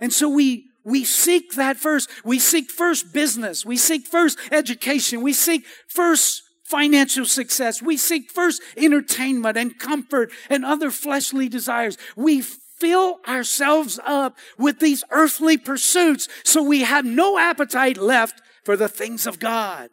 And 0.00 0.12
so 0.12 0.28
we 0.28 0.66
we 0.84 1.04
seek 1.04 1.52
that 1.54 1.76
first. 1.76 2.10
We 2.24 2.38
seek 2.38 2.70
first 2.70 3.12
business. 3.12 3.64
We 3.64 3.76
seek 3.76 4.06
first 4.06 4.38
education. 4.50 5.22
We 5.22 5.32
seek 5.32 5.64
first 5.88 6.42
financial 6.64 7.24
success. 7.24 7.80
We 7.80 7.96
seek 7.96 8.30
first 8.30 8.62
entertainment 8.76 9.56
and 9.56 9.78
comfort 9.78 10.32
and 10.50 10.64
other 10.64 10.90
fleshly 10.90 11.48
desires. 11.48 11.96
We 12.16 12.42
fill 12.42 13.20
ourselves 13.28 14.00
up 14.04 14.36
with 14.58 14.80
these 14.80 15.04
earthly 15.10 15.56
pursuits 15.56 16.28
so 16.44 16.62
we 16.62 16.80
have 16.80 17.04
no 17.04 17.38
appetite 17.38 17.96
left 17.96 18.40
for 18.64 18.76
the 18.76 18.88
things 18.88 19.26
of 19.26 19.38
God. 19.38 19.90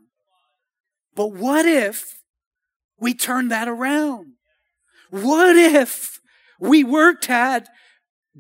But 1.16 1.34
what 1.34 1.66
if 1.66 2.19
we 3.00 3.14
turn 3.14 3.50
that 3.50 3.68
around? 3.68 4.34
What 5.12 5.56
if 5.56 6.20
we 6.60 6.84
worked 6.84 7.30
at 7.30 7.68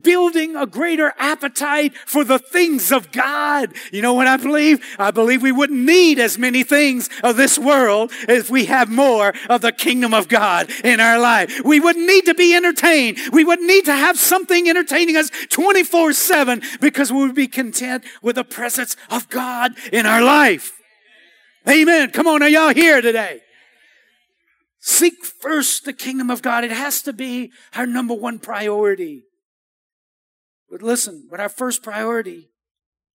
building 0.01 0.55
a 0.55 0.65
greater 0.65 1.13
appetite 1.17 1.95
for 2.05 2.23
the 2.23 2.39
things 2.39 2.91
of 2.91 3.11
God. 3.11 3.73
You 3.91 4.01
know 4.01 4.13
what 4.13 4.27
I 4.27 4.37
believe? 4.37 4.83
I 4.97 5.11
believe 5.11 5.41
we 5.41 5.51
wouldn't 5.51 5.79
need 5.85 6.19
as 6.19 6.37
many 6.37 6.63
things 6.63 7.09
of 7.23 7.37
this 7.37 7.57
world 7.57 8.11
if 8.27 8.49
we 8.49 8.65
have 8.65 8.89
more 8.89 9.33
of 9.49 9.61
the 9.61 9.71
kingdom 9.71 10.13
of 10.13 10.27
God 10.27 10.69
in 10.83 10.99
our 10.99 11.19
life. 11.19 11.61
We 11.63 11.79
wouldn't 11.79 12.05
need 12.05 12.25
to 12.25 12.33
be 12.33 12.55
entertained. 12.55 13.17
We 13.31 13.43
wouldn't 13.43 13.67
need 13.67 13.85
to 13.85 13.95
have 13.95 14.17
something 14.17 14.69
entertaining 14.69 15.17
us 15.17 15.29
24 15.49 16.13
7 16.13 16.61
because 16.81 17.11
we 17.11 17.19
would 17.19 17.35
be 17.35 17.47
content 17.47 18.03
with 18.21 18.35
the 18.35 18.43
presence 18.43 18.95
of 19.09 19.29
God 19.29 19.73
in 19.91 20.05
our 20.05 20.21
life. 20.21 20.73
Amen. 21.67 22.11
Come 22.11 22.27
on, 22.27 22.41
are 22.41 22.49
y'all 22.49 22.73
here 22.73 23.01
today? 23.01 23.41
Seek 24.79 25.25
first 25.25 25.85
the 25.85 25.93
kingdom 25.93 26.29
of 26.29 26.41
God. 26.41 26.63
It 26.63 26.71
has 26.71 27.01
to 27.03 27.13
be 27.13 27.51
our 27.75 27.85
number 27.85 28.13
one 28.13 28.39
priority. 28.39 29.23
But 30.69 30.81
listen, 30.81 31.27
but 31.29 31.39
our 31.39 31.49
first 31.49 31.83
priority 31.83 32.49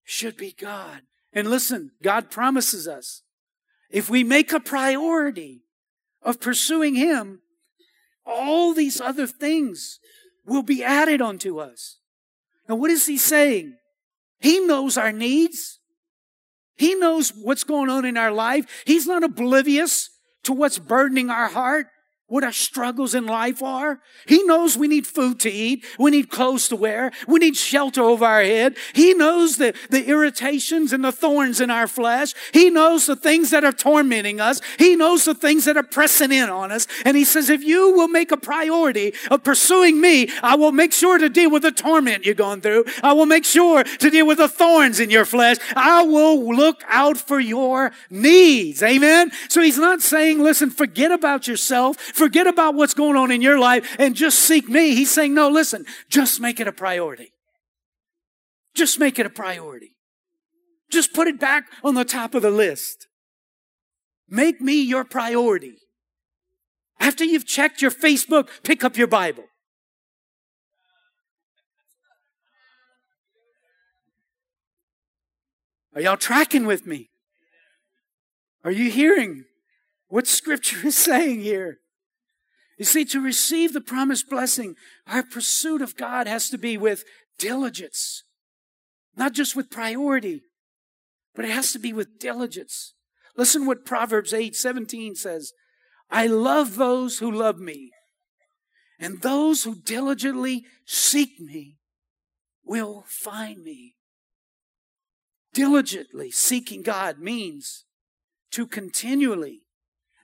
should 0.03 0.37
be 0.37 0.51
God. 0.51 1.01
And 1.33 1.49
listen, 1.49 1.91
God 2.01 2.29
promises 2.29 2.87
us 2.87 3.23
if 3.89 4.09
we 4.09 4.23
make 4.23 4.51
a 4.51 4.59
priority 4.59 5.61
of 6.21 6.39
pursuing 6.39 6.95
Him, 6.95 7.41
all 8.25 8.73
these 8.73 8.99
other 8.99 9.27
things 9.27 9.99
will 10.45 10.63
be 10.63 10.83
added 10.83 11.21
unto 11.21 11.59
us. 11.59 11.99
Now, 12.67 12.75
what 12.75 12.91
is 12.91 13.05
He 13.05 13.17
saying? 13.17 13.75
He 14.39 14.59
knows 14.59 14.97
our 14.97 15.11
needs. 15.11 15.79
He 16.75 16.95
knows 16.95 17.29
what's 17.29 17.63
going 17.63 17.89
on 17.89 18.05
in 18.05 18.17
our 18.17 18.31
life. 18.31 18.83
He's 18.85 19.07
not 19.07 19.23
oblivious 19.23 20.09
to 20.45 20.53
what's 20.53 20.79
burdening 20.79 21.29
our 21.29 21.47
heart 21.47 21.87
what 22.27 22.43
our 22.43 22.51
struggles 22.51 23.13
in 23.13 23.27
life 23.27 23.61
are. 23.61 23.99
He 24.27 24.41
knows 24.43 24.75
we 24.75 24.87
need 24.87 25.05
food 25.05 25.39
to 25.41 25.51
eat. 25.51 25.85
We 25.99 26.09
need 26.09 26.31
clothes 26.31 26.67
to 26.69 26.75
wear. 26.75 27.11
We 27.27 27.37
need 27.37 27.55
shelter 27.55 28.01
over 28.01 28.25
our 28.25 28.41
head. 28.41 28.77
He 28.93 29.13
knows 29.13 29.57
the, 29.57 29.75
the 29.91 30.07
irritations 30.07 30.91
and 30.91 31.03
the 31.03 31.11
thorns 31.11 31.61
in 31.61 31.69
our 31.69 31.87
flesh. 31.87 32.33
He 32.51 32.71
knows 32.71 33.05
the 33.05 33.15
things 33.15 33.51
that 33.51 33.63
are 33.63 33.71
tormenting 33.71 34.41
us. 34.41 34.59
He 34.79 34.95
knows 34.95 35.25
the 35.25 35.35
things 35.35 35.65
that 35.65 35.77
are 35.77 35.83
pressing 35.83 36.31
in 36.31 36.49
on 36.49 36.71
us. 36.71 36.87
And 37.05 37.15
he 37.15 37.25
says, 37.25 37.49
if 37.49 37.63
you 37.63 37.91
will 37.91 38.07
make 38.07 38.31
a 38.31 38.37
priority 38.37 39.13
of 39.29 39.43
pursuing 39.43 40.01
me, 40.01 40.29
I 40.41 40.55
will 40.55 40.71
make 40.71 40.93
sure 40.93 41.19
to 41.19 41.29
deal 41.29 41.51
with 41.51 41.61
the 41.61 41.71
torment 41.71 42.25
you're 42.25 42.33
going 42.33 42.61
through. 42.61 42.85
I 43.03 43.13
will 43.13 43.27
make 43.27 43.45
sure 43.45 43.83
to 43.83 44.09
deal 44.09 44.25
with 44.25 44.39
the 44.39 44.49
thorns 44.49 44.99
in 44.99 45.11
your 45.11 45.25
flesh. 45.25 45.57
I 45.75 46.01
will 46.01 46.55
look 46.55 46.83
out 46.87 47.17
for 47.17 47.39
your 47.39 47.91
needs. 48.09 48.81
Amen. 48.81 49.31
So 49.47 49.61
he's 49.61 49.77
not 49.77 50.01
saying, 50.01 50.39
listen, 50.39 50.71
forget 50.71 51.11
about 51.11 51.47
yourself 51.47 52.13
Forget 52.15 52.47
about 52.47 52.75
what's 52.75 52.93
going 52.93 53.17
on 53.17 53.29
in 53.29 53.41
your 53.41 53.59
life 53.59 53.93
and 53.99 54.15
just 54.15 54.39
seek 54.39 54.69
me. 54.69 54.95
He's 54.95 55.11
saying, 55.11 55.33
no, 55.33 55.49
listen, 55.49 55.85
just 56.09 56.39
make 56.39 56.61
it 56.61 56.67
a 56.67 56.71
priority. 56.71 57.33
Just 58.73 59.01
make 59.01 59.19
it 59.19 59.25
a 59.25 59.29
priority. 59.29 59.97
Just 60.89 61.13
put 61.13 61.27
it 61.27 61.41
back 61.41 61.65
on 61.83 61.93
the 61.93 62.05
top 62.05 62.33
of 62.33 62.41
the 62.41 62.49
list. 62.49 63.07
Make 64.29 64.61
me 64.61 64.81
your 64.81 65.03
priority. 65.03 65.75
After 67.01 67.25
you've 67.25 67.45
checked 67.45 67.81
your 67.81 67.91
Facebook, 67.91 68.47
pick 68.63 68.85
up 68.85 68.95
your 68.95 69.07
Bible. 69.07 69.43
Are 75.93 75.99
y'all 76.01 76.15
tracking 76.15 76.65
with 76.65 76.87
me? 76.87 77.09
Are 78.63 78.71
you 78.71 78.89
hearing 78.89 79.43
what 80.07 80.27
scripture 80.27 80.77
is 80.87 80.95
saying 80.95 81.41
here? 81.41 81.79
You 82.77 82.85
see, 82.85 83.05
to 83.05 83.21
receive 83.21 83.73
the 83.73 83.81
promised 83.81 84.29
blessing, 84.29 84.75
our 85.07 85.23
pursuit 85.23 85.81
of 85.81 85.95
God 85.95 86.27
has 86.27 86.49
to 86.49 86.57
be 86.57 86.77
with 86.77 87.05
diligence, 87.39 88.23
not 89.15 89.33
just 89.33 89.55
with 89.55 89.69
priority, 89.69 90.41
but 91.33 91.45
it 91.45 91.51
has 91.51 91.71
to 91.73 91.79
be 91.79 91.93
with 91.93 92.19
diligence. 92.19 92.93
Listen 93.37 93.65
what 93.65 93.85
Proverbs 93.85 94.33
8 94.33 94.55
17 94.55 95.15
says 95.15 95.53
I 96.09 96.27
love 96.27 96.75
those 96.75 97.19
who 97.19 97.31
love 97.31 97.59
me, 97.59 97.91
and 98.99 99.21
those 99.21 99.63
who 99.63 99.75
diligently 99.75 100.65
seek 100.85 101.39
me 101.39 101.77
will 102.63 103.05
find 103.07 103.63
me. 103.63 103.95
Diligently 105.53 106.31
seeking 106.31 106.81
God 106.81 107.19
means 107.19 107.85
to 108.51 108.67
continually 108.67 109.61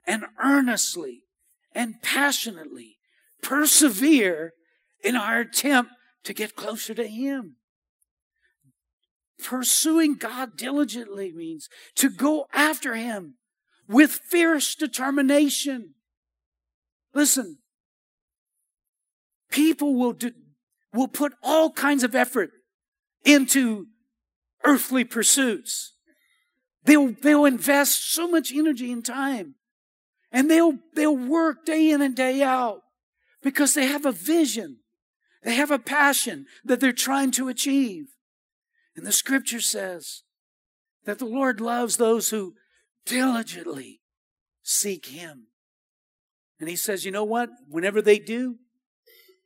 and 0.05 0.25
earnestly 0.43 1.23
and 1.73 2.01
passionately 2.01 2.97
persevere 3.41 4.53
in 5.03 5.15
our 5.15 5.39
attempt 5.39 5.91
to 6.23 6.33
get 6.33 6.55
closer 6.55 6.93
to 6.93 7.07
Him. 7.07 7.55
Pursuing 9.43 10.15
God 10.15 10.55
diligently 10.55 11.31
means 11.31 11.67
to 11.95 12.09
go 12.09 12.45
after 12.53 12.95
Him 12.95 13.35
with 13.87 14.11
fierce 14.11 14.75
determination. 14.75 15.95
Listen, 17.13 17.57
people 19.49 19.95
will, 19.95 20.13
do, 20.13 20.31
will 20.93 21.07
put 21.07 21.33
all 21.41 21.71
kinds 21.71 22.03
of 22.03 22.15
effort 22.15 22.51
into 23.25 23.87
earthly 24.63 25.03
pursuits. 25.03 25.93
They'll, 26.83 27.13
they'll 27.21 27.45
invest 27.45 28.11
so 28.11 28.27
much 28.27 28.53
energy 28.53 28.91
and 28.91 29.03
time 29.03 29.55
and 30.31 30.49
they'll, 30.49 30.77
they'll 30.93 31.15
work 31.15 31.65
day 31.65 31.91
in 31.91 32.01
and 32.01 32.15
day 32.15 32.41
out 32.41 32.81
because 33.41 33.73
they 33.73 33.85
have 33.85 34.05
a 34.05 34.11
vision. 34.11 34.77
They 35.43 35.55
have 35.55 35.71
a 35.71 35.79
passion 35.79 36.45
that 36.63 36.79
they're 36.79 36.93
trying 36.93 37.31
to 37.31 37.49
achieve. 37.49 38.15
And 38.95 39.05
the 39.05 39.11
scripture 39.11 39.61
says 39.61 40.23
that 41.05 41.19
the 41.19 41.25
Lord 41.25 41.59
loves 41.59 41.97
those 41.97 42.29
who 42.29 42.55
diligently 43.05 44.01
seek 44.61 45.07
Him. 45.07 45.47
And 46.59 46.69
He 46.69 46.75
says, 46.75 47.05
you 47.05 47.11
know 47.11 47.23
what? 47.23 47.49
Whenever 47.67 48.01
they 48.01 48.19
do, 48.19 48.57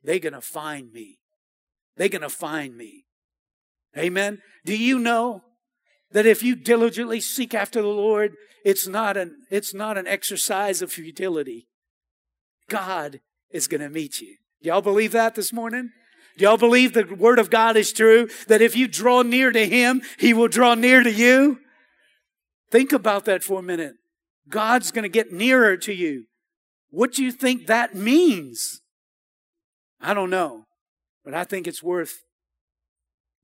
they're 0.02 0.18
going 0.18 0.34
to 0.34 0.40
find 0.40 0.92
me. 0.92 1.18
They're 1.96 2.08
going 2.08 2.22
to 2.22 2.28
find 2.28 2.76
me. 2.76 3.06
Amen. 3.96 4.42
Do 4.64 4.76
you 4.76 4.98
know 4.98 5.42
that 6.12 6.26
if 6.26 6.42
you 6.42 6.54
diligently 6.54 7.20
seek 7.20 7.54
after 7.54 7.82
the 7.82 7.88
Lord, 7.88 8.34
it's 8.64 8.86
not 8.86 9.16
an, 9.16 9.36
it's 9.50 9.74
not 9.74 9.98
an 9.98 10.06
exercise 10.06 10.82
of 10.82 10.92
futility. 10.92 11.68
God 12.68 13.20
is 13.50 13.68
going 13.68 13.80
to 13.80 13.88
meet 13.88 14.20
you. 14.20 14.36
Do 14.62 14.68
y'all 14.68 14.82
believe 14.82 15.12
that 15.12 15.34
this 15.34 15.52
morning? 15.52 15.90
Do 16.36 16.44
y'all 16.44 16.56
believe 16.56 16.92
the 16.92 17.04
word 17.04 17.38
of 17.38 17.50
God 17.50 17.76
is 17.76 17.92
true? 17.92 18.28
That 18.48 18.60
if 18.60 18.76
you 18.76 18.88
draw 18.88 19.22
near 19.22 19.52
to 19.52 19.66
Him, 19.66 20.02
He 20.18 20.34
will 20.34 20.48
draw 20.48 20.74
near 20.74 21.02
to 21.02 21.12
you? 21.12 21.60
Think 22.70 22.92
about 22.92 23.24
that 23.26 23.42
for 23.42 23.60
a 23.60 23.62
minute. 23.62 23.94
God's 24.48 24.90
going 24.90 25.04
to 25.04 25.08
get 25.08 25.32
nearer 25.32 25.76
to 25.78 25.92
you. 25.92 26.24
What 26.90 27.12
do 27.12 27.24
you 27.24 27.32
think 27.32 27.66
that 27.66 27.94
means? 27.94 28.80
I 30.00 30.14
don't 30.14 30.30
know, 30.30 30.64
but 31.24 31.34
I 31.34 31.44
think 31.44 31.66
it's 31.66 31.82
worth 31.82 32.18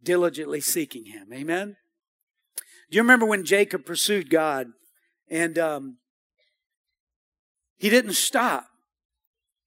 diligently 0.03 0.61
seeking 0.61 1.07
Him. 1.07 1.33
Amen? 1.33 1.77
Do 2.93 2.97
you 2.97 3.03
remember 3.03 3.25
when 3.25 3.47
Jacob 3.47 3.87
pursued 3.87 4.29
God 4.29 4.67
and 5.31 5.59
um, 5.59 5.97
he 7.79 7.89
didn't 7.89 8.13
stop? 8.13 8.67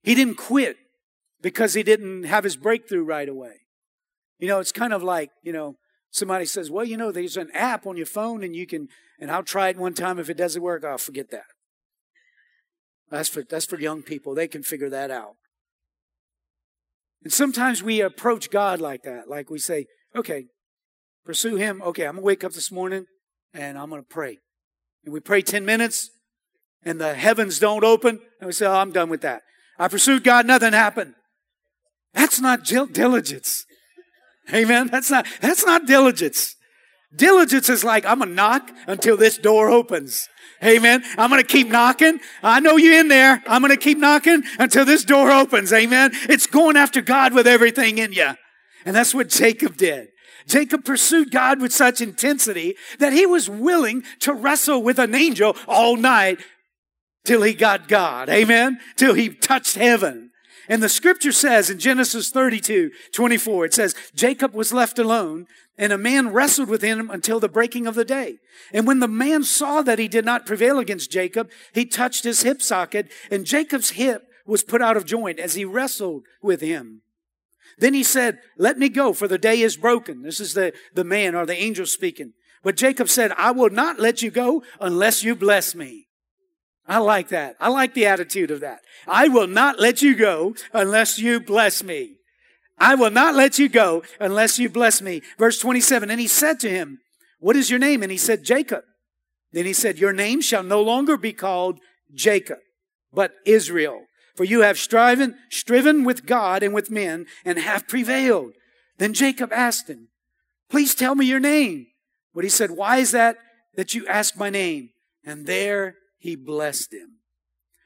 He 0.04 0.14
didn't 0.14 0.36
quit 0.36 0.76
because 1.42 1.74
he 1.74 1.82
didn't 1.82 2.22
have 2.22 2.44
his 2.44 2.56
breakthrough 2.56 3.02
right 3.02 3.28
away. 3.28 3.62
You 4.38 4.46
know, 4.46 4.60
it's 4.60 4.70
kind 4.70 4.92
of 4.92 5.02
like, 5.02 5.30
you 5.42 5.52
know, 5.52 5.74
somebody 6.12 6.44
says, 6.44 6.70
well, 6.70 6.84
you 6.84 6.96
know, 6.96 7.10
there's 7.10 7.36
an 7.36 7.50
app 7.52 7.84
on 7.84 7.96
your 7.96 8.06
phone 8.06 8.44
and 8.44 8.54
you 8.54 8.64
can, 8.64 8.86
and 9.18 9.28
I'll 9.28 9.42
try 9.42 9.70
it 9.70 9.76
one 9.76 9.94
time. 9.94 10.20
If 10.20 10.30
it 10.30 10.36
doesn't 10.36 10.62
work, 10.62 10.84
I'll 10.84 10.96
forget 10.96 11.32
that. 11.32 11.46
That's 13.10 13.28
for, 13.28 13.42
that's 13.42 13.66
for 13.66 13.80
young 13.80 14.02
people. 14.02 14.36
They 14.36 14.46
can 14.46 14.62
figure 14.62 14.90
that 14.90 15.10
out. 15.10 15.34
And 17.24 17.32
sometimes 17.32 17.82
we 17.82 18.00
approach 18.00 18.50
God 18.50 18.80
like 18.80 19.02
that. 19.02 19.28
Like 19.28 19.50
we 19.50 19.58
say, 19.58 19.86
okay, 20.14 20.44
pursue 21.24 21.56
Him. 21.56 21.82
Okay, 21.82 22.04
I'm 22.04 22.12
going 22.12 22.22
to 22.22 22.26
wake 22.26 22.44
up 22.44 22.52
this 22.52 22.70
morning 22.70 23.06
and 23.54 23.78
I'm 23.78 23.90
going 23.90 24.02
to 24.02 24.08
pray. 24.08 24.38
And 25.04 25.12
we 25.12 25.20
pray 25.20 25.42
10 25.42 25.64
minutes 25.64 26.10
and 26.84 27.00
the 27.00 27.14
heavens 27.14 27.58
don't 27.58 27.84
open. 27.84 28.20
And 28.40 28.46
we 28.46 28.52
say, 28.52 28.66
oh, 28.66 28.74
I'm 28.74 28.92
done 28.92 29.08
with 29.08 29.22
that. 29.22 29.42
I 29.78 29.88
pursued 29.88 30.24
God, 30.24 30.46
nothing 30.46 30.72
happened. 30.72 31.14
That's 32.14 32.40
not 32.40 32.64
diligence. 32.64 33.66
Amen. 34.52 34.88
That's 34.88 35.10
not, 35.10 35.26
that's 35.40 35.66
not 35.66 35.86
diligence. 35.86 36.56
Diligence 37.14 37.68
is 37.68 37.84
like, 37.84 38.04
I'm 38.06 38.18
going 38.18 38.30
to 38.30 38.34
knock 38.34 38.70
until 38.86 39.16
this 39.16 39.38
door 39.38 39.68
opens. 39.68 40.28
Amen. 40.64 41.02
I'm 41.18 41.30
going 41.30 41.42
to 41.42 41.46
keep 41.46 41.68
knocking. 41.68 42.20
I 42.42 42.60
know 42.60 42.76
you're 42.76 42.98
in 42.98 43.08
there. 43.08 43.42
I'm 43.46 43.60
going 43.60 43.74
to 43.74 43.82
keep 43.82 43.98
knocking 43.98 44.42
until 44.58 44.84
this 44.84 45.04
door 45.04 45.30
opens. 45.30 45.72
Amen. 45.72 46.12
It's 46.28 46.46
going 46.46 46.76
after 46.76 47.02
God 47.02 47.34
with 47.34 47.46
everything 47.46 47.98
in 47.98 48.12
you. 48.12 48.30
And 48.84 48.94
that's 48.94 49.14
what 49.14 49.28
Jacob 49.28 49.76
did. 49.76 50.08
Jacob 50.46 50.84
pursued 50.84 51.30
God 51.30 51.60
with 51.60 51.72
such 51.72 52.00
intensity 52.00 52.76
that 52.98 53.12
he 53.12 53.26
was 53.26 53.50
willing 53.50 54.04
to 54.20 54.32
wrestle 54.32 54.82
with 54.82 54.98
an 54.98 55.14
angel 55.14 55.56
all 55.66 55.96
night 55.96 56.40
till 57.24 57.42
he 57.42 57.52
got 57.52 57.88
God. 57.88 58.28
Amen. 58.28 58.78
Till 58.96 59.14
he 59.14 59.28
touched 59.28 59.76
heaven. 59.76 60.30
And 60.68 60.82
the 60.82 60.88
scripture 60.88 61.32
says 61.32 61.70
in 61.70 61.78
Genesis 61.78 62.30
32, 62.30 62.90
24, 63.12 63.66
it 63.66 63.74
says, 63.74 63.94
Jacob 64.14 64.54
was 64.54 64.72
left 64.72 64.98
alone 64.98 65.46
and 65.78 65.92
a 65.92 65.98
man 65.98 66.32
wrestled 66.32 66.68
with 66.68 66.82
him 66.82 67.10
until 67.10 67.38
the 67.38 67.48
breaking 67.48 67.86
of 67.86 67.94
the 67.94 68.04
day. 68.04 68.38
And 68.72 68.86
when 68.86 69.00
the 69.00 69.08
man 69.08 69.44
saw 69.44 69.82
that 69.82 69.98
he 69.98 70.08
did 70.08 70.24
not 70.24 70.46
prevail 70.46 70.78
against 70.78 71.10
Jacob, 71.10 71.50
he 71.72 71.84
touched 71.84 72.24
his 72.24 72.42
hip 72.42 72.62
socket 72.62 73.10
and 73.30 73.44
Jacob's 73.44 73.90
hip 73.90 74.22
was 74.46 74.64
put 74.64 74.82
out 74.82 74.96
of 74.96 75.04
joint 75.04 75.38
as 75.38 75.54
he 75.54 75.64
wrestled 75.64 76.22
with 76.42 76.60
him. 76.60 77.02
Then 77.78 77.94
he 77.94 78.02
said, 78.02 78.38
let 78.56 78.78
me 78.78 78.88
go 78.88 79.12
for 79.12 79.28
the 79.28 79.38
day 79.38 79.60
is 79.60 79.76
broken. 79.76 80.22
This 80.22 80.40
is 80.40 80.54
the, 80.54 80.72
the 80.94 81.04
man 81.04 81.34
or 81.34 81.44
the 81.44 81.56
angel 81.56 81.86
speaking. 81.86 82.32
But 82.62 82.76
Jacob 82.76 83.08
said, 83.08 83.32
I 83.32 83.50
will 83.50 83.70
not 83.70 84.00
let 84.00 84.22
you 84.22 84.30
go 84.30 84.62
unless 84.80 85.22
you 85.22 85.36
bless 85.36 85.74
me. 85.74 86.06
I 86.88 86.98
like 86.98 87.28
that. 87.28 87.56
I 87.60 87.68
like 87.68 87.94
the 87.94 88.06
attitude 88.06 88.50
of 88.50 88.60
that. 88.60 88.80
I 89.06 89.28
will 89.28 89.46
not 89.46 89.80
let 89.80 90.02
you 90.02 90.14
go 90.14 90.54
unless 90.72 91.18
you 91.18 91.40
bless 91.40 91.82
me. 91.82 92.16
I 92.78 92.94
will 92.94 93.10
not 93.10 93.34
let 93.34 93.58
you 93.58 93.68
go 93.68 94.02
unless 94.20 94.58
you 94.58 94.68
bless 94.68 95.02
me. 95.02 95.22
Verse 95.38 95.58
27. 95.58 96.10
And 96.10 96.20
he 96.20 96.28
said 96.28 96.60
to 96.60 96.70
him, 96.70 96.98
What 97.40 97.56
is 97.56 97.70
your 97.70 97.78
name? 97.78 98.02
And 98.02 98.12
he 98.12 98.18
said, 98.18 98.44
Jacob. 98.44 98.84
Then 99.52 99.66
he 99.66 99.72
said, 99.72 99.98
Your 99.98 100.12
name 100.12 100.40
shall 100.40 100.62
no 100.62 100.82
longer 100.82 101.16
be 101.16 101.32
called 101.32 101.80
Jacob, 102.14 102.58
but 103.12 103.32
Israel. 103.44 104.05
For 104.36 104.44
you 104.44 104.60
have 104.60 104.78
striven, 104.78 105.36
striven 105.50 106.04
with 106.04 106.26
God 106.26 106.62
and 106.62 106.74
with 106.74 106.90
men 106.90 107.26
and 107.44 107.58
have 107.58 107.88
prevailed. 107.88 108.52
Then 108.98 109.14
Jacob 109.14 109.52
asked 109.52 109.88
him, 109.88 110.08
Please 110.68 110.94
tell 110.94 111.14
me 111.14 111.26
your 111.26 111.40
name. 111.40 111.86
But 112.34 112.44
he 112.44 112.50
said, 112.50 112.70
Why 112.70 112.98
is 112.98 113.12
that 113.12 113.38
that 113.76 113.94
you 113.94 114.06
ask 114.06 114.36
my 114.36 114.50
name? 114.50 114.90
And 115.24 115.46
there 115.46 115.96
he 116.18 116.36
blessed 116.36 116.92
him. 116.92 117.18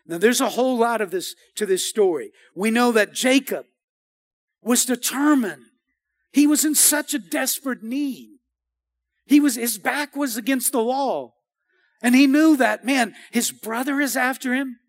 Now 0.06 0.18
there's 0.18 0.40
a 0.40 0.50
whole 0.50 0.76
lot 0.76 1.00
of 1.00 1.12
this 1.12 1.36
to 1.54 1.66
this 1.66 1.88
story. 1.88 2.32
We 2.54 2.70
know 2.72 2.90
that 2.92 3.12
Jacob 3.12 3.66
was 4.60 4.84
determined. 4.84 5.62
He 6.32 6.46
was 6.46 6.64
in 6.64 6.74
such 6.74 7.14
a 7.14 7.18
desperate 7.18 7.82
need. 7.82 8.38
He 9.26 9.38
was, 9.38 9.54
his 9.54 9.78
back 9.78 10.16
was 10.16 10.36
against 10.36 10.72
the 10.72 10.82
wall. 10.82 11.36
And 12.02 12.14
he 12.14 12.26
knew 12.26 12.56
that, 12.56 12.84
man, 12.84 13.14
his 13.30 13.52
brother 13.52 14.00
is 14.00 14.16
after 14.16 14.54
him. 14.54 14.80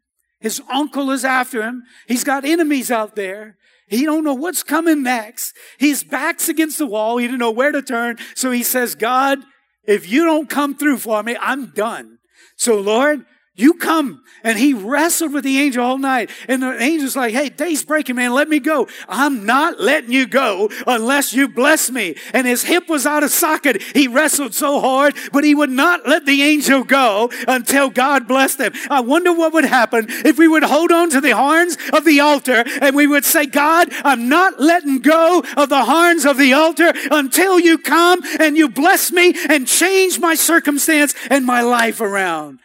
His 0.41 0.61
uncle 0.69 1.11
is 1.11 1.23
after 1.23 1.61
him. 1.61 1.83
He's 2.07 2.23
got 2.23 2.43
enemies 2.43 2.91
out 2.91 3.15
there. 3.15 3.57
He 3.87 4.05
don't 4.05 4.23
know 4.23 4.33
what's 4.33 4.63
coming 4.63 5.03
next. 5.03 5.55
His 5.77 6.03
back's 6.03 6.49
against 6.49 6.77
the 6.77 6.87
wall. 6.87 7.17
He 7.17 7.27
didn't 7.27 7.39
know 7.39 7.51
where 7.51 7.71
to 7.71 7.81
turn. 7.81 8.17
So 8.35 8.51
he 8.51 8.63
says, 8.63 8.95
God, 8.95 9.39
if 9.85 10.09
you 10.09 10.25
don't 10.25 10.49
come 10.49 10.75
through 10.75 10.97
for 10.97 11.21
me, 11.23 11.37
I'm 11.39 11.67
done. 11.67 12.17
So 12.55 12.79
Lord, 12.79 13.25
you 13.55 13.73
come. 13.73 14.23
And 14.43 14.57
he 14.57 14.73
wrestled 14.73 15.33
with 15.33 15.43
the 15.43 15.59
angel 15.59 15.83
all 15.83 15.97
night. 15.97 16.31
And 16.47 16.63
the 16.63 16.69
angel's 16.69 17.15
like, 17.15 17.33
hey, 17.33 17.49
day's 17.49 17.83
breaking, 17.83 18.15
man. 18.15 18.33
Let 18.33 18.49
me 18.49 18.59
go. 18.59 18.87
I'm 19.07 19.45
not 19.45 19.79
letting 19.79 20.11
you 20.11 20.25
go 20.25 20.69
unless 20.87 21.33
you 21.33 21.47
bless 21.47 21.91
me. 21.91 22.15
And 22.33 22.47
his 22.47 22.63
hip 22.63 22.89
was 22.89 23.05
out 23.05 23.23
of 23.23 23.29
socket. 23.29 23.83
He 23.83 24.07
wrestled 24.07 24.55
so 24.55 24.79
hard, 24.79 25.15
but 25.33 25.43
he 25.43 25.53
would 25.53 25.69
not 25.69 26.07
let 26.07 26.25
the 26.25 26.41
angel 26.41 26.83
go 26.83 27.29
until 27.47 27.89
God 27.89 28.27
blessed 28.27 28.61
him. 28.61 28.73
I 28.89 29.01
wonder 29.01 29.33
what 29.33 29.53
would 29.53 29.65
happen 29.65 30.05
if 30.07 30.39
we 30.39 30.47
would 30.47 30.63
hold 30.63 30.91
on 30.91 31.09
to 31.11 31.21
the 31.21 31.35
horns 31.35 31.77
of 31.91 32.05
the 32.05 32.21
altar 32.21 32.63
and 32.81 32.95
we 32.95 33.05
would 33.05 33.25
say, 33.25 33.45
God, 33.45 33.89
I'm 34.03 34.29
not 34.29 34.59
letting 34.59 34.99
go 34.99 35.43
of 35.57 35.69
the 35.69 35.85
horns 35.85 36.25
of 36.25 36.37
the 36.37 36.53
altar 36.53 36.93
until 37.11 37.59
you 37.59 37.77
come 37.77 38.21
and 38.39 38.55
you 38.55 38.69
bless 38.69 39.11
me 39.11 39.35
and 39.49 39.67
change 39.67 40.19
my 40.19 40.35
circumstance 40.35 41.13
and 41.29 41.45
my 41.45 41.61
life 41.61 41.99
around. 41.99 42.60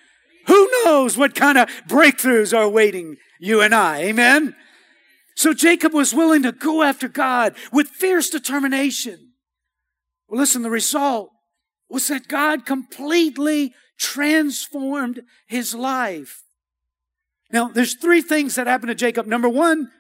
Who 0.47 0.71
knows 0.85 1.17
what 1.17 1.35
kind 1.35 1.59
of 1.59 1.69
breakthroughs 1.89 2.57
are 2.57 2.69
waiting 2.69 3.17
you 3.41 3.61
and 3.61 3.75
I? 3.75 4.03
Amen. 4.03 4.55
So 5.35 5.53
Jacob 5.53 5.93
was 5.93 6.15
willing 6.15 6.43
to 6.45 6.53
go 6.53 6.83
after 6.83 7.09
God 7.09 7.55
with 7.73 7.89
fierce 7.89 8.31
determination. 8.31 9.33
Well, 10.29 10.41
listen, 10.41 10.63
the 10.63 10.71
result 10.71 11.31
was 11.89 12.09
that 12.09 12.29
God 12.29 12.65
completely 12.65 13.75
transformed 13.99 15.23
his 15.47 15.75
life. 15.75 16.43
Now, 17.53 17.69
there's 17.69 17.95
three 17.95 18.23
things 18.23 18.55
that 18.57 18.67
happened 18.67 18.89
to 18.89 18.95
Jacob. 18.95 19.27
Number 19.27 19.49
one, 19.49 19.91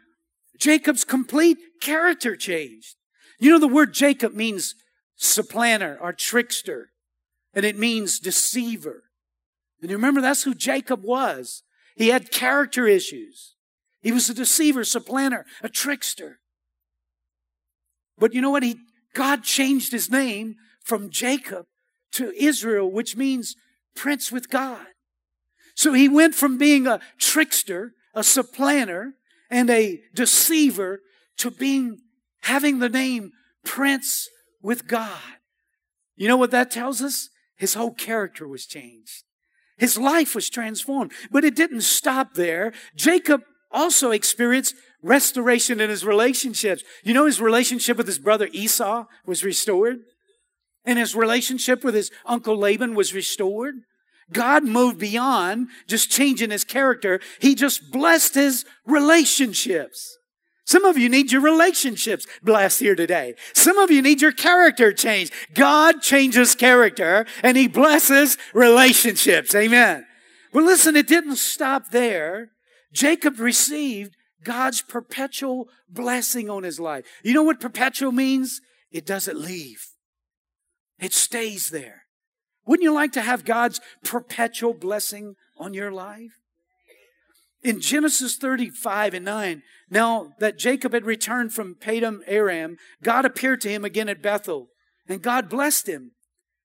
Jacob's 0.58 1.04
complete 1.04 1.58
character 1.80 2.34
changed. 2.34 2.96
You 3.38 3.50
know, 3.50 3.58
the 3.58 3.68
word 3.68 3.92
Jacob 3.92 4.34
means 4.34 4.74
supplanter 5.16 5.98
or 6.00 6.12
trickster, 6.12 6.90
and 7.54 7.64
it 7.64 7.78
means 7.78 8.18
deceiver. 8.18 9.04
And 9.80 9.90
you 9.90 9.96
remember 9.96 10.20
that's 10.20 10.42
who 10.44 10.54
Jacob 10.54 11.02
was. 11.02 11.62
He 11.96 12.08
had 12.08 12.30
character 12.30 12.86
issues. 12.86 13.56
He 14.00 14.12
was 14.12 14.28
a 14.28 14.34
deceiver, 14.34 14.84
supplanter, 14.84 15.44
a 15.62 15.68
trickster. 15.68 16.38
But 18.18 18.34
you 18.34 18.40
know 18.40 18.50
what? 18.50 18.62
He, 18.62 18.76
God 19.14 19.42
changed 19.42 19.92
his 19.92 20.10
name 20.10 20.56
from 20.82 21.10
Jacob 21.10 21.66
to 22.12 22.32
Israel, 22.32 22.90
which 22.90 23.16
means 23.16 23.56
prince 23.94 24.30
with 24.30 24.48
God. 24.48 24.86
So 25.74 25.92
he 25.92 26.08
went 26.08 26.34
from 26.34 26.56
being 26.56 26.86
a 26.86 27.00
trickster, 27.18 27.92
a 28.14 28.22
supplanter, 28.22 29.14
and 29.50 29.68
a 29.68 30.00
deceiver 30.14 31.00
to 31.38 31.50
being, 31.50 32.00
having 32.42 32.78
the 32.78 32.88
name 32.88 33.32
prince 33.64 34.28
with 34.62 34.86
God. 34.86 35.20
You 36.16 36.28
know 36.28 36.36
what 36.36 36.50
that 36.52 36.70
tells 36.70 37.02
us? 37.02 37.28
His 37.56 37.74
whole 37.74 37.92
character 37.92 38.48
was 38.48 38.66
changed. 38.66 39.24
His 39.78 39.98
life 39.98 40.34
was 40.34 40.48
transformed. 40.48 41.12
But 41.30 41.44
it 41.44 41.54
didn't 41.54 41.82
stop 41.82 42.34
there. 42.34 42.72
Jacob 42.94 43.42
also 43.70 44.10
experienced 44.10 44.74
restoration 45.02 45.80
in 45.80 45.90
his 45.90 46.04
relationships. 46.04 46.82
You 47.04 47.14
know, 47.14 47.26
his 47.26 47.40
relationship 47.40 47.96
with 47.96 48.06
his 48.06 48.18
brother 48.18 48.48
Esau 48.52 49.04
was 49.26 49.44
restored, 49.44 49.98
and 50.84 50.98
his 50.98 51.14
relationship 51.14 51.84
with 51.84 51.94
his 51.94 52.10
uncle 52.24 52.56
Laban 52.56 52.94
was 52.94 53.14
restored. 53.14 53.74
God 54.32 54.64
moved 54.64 54.98
beyond 54.98 55.68
just 55.86 56.10
changing 56.10 56.50
his 56.50 56.64
character. 56.64 57.20
He 57.40 57.54
just 57.54 57.92
blessed 57.92 58.34
his 58.34 58.64
relationships. 58.84 60.18
Some 60.66 60.84
of 60.84 60.98
you 60.98 61.08
need 61.08 61.30
your 61.30 61.42
relationships 61.42 62.26
blessed 62.42 62.80
here 62.80 62.96
today. 62.96 63.36
Some 63.54 63.78
of 63.78 63.92
you 63.92 64.02
need 64.02 64.20
your 64.20 64.32
character 64.32 64.92
changed. 64.92 65.32
God 65.54 66.02
changes 66.02 66.56
character 66.56 67.24
and 67.44 67.56
he 67.56 67.68
blesses 67.68 68.36
relationships. 68.52 69.54
Amen. 69.54 70.04
But 70.52 70.64
listen, 70.64 70.96
it 70.96 71.06
didn't 71.06 71.36
stop 71.36 71.90
there. 71.90 72.50
Jacob 72.92 73.38
received 73.38 74.16
God's 74.42 74.82
perpetual 74.82 75.68
blessing 75.88 76.50
on 76.50 76.64
his 76.64 76.80
life. 76.80 77.04
You 77.22 77.32
know 77.32 77.44
what 77.44 77.60
perpetual 77.60 78.10
means? 78.10 78.60
It 78.90 79.06
doesn't 79.06 79.38
leave. 79.38 79.86
It 80.98 81.12
stays 81.12 81.70
there. 81.70 82.02
Wouldn't 82.66 82.82
you 82.82 82.92
like 82.92 83.12
to 83.12 83.20
have 83.20 83.44
God's 83.44 83.80
perpetual 84.02 84.74
blessing 84.74 85.36
on 85.58 85.74
your 85.74 85.92
life? 85.92 86.40
In 87.66 87.80
Genesis 87.80 88.36
35 88.36 89.14
and 89.14 89.24
9, 89.24 89.60
now 89.90 90.34
that 90.38 90.56
Jacob 90.56 90.92
had 90.92 91.04
returned 91.04 91.52
from 91.52 91.74
Padan 91.74 92.22
Aram, 92.28 92.76
God 93.02 93.24
appeared 93.24 93.60
to 93.62 93.68
him 93.68 93.84
again 93.84 94.08
at 94.08 94.22
Bethel, 94.22 94.68
and 95.08 95.20
God 95.20 95.48
blessed 95.48 95.88
him, 95.88 96.12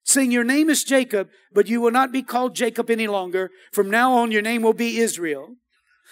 saying, 0.04 0.30
Your 0.30 0.44
name 0.44 0.70
is 0.70 0.84
Jacob, 0.84 1.30
but 1.52 1.68
you 1.68 1.82
will 1.82 1.90
not 1.90 2.12
be 2.12 2.22
called 2.22 2.54
Jacob 2.54 2.92
any 2.92 3.08
longer. 3.08 3.50
From 3.72 3.90
now 3.90 4.14
on, 4.14 4.32
your 4.32 4.44
name 4.44 4.62
will 4.62 4.76
be 4.76 5.00
Israel. 5.00 5.56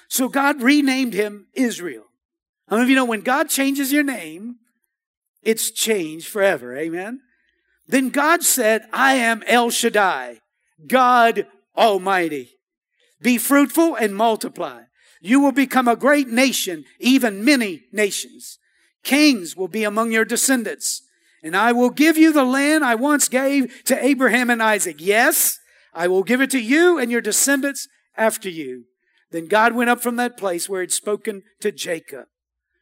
So 0.08 0.28
God 0.28 0.64
renamed 0.64 1.14
him 1.14 1.50
Israel. 1.54 2.06
Many 2.68 2.82
of 2.82 2.90
you 2.90 2.96
know 2.96 3.06
when 3.06 3.22
God 3.22 3.48
changes 3.48 3.94
your 3.94 4.02
name, 4.02 4.56
it's 5.44 5.70
changed 5.70 6.28
forever? 6.28 6.76
Amen. 6.76 7.20
Then 7.86 8.10
God 8.10 8.42
said, 8.42 8.88
I 8.92 9.14
am 9.14 9.44
El 9.46 9.70
Shaddai, 9.70 10.40
God 10.88 11.46
Almighty. 11.78 12.59
Be 13.22 13.38
fruitful 13.38 13.96
and 13.96 14.16
multiply. 14.16 14.84
You 15.22 15.40
will 15.42 15.52
become 15.52 15.88
a 15.88 15.96
great 15.96 16.30
nation, 16.30 16.86
even 17.00 17.44
many 17.44 17.84
nations. 17.92 18.58
Kings 19.04 19.56
will 19.56 19.68
be 19.68 19.84
among 19.84 20.12
your 20.12 20.26
descendants. 20.26 21.02
And 21.44 21.56
I 21.56 21.72
will 21.72 21.90
give 21.90 22.18
you 22.18 22.32
the 22.32 22.44
land 22.44 22.84
I 22.84 22.96
once 22.96 23.28
gave 23.28 23.84
to 23.86 24.06
Abraham 24.06 24.50
and 24.50 24.62
Isaac. 24.62 24.98
Yes, 25.00 25.60
I 25.94 26.08
will 26.08 26.24
give 26.24 26.42
it 26.42 26.52
to 26.52 26.60
you 26.60 26.98
and 26.98 27.12
your 27.12 27.22
descendants 27.22 27.88
after 28.18 28.50
you. 28.50 28.86
Then 29.32 29.48
God 29.48 29.74
went 29.74 29.90
up 29.90 30.02
from 30.02 30.16
that 30.18 30.38
place 30.38 30.68
where 30.68 30.82
he'd 30.82 30.92
spoken 30.92 31.44
to 31.62 31.72
Jacob. 31.72 32.26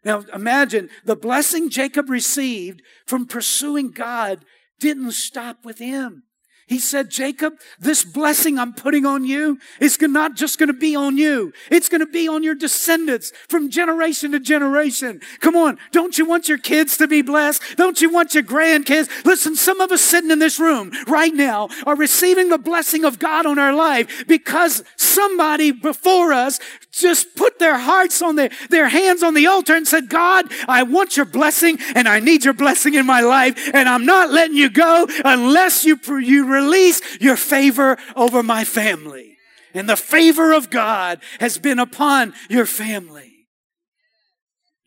Now 0.03 0.23
imagine 0.33 0.89
the 1.05 1.15
blessing 1.15 1.69
Jacob 1.69 2.09
received 2.09 2.81
from 3.05 3.25
pursuing 3.25 3.91
God 3.91 4.45
didn't 4.79 5.11
stop 5.11 5.65
with 5.65 5.79
him. 5.79 6.23
He 6.67 6.79
said, 6.79 7.09
Jacob, 7.09 7.53
this 7.79 8.03
blessing 8.03 8.59
I'm 8.59 8.73
putting 8.73 9.05
on 9.05 9.23
you 9.23 9.57
is 9.79 9.97
not 10.01 10.35
just 10.35 10.59
going 10.59 10.67
to 10.67 10.73
be 10.73 10.97
on 10.97 11.17
you. 11.17 11.53
It's 11.71 11.87
going 11.87 12.01
to 12.01 12.05
be 12.05 12.27
on 12.27 12.43
your 12.43 12.55
descendants 12.55 13.31
from 13.47 13.69
generation 13.69 14.33
to 14.33 14.39
generation. 14.41 15.21
Come 15.39 15.55
on. 15.55 15.77
Don't 15.93 16.17
you 16.17 16.25
want 16.25 16.49
your 16.49 16.57
kids 16.57 16.97
to 16.97 17.07
be 17.07 17.21
blessed? 17.21 17.77
Don't 17.77 18.01
you 18.01 18.11
want 18.11 18.33
your 18.33 18.43
grandkids? 18.43 19.07
Listen, 19.23 19.55
some 19.55 19.79
of 19.79 19.93
us 19.93 20.01
sitting 20.01 20.29
in 20.29 20.39
this 20.39 20.59
room 20.59 20.91
right 21.07 21.33
now 21.33 21.69
are 21.85 21.95
receiving 21.95 22.49
the 22.49 22.57
blessing 22.57 23.05
of 23.05 23.17
God 23.17 23.45
on 23.45 23.57
our 23.57 23.73
life 23.73 24.27
because 24.27 24.83
somebody 24.97 25.71
before 25.71 26.33
us 26.33 26.59
just 26.91 27.35
put 27.35 27.59
their 27.59 27.77
hearts 27.77 28.21
on 28.21 28.35
their, 28.35 28.49
their 28.69 28.89
hands 28.89 29.23
on 29.23 29.33
the 29.33 29.47
altar 29.47 29.75
and 29.75 29.87
said, 29.87 30.09
God, 30.09 30.51
I 30.67 30.83
want 30.83 31.15
your 31.15 31.25
blessing 31.25 31.77
and 31.95 32.07
I 32.07 32.19
need 32.19 32.43
your 32.43 32.53
blessing 32.53 32.95
in 32.95 33.05
my 33.05 33.21
life 33.21 33.69
and 33.73 33.87
I'm 33.87 34.05
not 34.05 34.31
letting 34.31 34.57
you 34.57 34.69
go 34.69 35.07
unless 35.23 35.85
you, 35.85 35.99
you 36.19 36.47
release 36.57 37.01
your 37.19 37.35
favor 37.35 37.97
over 38.15 38.43
my 38.43 38.63
family. 38.63 39.37
And 39.73 39.87
the 39.87 39.97
favor 39.97 40.53
of 40.53 40.69
God 40.69 41.19
has 41.39 41.57
been 41.57 41.79
upon 41.79 42.33
your 42.49 42.65
family. 42.65 43.47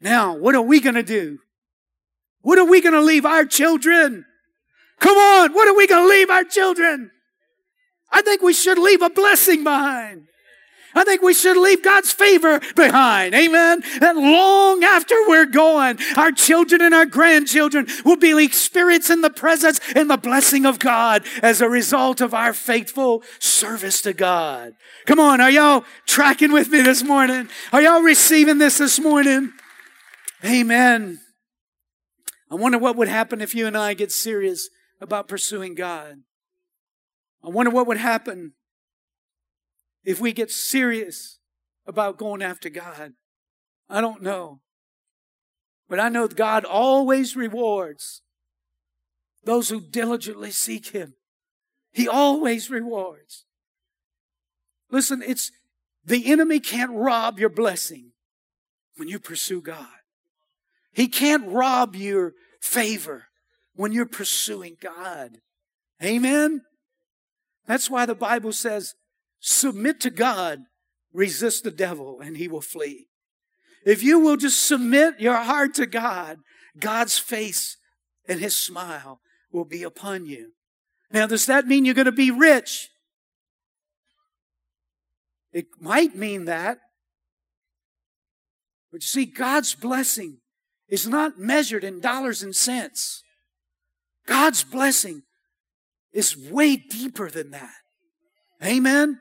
Now, 0.00 0.35
what 0.35 0.54
are 0.54 0.62
we 0.62 0.80
going 0.80 0.94
to 0.94 1.02
do? 1.02 1.38
What 2.40 2.59
are 2.59 2.64
we 2.64 2.80
going 2.80 2.94
to 2.94 3.02
leave 3.02 3.26
our 3.26 3.44
children? 3.44 4.24
Come 4.98 5.16
on, 5.16 5.52
what 5.52 5.68
are 5.68 5.76
we 5.76 5.87
going 5.87 6.04
to 6.04 6.09
leave 6.09 6.30
our 6.30 6.44
children? 6.44 7.11
I 8.11 8.22
think 8.22 8.42
we 8.42 8.52
should 8.52 8.78
leave 8.78 9.02
a 9.02 9.11
blessing 9.11 9.62
behind. 9.62 10.26
I 10.94 11.05
think 11.05 11.22
we 11.22 11.35
should 11.35 11.57
leave 11.57 11.83
God's 11.83 12.12
favor 12.12 12.61
behind. 12.74 13.35
Amen. 13.35 13.83
That 14.00 14.16
long 14.16 14.83
after 14.83 15.14
we're 15.29 15.46
gone, 15.46 15.98
our 16.16 16.33
children 16.33 16.81
and 16.81 16.94
our 16.94 17.07
grandchildren 17.07 17.87
will 18.05 18.16
be 18.16 18.44
experiencing 18.44 19.20
the 19.20 19.31
presence 19.31 19.81
and 19.94 20.11
the 20.11 20.16
blessing 20.16 20.66
of 20.66 20.79
God 20.79 21.24
as 21.42 21.61
a 21.61 21.68
result 21.68 22.20
of 22.20 22.35
our 22.35 22.53
faithful 22.53 23.22
service 23.38 24.03
to 24.03 24.12
God. 24.12 24.74
Come 25.07 25.20
on. 25.20 25.40
Are 25.40 25.50
y'all 25.50 25.85
tracking 26.07 26.53
with 26.53 26.70
me 26.70 26.83
this 26.83 27.03
morning? 27.03 27.48
Are 27.72 27.83
y'all 27.83 28.03
receiving 28.03 28.59
this 28.59 28.79
this 28.79 28.98
morning? 28.98 29.53
Amen. 30.44 31.20
I 32.50 32.57
wonder 32.57 32.79
what 32.79 32.96
would 32.96 33.09
happen 33.09 33.40
if 33.40 33.55
you 33.55 33.66
and 33.66 33.76
I 33.76 33.94
get 33.94 34.11
serious 34.11 34.68
about 35.00 35.29
pursuing 35.29 35.74
God. 35.74 36.16
I 37.44 37.48
wonder 37.48 37.70
what 37.70 37.87
would 37.87 37.96
happen 37.96 38.55
if 40.04 40.20
we 40.20 40.32
get 40.32 40.50
serious 40.50 41.38
about 41.86 42.18
going 42.18 42.42
after 42.42 42.70
God. 42.70 43.12
I 43.88 44.00
don't 44.00 44.22
know. 44.22 44.60
But 45.88 46.00
I 46.00 46.08
know 46.08 46.28
God 46.28 46.64
always 46.64 47.34
rewards 47.36 48.22
those 49.44 49.68
who 49.68 49.80
diligently 49.80 50.50
seek 50.50 50.88
Him. 50.88 51.14
He 51.92 52.06
always 52.06 52.70
rewards. 52.70 53.44
Listen, 54.90 55.22
it's 55.26 55.50
the 56.04 56.30
enemy 56.30 56.60
can't 56.60 56.92
rob 56.92 57.38
your 57.38 57.48
blessing 57.48 58.12
when 58.96 59.08
you 59.08 59.18
pursue 59.18 59.60
God. 59.60 59.86
He 60.92 61.08
can't 61.08 61.48
rob 61.48 61.96
your 61.96 62.34
favor 62.60 63.26
when 63.74 63.92
you're 63.92 64.06
pursuing 64.06 64.76
God. 64.80 65.38
Amen? 66.02 66.62
That's 67.66 67.90
why 67.90 68.06
the 68.06 68.14
Bible 68.14 68.52
says 68.52 68.94
Submit 69.40 70.00
to 70.00 70.11
God, 70.11 70.61
resist 71.12 71.64
the 71.64 71.70
devil, 71.70 72.20
and 72.20 72.37
he 72.37 72.46
will 72.46 72.61
flee. 72.61 73.09
If 73.85 74.03
you 74.03 74.18
will 74.18 74.37
just 74.37 74.66
submit 74.66 75.20
your 75.20 75.37
heart 75.37 75.74
to 75.74 75.87
God, 75.87 76.38
God's 76.79 77.18
face 77.18 77.79
and 78.29 78.38
his 78.38 78.57
smile 78.57 79.20
will 79.50 79.64
be 79.64 79.83
upon 79.83 80.26
you. 80.26 80.53
Now, 81.11 81.26
does 81.26 81.46
that 81.46 81.66
mean 81.66 81.85
you're 81.85 81.94
going 81.94 82.05
to 82.05 82.12
be 82.12 82.31
rich? 82.31 82.90
It 85.53 85.66
might 85.81 86.14
mean 86.14 86.44
that. 86.44 86.79
But 88.92 89.03
you 89.03 89.07
see, 89.07 89.24
God's 89.24 89.74
blessing 89.74 90.38
is 90.88 91.09
not 91.09 91.38
measured 91.38 91.83
in 91.83 92.00
dollars 92.00 92.42
and 92.42 92.55
cents. 92.55 93.22
God's 94.26 94.62
blessing 94.62 95.22
is 96.12 96.37
way 96.37 96.76
deeper 96.76 97.31
than 97.31 97.50
that. 97.50 97.74
Amen? 98.62 99.20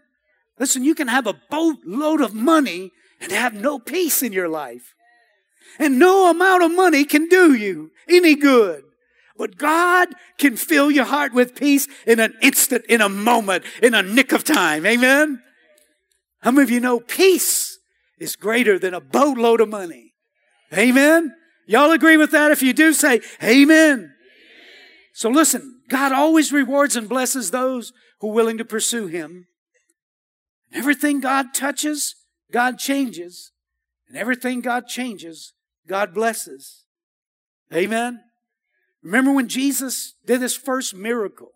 Listen, 0.59 0.83
you 0.83 0.93
can 0.93 1.07
have 1.07 1.25
a 1.25 1.39
boatload 1.49 2.21
of 2.21 2.33
money 2.33 2.91
and 3.21 3.31
have 3.31 3.53
no 3.53 3.79
peace 3.79 4.21
in 4.21 4.33
your 4.33 4.49
life. 4.49 4.93
And 5.77 5.99
no 5.99 6.29
amount 6.29 6.63
of 6.63 6.75
money 6.75 7.05
can 7.05 7.27
do 7.27 7.53
you 7.53 7.91
any 8.07 8.35
good. 8.35 8.83
But 9.37 9.57
God 9.57 10.09
can 10.37 10.57
fill 10.57 10.91
your 10.91 11.05
heart 11.05 11.33
with 11.33 11.55
peace 11.55 11.87
in 12.05 12.19
an 12.19 12.33
instant, 12.41 12.85
in 12.89 12.99
a 12.99 13.07
moment, 13.07 13.63
in 13.81 13.93
a 13.93 14.03
nick 14.03 14.33
of 14.33 14.43
time. 14.43 14.85
Amen? 14.85 15.41
How 16.41 16.51
many 16.51 16.63
of 16.63 16.69
you 16.69 16.81
know 16.81 16.99
peace 16.99 17.79
is 18.19 18.35
greater 18.35 18.77
than 18.77 18.93
a 18.93 18.99
boatload 18.99 19.61
of 19.61 19.69
money? 19.69 20.13
Amen? 20.77 21.33
Y'all 21.67 21.91
agree 21.91 22.17
with 22.17 22.31
that? 22.31 22.51
If 22.51 22.61
you 22.61 22.73
do, 22.73 22.93
say 22.93 23.21
amen. 23.41 24.13
So 25.13 25.29
listen, 25.29 25.81
God 25.87 26.11
always 26.11 26.51
rewards 26.51 26.95
and 26.95 27.07
blesses 27.07 27.51
those 27.51 27.93
who 28.19 28.29
are 28.29 28.33
willing 28.33 28.57
to 28.57 28.65
pursue 28.65 29.07
Him. 29.07 29.47
Everything 30.73 31.19
God 31.19 31.53
touches, 31.53 32.15
God 32.51 32.77
changes. 32.77 33.51
And 34.07 34.17
everything 34.17 34.61
God 34.61 34.87
changes, 34.87 35.53
God 35.87 36.13
blesses. 36.13 36.85
Amen. 37.73 38.21
Remember 39.03 39.31
when 39.31 39.47
Jesus 39.47 40.15
did 40.25 40.41
his 40.41 40.55
first 40.55 40.95
miracle? 40.95 41.51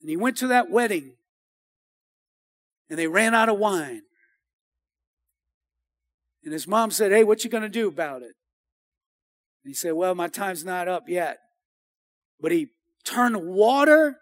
And 0.00 0.08
he 0.08 0.16
went 0.16 0.38
to 0.38 0.46
that 0.48 0.70
wedding 0.70 1.12
and 2.88 2.98
they 2.98 3.06
ran 3.06 3.34
out 3.34 3.48
of 3.48 3.58
wine. 3.58 4.02
And 6.44 6.52
his 6.52 6.66
mom 6.66 6.90
said, 6.90 7.12
Hey, 7.12 7.24
what 7.24 7.44
you 7.44 7.50
going 7.50 7.62
to 7.62 7.68
do 7.68 7.88
about 7.88 8.22
it? 8.22 8.34
And 9.64 9.70
he 9.70 9.74
said, 9.74 9.92
Well, 9.94 10.14
my 10.14 10.28
time's 10.28 10.64
not 10.64 10.88
up 10.88 11.08
yet. 11.08 11.38
But 12.40 12.52
he 12.52 12.68
turned 13.04 13.36
water 13.44 14.16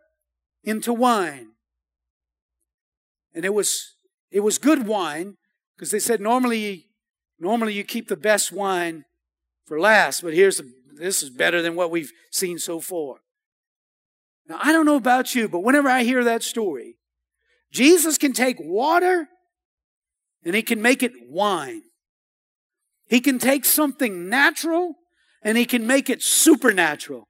into 0.63 0.93
wine. 0.93 1.49
And 3.35 3.45
it 3.45 3.53
was, 3.53 3.97
it 4.31 4.41
was 4.41 4.59
good 4.59 4.87
wine 4.87 5.37
because 5.77 5.91
they 5.91 5.99
said 5.99 6.21
normally, 6.21 6.87
normally 7.39 7.75
you 7.75 7.85
keep 7.85 8.09
the 8.09 8.17
best 8.17 8.53
wine 8.53 9.05
for 9.67 9.81
last, 9.81 10.23
but 10.23 10.35
here's 10.35 10.59
the, 10.59 10.71
this 10.97 11.23
is 11.23 11.31
better 11.31 11.61
than 11.61 11.75
what 11.75 11.91
we've 11.91 12.13
seen 12.31 12.59
so 12.59 12.81
far. 12.81 13.17
Now, 14.49 14.59
I 14.63 14.73
don't 14.73 14.87
know 14.87 14.97
about 14.97 15.35
you, 15.35 15.49
but 15.49 15.61
whenever 15.61 15.89
I 15.89 16.05
hear 16.05 16.23
that 16.25 16.43
story, 16.43 16.97
Jesus 17.73 18.19
can 18.19 18.33
take 18.33 18.57
water 18.61 19.29
and 20.45 20.55
he 20.55 20.63
can 20.63 20.81
make 20.81 21.03
it 21.03 21.13
wine. 21.29 21.83
He 23.09 23.21
can 23.21 23.39
take 23.39 23.65
something 23.65 24.29
natural 24.29 24.95
and 25.43 25.59
he 25.59 25.65
can 25.65 25.87
make 25.87 26.09
it 26.09 26.23
supernatural. 26.23 27.29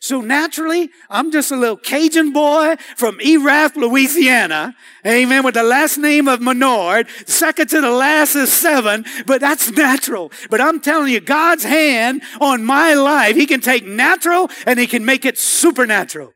So 0.00 0.20
naturally, 0.20 0.90
I'm 1.10 1.32
just 1.32 1.50
a 1.50 1.56
little 1.56 1.76
Cajun 1.76 2.32
boy 2.32 2.76
from 2.96 3.20
Erath, 3.20 3.76
Louisiana. 3.76 4.76
Amen. 5.04 5.44
With 5.44 5.54
the 5.54 5.64
last 5.64 5.98
name 5.98 6.28
of 6.28 6.40
Menard. 6.40 7.08
Second 7.26 7.68
to 7.70 7.80
the 7.80 7.90
last 7.90 8.36
is 8.36 8.52
seven, 8.52 9.04
but 9.26 9.40
that's 9.40 9.70
natural. 9.72 10.30
But 10.50 10.60
I'm 10.60 10.80
telling 10.80 11.12
you, 11.12 11.20
God's 11.20 11.64
hand 11.64 12.22
on 12.40 12.64
my 12.64 12.94
life, 12.94 13.34
He 13.34 13.46
can 13.46 13.60
take 13.60 13.84
natural 13.84 14.50
and 14.66 14.78
He 14.78 14.86
can 14.86 15.04
make 15.04 15.24
it 15.24 15.36
supernatural. 15.36 16.32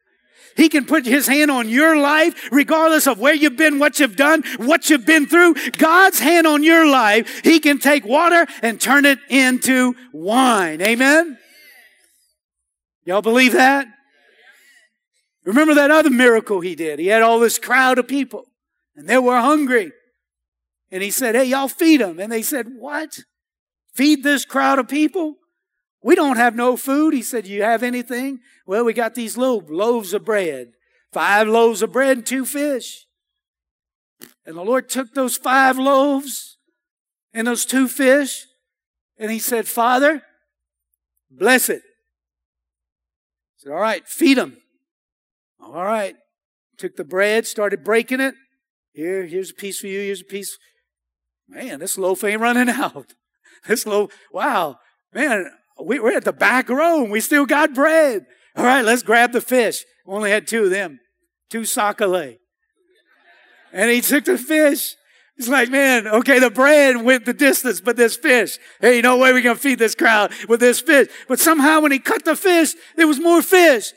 He 0.57 0.68
can 0.68 0.84
put 0.84 1.07
his 1.07 1.26
hand 1.26 1.51
on 1.51 1.70
your 1.70 1.97
life, 1.97 2.51
regardless 2.53 3.07
of 3.07 3.18
where 3.18 3.34
you've 3.34 3.57
been, 3.57 3.78
what 3.78 3.99
you've 3.99 4.16
done, 4.16 4.43
what 4.59 4.91
you've 4.91 5.07
been 5.07 5.26
through. 5.26 5.55
God's 5.78 6.20
hand 6.20 6.47
on 6.47 6.62
your 6.62 6.87
life, 6.87 7.43
he 7.43 7.59
can 7.59 7.78
take 7.78 8.05
water 8.05 8.47
and 8.61 8.80
turn 8.80 9.07
it 9.07 9.18
into 9.30 9.95
wine. 10.12 10.82
Amen? 10.82 11.39
Y'all 13.05 13.22
believe 13.22 13.53
that? 13.53 13.86
Remember 15.44 15.74
that 15.74 15.90
other 15.90 16.11
miracle 16.11 16.61
he 16.61 16.74
did? 16.74 16.98
He 16.98 17.09
had 17.09 17.22
all 17.22 17.40
this 17.40 17.59
crowd 17.59 17.98
of 17.98 18.07
people 18.07 18.46
and 18.96 19.09
they 19.09 19.18
were 19.18 19.40
hungry. 19.40 19.92
And 20.90 21.03
he 21.03 21.11
said, 21.11 21.34
Hey, 21.34 21.44
y'all 21.44 21.68
feed 21.68 22.00
them. 22.00 22.20
And 22.20 22.30
they 22.30 22.42
said, 22.42 22.66
What? 22.76 23.20
Feed 23.94 24.22
this 24.22 24.44
crowd 24.44 24.78
of 24.78 24.88
people? 24.88 25.36
We 26.03 26.14
don't 26.14 26.36
have 26.36 26.55
no 26.55 26.76
food. 26.76 27.14
He 27.14 27.22
said, 27.22 27.46
You 27.46 27.62
have 27.62 27.82
anything? 27.82 28.40
Well, 28.66 28.84
we 28.84 28.92
got 28.92 29.14
these 29.14 29.36
little 29.36 29.64
loaves 29.68 30.12
of 30.12 30.24
bread. 30.24 30.72
Five 31.12 31.48
loaves 31.48 31.82
of 31.82 31.92
bread 31.92 32.18
and 32.18 32.26
two 32.26 32.44
fish. 32.44 33.07
And 34.46 34.57
the 34.57 34.62
Lord 34.62 34.88
took 34.88 35.14
those 35.14 35.36
five 35.36 35.78
loaves 35.78 36.59
and 37.34 37.46
those 37.46 37.64
two 37.64 37.88
fish, 37.88 38.46
and 39.18 39.30
he 39.30 39.38
said, 39.38 39.66
Father, 39.66 40.22
bless 41.30 41.68
it. 41.68 41.82
Said, 43.63 43.73
All 43.73 43.79
right, 43.81 44.07
feed 44.07 44.39
them. 44.39 44.57
All 45.61 45.85
right. 45.85 46.17
Took 46.79 46.97
the 46.97 47.05
bread, 47.05 47.47
started 47.47 47.85
breaking 47.85 48.21
it. 48.21 48.35
Here, 48.93 49.25
here's 49.25 49.51
a 49.51 49.55
piece 49.55 49.79
for 49.79 49.87
you, 49.87 50.01
here's 50.01 50.21
a 50.21 50.25
piece. 50.25 50.59
Man, 51.49 51.81
this 51.81 51.97
loaf 51.97 52.25
ain't 52.25 52.41
running 52.41 52.69
out. 52.69 53.15
This 53.67 53.87
loaf, 53.87 54.13
wow. 54.33 54.77
Man, 55.15 55.51
we, 55.83 56.01
we're 56.01 56.17
at 56.17 56.25
the 56.25 56.33
back 56.33 56.69
row 56.69 57.03
and 57.03 57.13
we 57.13 57.21
still 57.21 57.47
got 57.47 57.75
bread. 57.75 58.27
All 58.57 58.65
right, 58.65 58.85
let's 58.85 59.03
grab 59.03 59.33
the 59.33 59.41
fish. 59.41 59.85
Only 60.07 60.31
had 60.31 60.47
two 60.47 60.65
of 60.65 60.71
them, 60.71 60.99
two 61.49 61.65
sac-a-lait. 61.65 62.39
And 63.73 63.91
he 63.91 64.01
took 64.01 64.25
the 64.25 64.37
fish. 64.37 64.97
He's 65.37 65.49
like, 65.49 65.70
man, 65.70 66.07
okay, 66.07 66.39
the 66.39 66.51
bread 66.51 67.03
went 67.03 67.24
the 67.24 67.33
distance, 67.33 67.80
but 67.80 67.97
this 67.97 68.16
fish, 68.16 68.59
hey, 68.80 69.01
no 69.01 69.16
way 69.16 69.33
we 69.33 69.43
can 69.43 69.57
feed 69.57 69.78
this 69.78 69.95
crowd 69.95 70.33
with 70.49 70.61
this 70.61 70.80
fish. 70.80 71.09
But 71.26 71.41
somehow 71.41 71.80
when 71.80 71.91
he 71.91 71.99
cut 71.99 72.24
the 72.24 72.37
fish, 72.37 72.74
there 72.97 73.09
was 73.09 73.18
more 73.18 73.43
fish. 73.43 73.93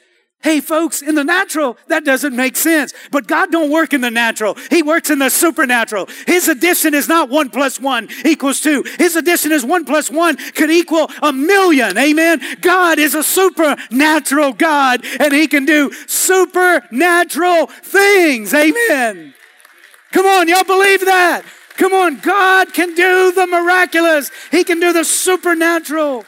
Hey 0.45 0.59
folks, 0.59 1.01
in 1.01 1.15
the 1.15 1.23
natural, 1.23 1.75
that 1.87 2.05
doesn't 2.05 2.35
make 2.35 2.55
sense. 2.55 2.93
But 3.09 3.25
God 3.25 3.51
don't 3.51 3.71
work 3.71 3.93
in 3.93 4.01
the 4.01 4.11
natural. 4.11 4.55
He 4.69 4.83
works 4.83 5.09
in 5.09 5.17
the 5.17 5.29
supernatural. 5.29 6.07
His 6.27 6.47
addition 6.47 6.93
is 6.93 7.07
not 7.07 7.29
one 7.29 7.49
plus 7.49 7.79
one 7.79 8.09
equals 8.23 8.61
two. 8.61 8.83
His 8.99 9.15
addition 9.15 9.51
is 9.51 9.65
one 9.65 9.85
plus 9.85 10.11
one 10.11 10.37
could 10.53 10.69
equal 10.69 11.09
a 11.23 11.33
million. 11.33 11.97
Amen. 11.97 12.41
God 12.61 12.99
is 12.99 13.15
a 13.15 13.23
supernatural 13.23 14.53
God 14.53 15.03
and 15.19 15.33
he 15.33 15.47
can 15.47 15.65
do 15.65 15.91
supernatural 16.05 17.65
things. 17.65 18.53
Amen. 18.53 19.33
Come 20.15 20.27
on, 20.27 20.47
y'all 20.47 20.63
believe 20.63 21.01
that? 21.01 21.41
Come 21.75 21.91
on, 21.91 22.19
God 22.19 22.73
can 22.73 22.95
do 22.95 23.33
the 23.33 23.45
miraculous. 23.45 24.31
He 24.49 24.63
can 24.63 24.79
do 24.79 24.93
the 24.93 25.03
supernatural. 25.03 26.23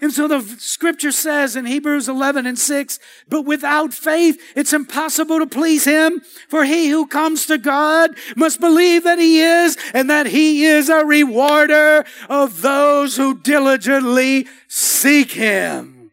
And 0.00 0.10
so 0.10 0.26
the 0.26 0.40
scripture 0.58 1.12
says 1.12 1.54
in 1.54 1.66
Hebrews 1.66 2.08
11 2.08 2.46
and 2.46 2.58
6, 2.58 2.98
but 3.28 3.42
without 3.42 3.92
faith, 3.92 4.40
it's 4.56 4.72
impossible 4.72 5.38
to 5.38 5.46
please 5.46 5.84
him. 5.84 6.22
For 6.48 6.64
he 6.64 6.88
who 6.88 7.06
comes 7.06 7.44
to 7.48 7.58
God 7.58 8.12
must 8.36 8.58
believe 8.58 9.04
that 9.04 9.18
he 9.18 9.42
is 9.42 9.76
and 9.92 10.08
that 10.08 10.24
he 10.24 10.64
is 10.64 10.88
a 10.88 11.04
rewarder 11.04 12.06
of 12.30 12.62
those 12.62 13.18
who 13.18 13.38
diligently 13.38 14.46
seek 14.66 15.32
him. 15.32 16.10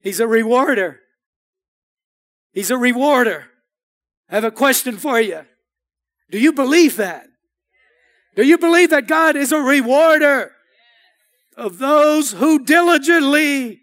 He's 0.00 0.20
a 0.20 0.26
rewarder. 0.26 1.00
He's 2.54 2.70
a 2.70 2.78
rewarder. 2.78 3.51
I 4.32 4.36
have 4.36 4.44
a 4.44 4.50
question 4.50 4.96
for 4.96 5.20
you. 5.20 5.42
Do 6.30 6.38
you 6.38 6.54
believe 6.54 6.96
that? 6.96 7.26
Do 8.34 8.42
you 8.42 8.56
believe 8.56 8.88
that 8.88 9.06
God 9.06 9.36
is 9.36 9.52
a 9.52 9.58
rewarder 9.58 10.52
of 11.54 11.76
those 11.76 12.32
who 12.32 12.64
diligently 12.64 13.82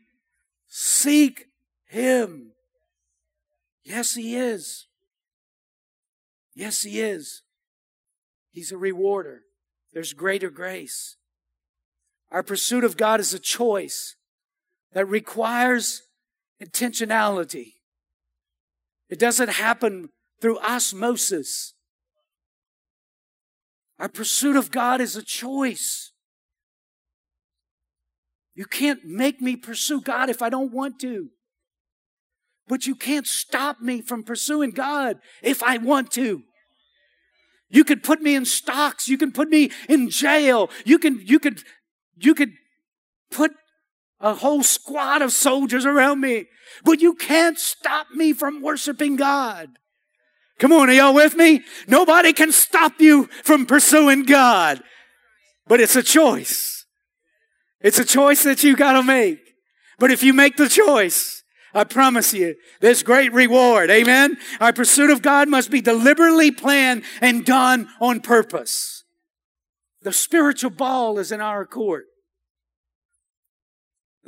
seek 0.67 1.45
Him? 1.85 2.53
Yes, 3.83 4.15
He 4.15 4.35
is. 4.35 4.87
Yes, 6.55 6.81
He 6.81 6.99
is. 6.99 7.43
He's 8.49 8.71
a 8.71 8.77
rewarder. 8.77 9.43
There's 9.93 10.13
greater 10.13 10.49
grace. 10.49 11.17
Our 12.31 12.41
pursuit 12.41 12.83
of 12.83 12.97
God 12.97 13.19
is 13.19 13.35
a 13.35 13.39
choice 13.39 14.15
that 14.93 15.05
requires 15.05 16.01
intentionality. 16.59 17.73
It 19.09 19.19
doesn't 19.19 19.49
happen 19.49 20.09
through 20.41 20.59
osmosis. 20.59 21.73
Our 23.99 24.09
pursuit 24.09 24.55
of 24.55 24.71
God 24.71 25.01
is 25.01 25.15
a 25.15 25.23
choice. 25.23 26.13
You 28.55 28.65
can't 28.65 29.05
make 29.05 29.41
me 29.41 29.55
pursue 29.55 30.01
God 30.01 30.29
if 30.29 30.41
I 30.41 30.49
don't 30.49 30.71
want 30.71 30.99
to. 30.99 31.29
But 32.67 32.85
you 32.85 32.95
can't 32.95 33.25
stop 33.25 33.81
me 33.81 34.01
from 34.01 34.23
pursuing 34.23 34.71
God 34.71 35.17
if 35.41 35.63
I 35.63 35.77
want 35.77 36.11
to. 36.11 36.43
You 37.69 37.83
could 37.83 38.03
put 38.03 38.21
me 38.21 38.35
in 38.35 38.45
stocks. 38.45 39.07
You 39.07 39.17
can 39.17 39.31
put 39.31 39.49
me 39.49 39.71
in 39.87 40.09
jail. 40.09 40.69
You 40.85 40.99
can, 40.99 41.21
you 41.25 41.39
could, 41.39 41.63
you 42.17 42.33
could 42.33 42.51
put 43.31 43.51
a 44.19 44.35
whole 44.35 44.63
squad 44.63 45.21
of 45.21 45.31
soldiers 45.31 45.85
around 45.85 46.21
me. 46.21 46.45
But 46.83 47.01
you 47.01 47.15
can't 47.15 47.57
stop 47.57 48.11
me 48.11 48.33
from 48.33 48.61
worshiping 48.61 49.15
God. 49.15 49.78
Come 50.59 50.73
on, 50.73 50.89
are 50.89 50.93
y'all 50.93 51.13
with 51.13 51.35
me? 51.35 51.63
Nobody 51.87 52.33
can 52.33 52.51
stop 52.51 52.99
you 52.99 53.27
from 53.43 53.65
pursuing 53.65 54.23
God. 54.23 54.81
But 55.67 55.79
it's 55.79 55.95
a 55.95 56.03
choice. 56.03 56.85
It's 57.81 57.99
a 57.99 58.05
choice 58.05 58.43
that 58.43 58.63
you 58.63 58.75
gotta 58.75 59.01
make. 59.01 59.39
But 59.97 60.11
if 60.11 60.21
you 60.21 60.33
make 60.33 60.57
the 60.57 60.67
choice, 60.67 61.43
I 61.73 61.83
promise 61.83 62.33
you, 62.33 62.55
there's 62.81 63.03
great 63.03 63.31
reward. 63.31 63.89
Amen? 63.89 64.37
Our 64.59 64.73
pursuit 64.73 65.09
of 65.09 65.21
God 65.21 65.47
must 65.47 65.71
be 65.71 65.81
deliberately 65.81 66.51
planned 66.51 67.03
and 67.21 67.45
done 67.45 67.87
on 68.01 68.19
purpose. 68.19 69.03
The 70.01 70.13
spiritual 70.13 70.71
ball 70.71 71.19
is 71.19 71.31
in 71.31 71.41
our 71.41 71.65
court. 71.65 72.05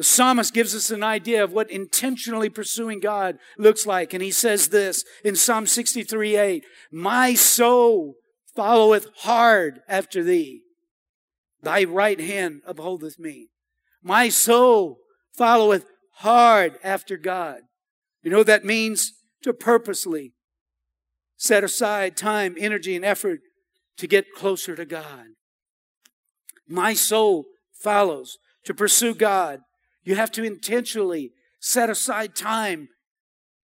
The 0.02 0.06
psalmist 0.06 0.56
gives 0.56 0.74
us 0.74 0.90
an 0.90 1.04
idea 1.04 1.44
of 1.44 1.54
what 1.54 1.70
intentionally 1.70 2.50
pursuing 2.50 3.00
God 3.00 3.38
looks 3.60 3.86
like. 3.86 4.16
And 4.16 4.24
he 4.24 4.32
says 4.32 4.70
this 4.70 5.06
in 5.24 5.36
Psalm 5.36 5.68
63 5.68 6.38
8 6.38 6.66
My 6.92 7.36
soul 7.36 8.16
followeth 8.56 9.06
hard 9.18 9.82
after 9.88 10.24
thee. 10.24 10.64
Thy 11.62 11.84
right 11.84 12.20
hand 12.20 12.62
upholdeth 12.66 13.20
me. 13.20 13.50
My 14.02 14.30
soul 14.30 14.98
followeth 15.38 15.86
hard 16.14 16.80
after 16.84 17.16
God. 17.16 17.60
You 18.24 18.32
know 18.32 18.40
what 18.40 18.48
that 18.48 18.66
means? 18.66 19.14
To 19.44 19.54
purposely 19.54 20.34
set 21.38 21.64
aside 21.64 22.18
time, 22.18 22.56
energy, 22.58 22.96
and 22.96 23.06
effort 23.06 23.42
to 23.98 24.08
get 24.08 24.34
closer 24.36 24.76
to 24.76 24.86
God. 24.86 25.26
My 26.68 26.96
soul 26.96 27.46
follows 27.72 28.40
to 28.66 28.74
pursue 28.74 29.14
God 29.14 29.60
you 30.04 30.16
have 30.16 30.32
to 30.32 30.44
intentionally 30.44 31.32
set 31.60 31.90
aside 31.90 32.36
time 32.36 32.90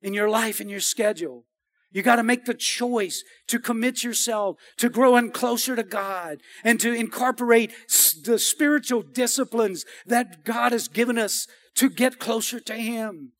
in 0.01 0.13
your 0.13 0.29
life 0.29 0.59
and 0.59 0.69
your 0.69 0.79
schedule. 0.79 1.45
You 1.91 2.03
got 2.03 2.17
to 2.17 2.23
make 2.23 2.45
the 2.45 2.53
choice 2.53 3.23
to 3.47 3.59
commit 3.59 4.03
yourself 4.03 4.57
to 4.77 4.89
growing 4.89 5.31
closer 5.31 5.75
to 5.75 5.83
God 5.83 6.41
and 6.63 6.79
to 6.79 6.93
incorporate 6.93 7.71
the 8.23 8.37
spiritual 8.37 9.01
disciplines 9.01 9.85
that 10.05 10.43
God 10.43 10.73
has 10.73 10.87
given 10.87 11.17
us 11.17 11.47
to 11.75 11.89
get 11.89 12.19
closer 12.19 12.59
to 12.59 12.73
Him. 12.73 13.31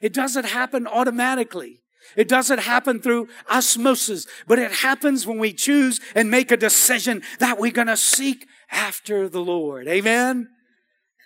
It 0.00 0.12
doesn't 0.12 0.46
happen 0.46 0.86
automatically. 0.86 1.80
It 2.16 2.28
doesn't 2.28 2.60
happen 2.60 3.00
through 3.00 3.28
osmosis, 3.50 4.26
but 4.46 4.58
it 4.58 4.70
happens 4.70 5.26
when 5.26 5.38
we 5.38 5.52
choose 5.52 5.98
and 6.14 6.30
make 6.30 6.50
a 6.50 6.56
decision 6.56 7.22
that 7.38 7.58
we're 7.58 7.72
going 7.72 7.88
to 7.88 7.96
seek 7.96 8.46
after 8.70 9.28
the 9.28 9.40
Lord. 9.40 9.88
Amen. 9.88 10.50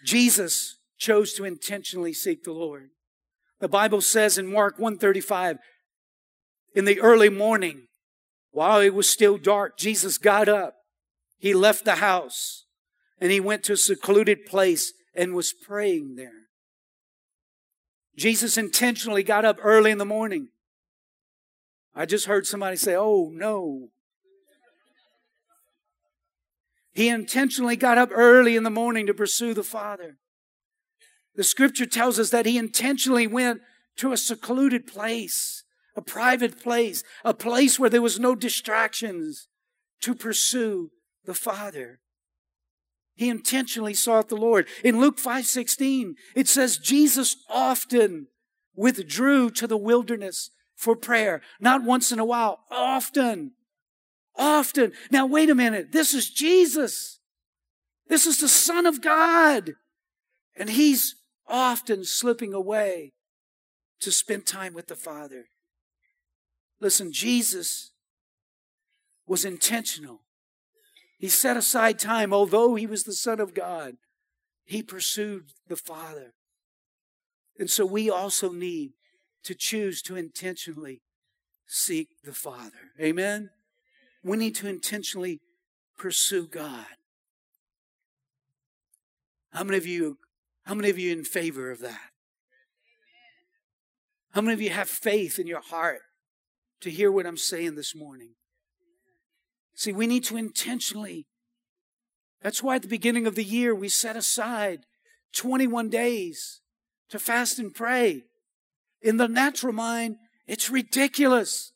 Jesus 0.05 0.78
chose 0.99 1.33
to 1.35 1.45
intentionally 1.45 2.13
seek 2.13 2.45
the 2.45 2.53
Lord. 2.53 2.91
The 3.61 3.69
Bible 3.69 4.01
says 4.01 4.39
in 4.39 4.53
Mark 4.53 4.79
135, 4.79 5.59
in 6.75 6.85
the 6.85 7.01
early 7.01 7.29
morning, 7.29 7.89
while 8.51 8.81
it 8.81 8.95
was 8.95 9.09
still 9.09 9.39
dark, 9.39 9.79
Jesus 9.79 10.19
got 10.19 10.49
up. 10.49 10.75
He 11.39 11.55
left 11.55 11.85
the 11.85 11.97
house 11.97 12.67
and 13.21 13.31
he 13.31 13.41
went 13.41 13.65
to 13.65 13.75
a 13.75 13.77
secluded 13.77 14.47
place 14.47 14.93
and 15.15 15.35
was 15.35 15.53
praying 15.53 16.17
there. 16.17 16.33
Jesus 18.17 18.57
intentionally 18.57 19.23
got 19.23 19.45
up 19.45 19.59
early 19.63 19.91
in 19.91 19.99
the 19.99 20.05
morning. 20.05 20.49
I 21.95 22.05
just 22.05 22.27
heard 22.27 22.47
somebody 22.47 22.77
say, 22.77 22.95
Oh 22.97 23.31
no. 23.33 23.89
He 26.93 27.09
intentionally 27.09 27.77
got 27.77 27.97
up 27.97 28.11
early 28.13 28.57
in 28.57 28.65
the 28.65 28.71
morning 28.71 29.07
to 29.07 29.15
pursue 29.15 29.55
the 29.55 29.63
Father. 29.63 30.17
The 31.39 31.45
scripture 31.45 31.87
tells 31.87 32.19
us 32.19 32.31
that 32.31 32.47
he 32.47 32.59
intentionally 32.59 33.29
went 33.29 33.61
to 33.99 34.11
a 34.11 34.17
secluded 34.17 34.89
place, 34.89 35.63
a 35.95 36.03
private 36.03 36.61
place, 36.61 37.05
a 37.25 37.33
place 37.33 37.79
where 37.79 37.89
there 37.89 38.03
was 38.03 38.19
no 38.19 38.35
distractions 38.35 39.47
to 40.01 40.17
pursue 40.17 40.91
the 41.27 41.35
Father. 41.35 42.01
He 43.15 43.29
intentionally 43.29 43.95
sought 43.95 44.29
the 44.29 44.37
Lord. 44.37 44.67
In 44.83 44.99
Luke 44.99 45.21
5:16, 45.21 46.17
it 46.35 46.49
says 46.49 46.77
Jesus 46.77 47.37
often 47.49 48.27
withdrew 48.75 49.51
to 49.51 49.69
the 49.69 49.77
wilderness 49.77 50.51
for 50.75 50.97
prayer. 50.97 51.41
Not 51.61 51.85
once 51.85 52.11
in 52.11 52.19
a 52.19 52.25
while, 52.25 52.65
often. 52.69 53.53
Often. 54.35 54.93
Now 55.13 55.25
wait 55.25 55.51
a 55.51 55.55
minute. 55.55 55.93
This 55.93 56.15
is 56.15 56.31
Jesus. 56.31 57.21
This 58.09 58.27
is 58.27 58.39
the 58.39 58.49
Son 58.49 58.87
of 58.87 59.01
God. 59.01 59.77
And 60.57 60.71
he's 60.71 61.15
often 61.49 62.05
slipping 62.05 62.55
away 62.55 63.13
to 64.01 64.13
spend 64.13 64.47
time 64.47 64.75
with 64.75 64.87
the 64.87 64.97
Father. 64.97 65.47
Listen, 66.81 67.13
Jesus 67.13 67.93
was 69.27 69.45
intentional. 69.45 70.21
He 71.19 71.29
set 71.29 71.57
aside 71.57 71.99
time, 71.99 72.33
although 72.33 72.77
he 72.77 72.87
was 72.87 73.05
the 73.05 73.13
Son 73.13 73.41
of 73.41 73.55
God, 73.55 73.97
he 74.65 74.83
pursued 74.83 75.53
the 75.67 75.77
Father. 75.77 76.35
And 77.59 77.69
so 77.69 77.85
we 77.85 78.09
also 78.09 78.53
need 78.53 78.93
to 79.43 79.55
choose 79.55 80.01
to 80.03 80.15
intentionally 80.15 81.03
seek 81.67 82.09
the 82.23 82.33
Father. 82.33 82.93
Amen? 83.01 83.51
We 84.23 84.37
need 84.37 84.55
to 84.57 84.69
intentionally 84.69 85.41
pursue 85.97 86.47
God. 86.47 86.87
How 89.53 89.65
many 89.65 89.79
of 89.79 89.87
you, 89.87 90.19
how 90.69 90.75
many 90.75 90.91
of 90.91 90.99
you 90.99 91.13
in 91.13 91.25
favor 91.25 91.71
of 91.71 91.81
that? 91.81 92.11
How 94.33 94.43
many 94.43 94.53
of 94.53 94.61
you 94.61 94.69
have 94.69 94.91
faith 94.91 95.39
in 95.39 95.47
your 95.47 95.63
heart 95.63 96.01
to 96.83 96.91
hear 96.91 97.11
what 97.11 97.25
I'm 97.25 97.39
saying 97.39 97.75
this 97.75 97.95
morning? 97.97 98.35
See, 99.75 99.93
we 99.93 100.07
need 100.07 100.25
to 100.25 100.37
intentionally. 100.37 101.27
That's 102.43 102.63
why 102.63 102.77
at 102.77 102.83
the 102.83 102.89
beginning 102.89 103.27
of 103.27 103.35
the 103.35 103.45
year 103.45 103.75
we 103.75 103.89
set 103.89 104.15
aside 104.15 104.81
21 105.35 105.89
days 105.89 106.61
to 107.09 107.19
fast 107.19 107.59
and 107.59 107.75
pray. 107.75 108.25
In 109.01 109.17
the 109.17 109.27
natural 109.27 109.73
mind, 109.73 110.17
it's 110.47 110.69
ridiculous. 110.69 111.73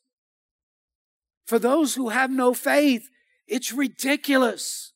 For 1.47 1.57
those 1.57 1.95
who 1.95 2.09
have 2.09 2.29
no 2.29 2.53
faith, 2.53 3.09
it's 3.47 3.73
ridiculous. 3.73 4.93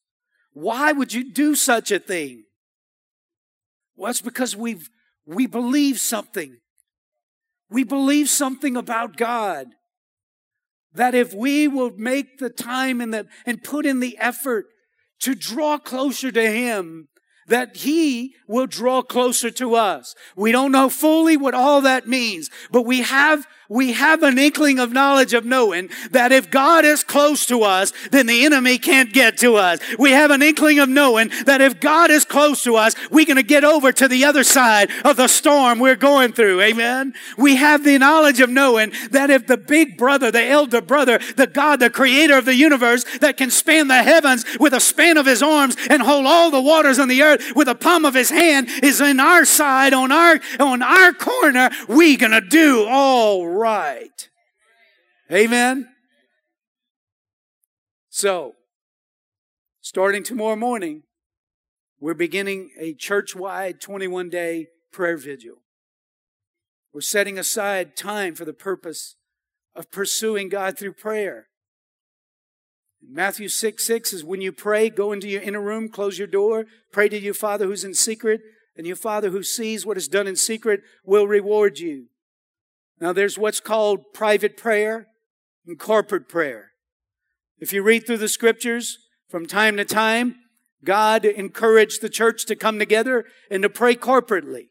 Why 0.53 0.91
would 0.91 1.13
you 1.13 1.33
do 1.33 1.55
such 1.55 1.89
a 1.91 1.97
thing? 1.97 2.43
Well, 3.97 4.11
it's 4.11 4.21
because 4.21 4.55
we've, 4.55 4.89
we 5.25 5.47
believe 5.47 5.99
something. 5.99 6.57
We 7.69 7.83
believe 7.83 8.29
something 8.29 8.77
about 8.77 9.17
God. 9.17 9.67
That 10.93 11.15
if 11.15 11.33
we 11.33 11.67
will 11.67 11.91
make 11.97 12.37
the 12.37 12.49
time 12.49 13.01
and, 13.01 13.13
the, 13.13 13.27
and 13.45 13.63
put 13.63 13.85
in 13.85 13.99
the 13.99 14.17
effort 14.19 14.67
to 15.21 15.35
draw 15.35 15.77
closer 15.77 16.31
to 16.31 16.49
Him, 16.49 17.09
that 17.47 17.77
He 17.77 18.35
will 18.47 18.67
draw 18.67 19.01
closer 19.01 19.49
to 19.51 19.75
us. 19.75 20.15
We 20.35 20.51
don't 20.51 20.71
know 20.71 20.89
fully 20.89 21.35
what 21.35 21.55
all 21.55 21.81
that 21.81 22.07
means, 22.07 22.49
but 22.71 22.83
we 22.83 23.01
have 23.01 23.47
we 23.69 23.93
have 23.93 24.23
an 24.23 24.37
inkling 24.37 24.79
of 24.79 24.93
knowledge 24.93 25.33
of 25.33 25.45
knowing 25.45 25.89
that 26.11 26.31
if 26.31 26.49
God 26.49 26.85
is 26.85 27.03
close 27.03 27.45
to 27.47 27.63
us, 27.63 27.91
then 28.11 28.25
the 28.25 28.45
enemy 28.45 28.77
can't 28.77 29.11
get 29.11 29.37
to 29.39 29.55
us. 29.55 29.79
We 29.99 30.11
have 30.11 30.31
an 30.31 30.41
inkling 30.41 30.79
of 30.79 30.89
knowing 30.89 31.31
that 31.45 31.61
if 31.61 31.79
God 31.79 32.09
is 32.09 32.23
close 32.23 32.63
to 32.63 32.75
us, 32.75 32.95
we're 33.11 33.25
going 33.25 33.37
to 33.37 33.43
get 33.43 33.63
over 33.63 33.91
to 33.91 34.07
the 34.07 34.25
other 34.25 34.43
side 34.43 34.89
of 35.03 35.17
the 35.17 35.27
storm 35.27 35.79
we're 35.79 35.95
going 35.95 36.31
through. 36.33 36.61
Amen. 36.61 37.13
We 37.37 37.57
have 37.57 37.83
the 37.83 37.97
knowledge 37.97 38.39
of 38.39 38.49
knowing 38.49 38.93
that 39.11 39.29
if 39.29 39.47
the 39.47 39.57
big 39.57 39.97
brother, 39.97 40.31
the 40.31 40.45
elder 40.45 40.81
brother, 40.81 41.19
the 41.35 41.47
God, 41.47 41.79
the 41.79 41.89
creator 41.89 42.37
of 42.37 42.45
the 42.45 42.55
universe 42.55 43.03
that 43.19 43.37
can 43.37 43.51
span 43.51 43.87
the 43.87 44.03
heavens 44.03 44.45
with 44.59 44.73
a 44.73 44.79
span 44.79 45.17
of 45.17 45.25
his 45.25 45.43
arms 45.43 45.75
and 45.89 46.01
hold 46.01 46.25
all 46.25 46.51
the 46.51 46.61
waters 46.61 46.99
on 46.99 47.07
the 47.07 47.21
earth 47.21 47.53
with 47.55 47.67
a 47.67 47.75
palm 47.75 48.05
of 48.05 48.13
his 48.13 48.29
hand 48.29 48.67
is 48.81 49.01
in 49.01 49.19
our 49.19 49.43
side, 49.45 49.93
on 49.93 50.11
our, 50.11 50.39
on 50.59 50.81
our 50.81 51.13
corner, 51.13 51.69
we 51.87 52.15
gonna 52.15 52.41
do 52.41 52.85
all 52.87 53.45
right. 53.47 53.56
Amen. 55.31 55.89
So, 58.09 58.53
starting 59.81 60.23
tomorrow 60.23 60.55
morning, 60.55 61.03
we're 61.99 62.13
beginning 62.13 62.71
a 62.79 62.93
church 62.93 63.35
wide 63.35 63.81
21 63.81 64.29
day 64.29 64.67
prayer 64.91 65.17
vigil. 65.17 65.63
We're 66.93 67.01
setting 67.01 67.37
aside 67.37 67.95
time 67.95 68.35
for 68.35 68.45
the 68.45 68.53
purpose 68.53 69.15
of 69.75 69.91
pursuing 69.91 70.49
God 70.49 70.77
through 70.77 70.93
prayer. 70.93 71.47
Matthew 73.01 73.49
6 73.49 73.83
6 73.83 74.13
is 74.13 74.23
when 74.23 74.41
you 74.41 74.51
pray, 74.51 74.89
go 74.89 75.11
into 75.11 75.27
your 75.27 75.41
inner 75.41 75.61
room, 75.61 75.89
close 75.89 76.17
your 76.17 76.27
door, 76.27 76.65
pray 76.91 77.09
to 77.09 77.19
your 77.19 77.33
Father 77.33 77.65
who's 77.65 77.83
in 77.83 77.93
secret, 77.93 78.41
and 78.75 78.85
your 78.85 78.95
Father 78.95 79.29
who 79.29 79.43
sees 79.43 79.85
what 79.85 79.97
is 79.97 80.07
done 80.07 80.27
in 80.27 80.35
secret 80.35 80.81
will 81.03 81.27
reward 81.27 81.79
you. 81.79 82.07
Now, 82.99 83.13
there's 83.13 83.37
what's 83.37 83.59
called 83.59 84.13
private 84.13 84.57
prayer 84.57 85.07
and 85.65 85.77
corporate 85.77 86.27
prayer. 86.27 86.71
If 87.59 87.73
you 87.73 87.83
read 87.83 88.05
through 88.05 88.17
the 88.17 88.27
scriptures 88.27 88.97
from 89.29 89.45
time 89.45 89.77
to 89.77 89.85
time, 89.85 90.35
God 90.83 91.25
encouraged 91.25 92.01
the 92.01 92.09
church 92.09 92.45
to 92.45 92.55
come 92.55 92.79
together 92.79 93.25
and 93.51 93.63
to 93.63 93.69
pray 93.69 93.95
corporately. 93.95 94.69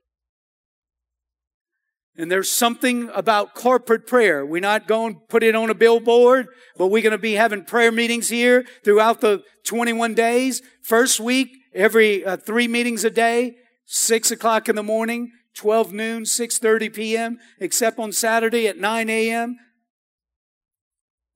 And 2.18 2.30
there's 2.30 2.50
something 2.50 3.10
about 3.14 3.54
corporate 3.54 4.06
prayer. 4.06 4.46
We're 4.46 4.60
not 4.60 4.88
going 4.88 5.14
to 5.14 5.20
put 5.28 5.42
it 5.42 5.54
on 5.54 5.68
a 5.68 5.74
billboard, 5.74 6.46
but 6.78 6.86
we're 6.86 7.02
going 7.02 7.10
to 7.10 7.18
be 7.18 7.34
having 7.34 7.64
prayer 7.64 7.92
meetings 7.92 8.30
here 8.30 8.64
throughout 8.84 9.20
the 9.20 9.42
21 9.66 10.14
days. 10.14 10.62
First 10.82 11.20
week, 11.20 11.50
every 11.74 12.24
uh, 12.24 12.38
three 12.38 12.68
meetings 12.68 13.04
a 13.04 13.10
day, 13.10 13.56
six 13.84 14.30
o'clock 14.30 14.68
in 14.70 14.76
the 14.76 14.82
morning, 14.82 15.30
12 15.57 15.92
noon, 15.92 16.22
6.30 16.24 16.94
p.m., 16.94 17.38
except 17.59 17.98
on 17.98 18.12
Saturday 18.12 18.68
at 18.68 18.78
9 18.78 19.11
a.m. 19.11 19.57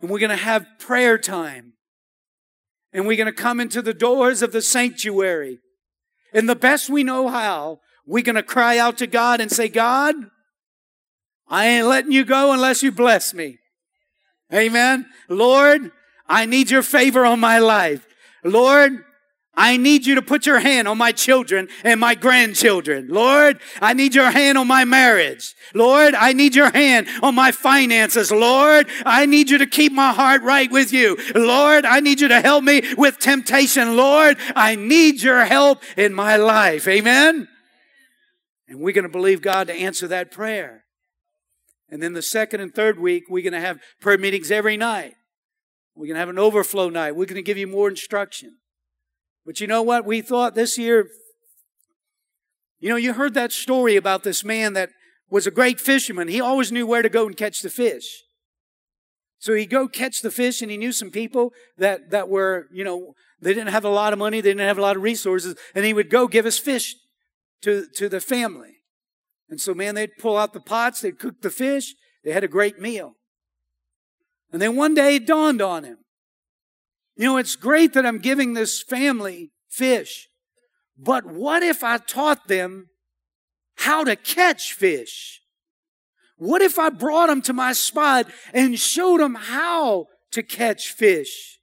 And 0.00 0.10
we're 0.10 0.18
going 0.18 0.30
to 0.30 0.36
have 0.36 0.66
prayer 0.78 1.18
time. 1.18 1.72
And 2.92 3.06
we're 3.06 3.16
going 3.16 3.26
to 3.26 3.32
come 3.32 3.60
into 3.60 3.82
the 3.82 3.94
doors 3.94 4.42
of 4.42 4.52
the 4.52 4.62
sanctuary. 4.62 5.58
And 6.32 6.48
the 6.48 6.56
best 6.56 6.90
we 6.90 7.02
know 7.02 7.28
how, 7.28 7.80
we're 8.06 8.24
going 8.24 8.36
to 8.36 8.42
cry 8.42 8.78
out 8.78 8.98
to 8.98 9.06
God 9.06 9.40
and 9.40 9.50
say, 9.50 9.68
God, 9.68 10.14
I 11.48 11.66
ain't 11.66 11.86
letting 11.86 12.12
you 12.12 12.24
go 12.24 12.52
unless 12.52 12.82
you 12.82 12.92
bless 12.92 13.34
me. 13.34 13.58
Amen. 14.52 15.06
Lord, 15.28 15.92
I 16.28 16.46
need 16.46 16.70
your 16.70 16.82
favor 16.82 17.24
on 17.24 17.40
my 17.40 17.58
life. 17.58 18.06
Lord, 18.44 19.04
I 19.54 19.76
need 19.76 20.06
you 20.06 20.14
to 20.14 20.22
put 20.22 20.46
your 20.46 20.60
hand 20.60 20.86
on 20.86 20.96
my 20.96 21.12
children 21.12 21.68
and 21.82 21.98
my 21.98 22.14
grandchildren. 22.14 23.08
Lord, 23.08 23.60
I 23.80 23.94
need 23.94 24.14
your 24.14 24.30
hand 24.30 24.56
on 24.56 24.68
my 24.68 24.84
marriage. 24.84 25.54
Lord, 25.74 26.14
I 26.14 26.32
need 26.32 26.54
your 26.54 26.70
hand 26.70 27.08
on 27.20 27.34
my 27.34 27.50
finances. 27.50 28.30
Lord, 28.30 28.88
I 29.04 29.26
need 29.26 29.50
you 29.50 29.58
to 29.58 29.66
keep 29.66 29.92
my 29.92 30.12
heart 30.12 30.42
right 30.42 30.70
with 30.70 30.92
you. 30.92 31.18
Lord, 31.34 31.84
I 31.84 32.00
need 32.00 32.20
you 32.20 32.28
to 32.28 32.40
help 32.40 32.62
me 32.62 32.82
with 32.96 33.18
temptation. 33.18 33.96
Lord, 33.96 34.38
I 34.54 34.76
need 34.76 35.20
your 35.20 35.44
help 35.44 35.82
in 35.96 36.14
my 36.14 36.36
life. 36.36 36.86
Amen. 36.86 37.48
And 38.68 38.78
we're 38.78 38.94
going 38.94 39.02
to 39.02 39.10
believe 39.10 39.42
God 39.42 39.66
to 39.66 39.74
answer 39.74 40.06
that 40.08 40.30
prayer. 40.30 40.84
And 41.90 42.00
then 42.00 42.12
the 42.12 42.22
second 42.22 42.60
and 42.60 42.72
third 42.72 43.00
week, 43.00 43.24
we're 43.28 43.42
going 43.42 43.52
to 43.52 43.60
have 43.60 43.80
prayer 44.00 44.16
meetings 44.16 44.52
every 44.52 44.76
night. 44.76 45.14
We're 45.96 46.06
going 46.06 46.14
to 46.14 46.20
have 46.20 46.28
an 46.28 46.38
overflow 46.38 46.88
night. 46.88 47.16
We're 47.16 47.26
going 47.26 47.34
to 47.34 47.42
give 47.42 47.58
you 47.58 47.66
more 47.66 47.88
instruction. 47.88 48.59
But 49.50 49.60
you 49.60 49.66
know 49.66 49.82
what? 49.82 50.04
We 50.04 50.22
thought 50.22 50.54
this 50.54 50.78
year, 50.78 51.08
you 52.78 52.88
know, 52.88 52.94
you 52.94 53.14
heard 53.14 53.34
that 53.34 53.50
story 53.50 53.96
about 53.96 54.22
this 54.22 54.44
man 54.44 54.74
that 54.74 54.90
was 55.28 55.44
a 55.44 55.50
great 55.50 55.80
fisherman. 55.80 56.28
He 56.28 56.40
always 56.40 56.70
knew 56.70 56.86
where 56.86 57.02
to 57.02 57.08
go 57.08 57.26
and 57.26 57.36
catch 57.36 57.60
the 57.60 57.68
fish. 57.68 58.22
So 59.40 59.52
he'd 59.54 59.68
go 59.68 59.88
catch 59.88 60.22
the 60.22 60.30
fish 60.30 60.62
and 60.62 60.70
he 60.70 60.76
knew 60.76 60.92
some 60.92 61.10
people 61.10 61.52
that, 61.78 62.10
that 62.10 62.28
were, 62.28 62.68
you 62.72 62.84
know, 62.84 63.14
they 63.40 63.52
didn't 63.52 63.72
have 63.72 63.84
a 63.84 63.88
lot 63.88 64.12
of 64.12 64.20
money, 64.20 64.40
they 64.40 64.50
didn't 64.50 64.68
have 64.68 64.78
a 64.78 64.82
lot 64.82 64.94
of 64.94 65.02
resources, 65.02 65.56
and 65.74 65.84
he 65.84 65.94
would 65.94 66.10
go 66.10 66.28
give 66.28 66.44
his 66.44 66.60
fish 66.60 66.94
to, 67.62 67.86
to 67.96 68.08
the 68.08 68.20
family. 68.20 68.76
And 69.48 69.60
so, 69.60 69.74
man, 69.74 69.96
they'd 69.96 70.16
pull 70.16 70.38
out 70.38 70.52
the 70.52 70.60
pots, 70.60 71.00
they'd 71.00 71.18
cook 71.18 71.42
the 71.42 71.50
fish, 71.50 71.96
they 72.22 72.30
had 72.30 72.44
a 72.44 72.48
great 72.48 72.78
meal. 72.78 73.14
And 74.52 74.62
then 74.62 74.76
one 74.76 74.94
day 74.94 75.16
it 75.16 75.26
dawned 75.26 75.60
on 75.60 75.82
him. 75.82 75.96
You 77.20 77.26
know, 77.26 77.36
it's 77.36 77.54
great 77.54 77.92
that 77.92 78.06
I'm 78.06 78.18
giving 78.18 78.54
this 78.54 78.82
family 78.82 79.50
fish, 79.68 80.28
but 80.96 81.26
what 81.26 81.62
if 81.62 81.84
I 81.84 81.98
taught 81.98 82.48
them 82.48 82.88
how 83.76 84.04
to 84.04 84.16
catch 84.16 84.72
fish? 84.72 85.42
What 86.36 86.62
if 86.62 86.78
I 86.78 86.88
brought 86.88 87.26
them 87.26 87.42
to 87.42 87.52
my 87.52 87.74
spot 87.74 88.26
and 88.54 88.78
showed 88.78 89.20
them 89.20 89.34
how 89.34 90.06
to 90.30 90.42
catch 90.42 90.92
fish? 90.92 91.58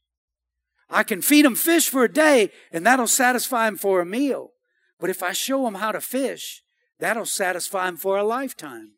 I 0.91 1.01
can 1.01 1.23
feed 1.23 1.45
them 1.45 1.55
fish 1.55 1.89
for 1.89 2.03
a 2.03 2.13
day 2.13 2.51
and 2.71 2.85
that'll 2.85 3.07
satisfy 3.07 3.65
them 3.65 3.77
for 3.77 3.99
a 3.99 4.05
meal. 4.05 4.51
But 4.99 5.09
if 5.09 5.23
I 5.23 5.31
show 5.31 5.63
them 5.63 5.75
how 5.75 5.91
to 5.91 6.01
fish, 6.01 6.61
That'll 6.99 7.25
satisfy 7.25 7.85
them 7.85 7.97
for 7.97 8.17
a 8.17 8.23
lifetime. 8.23 8.91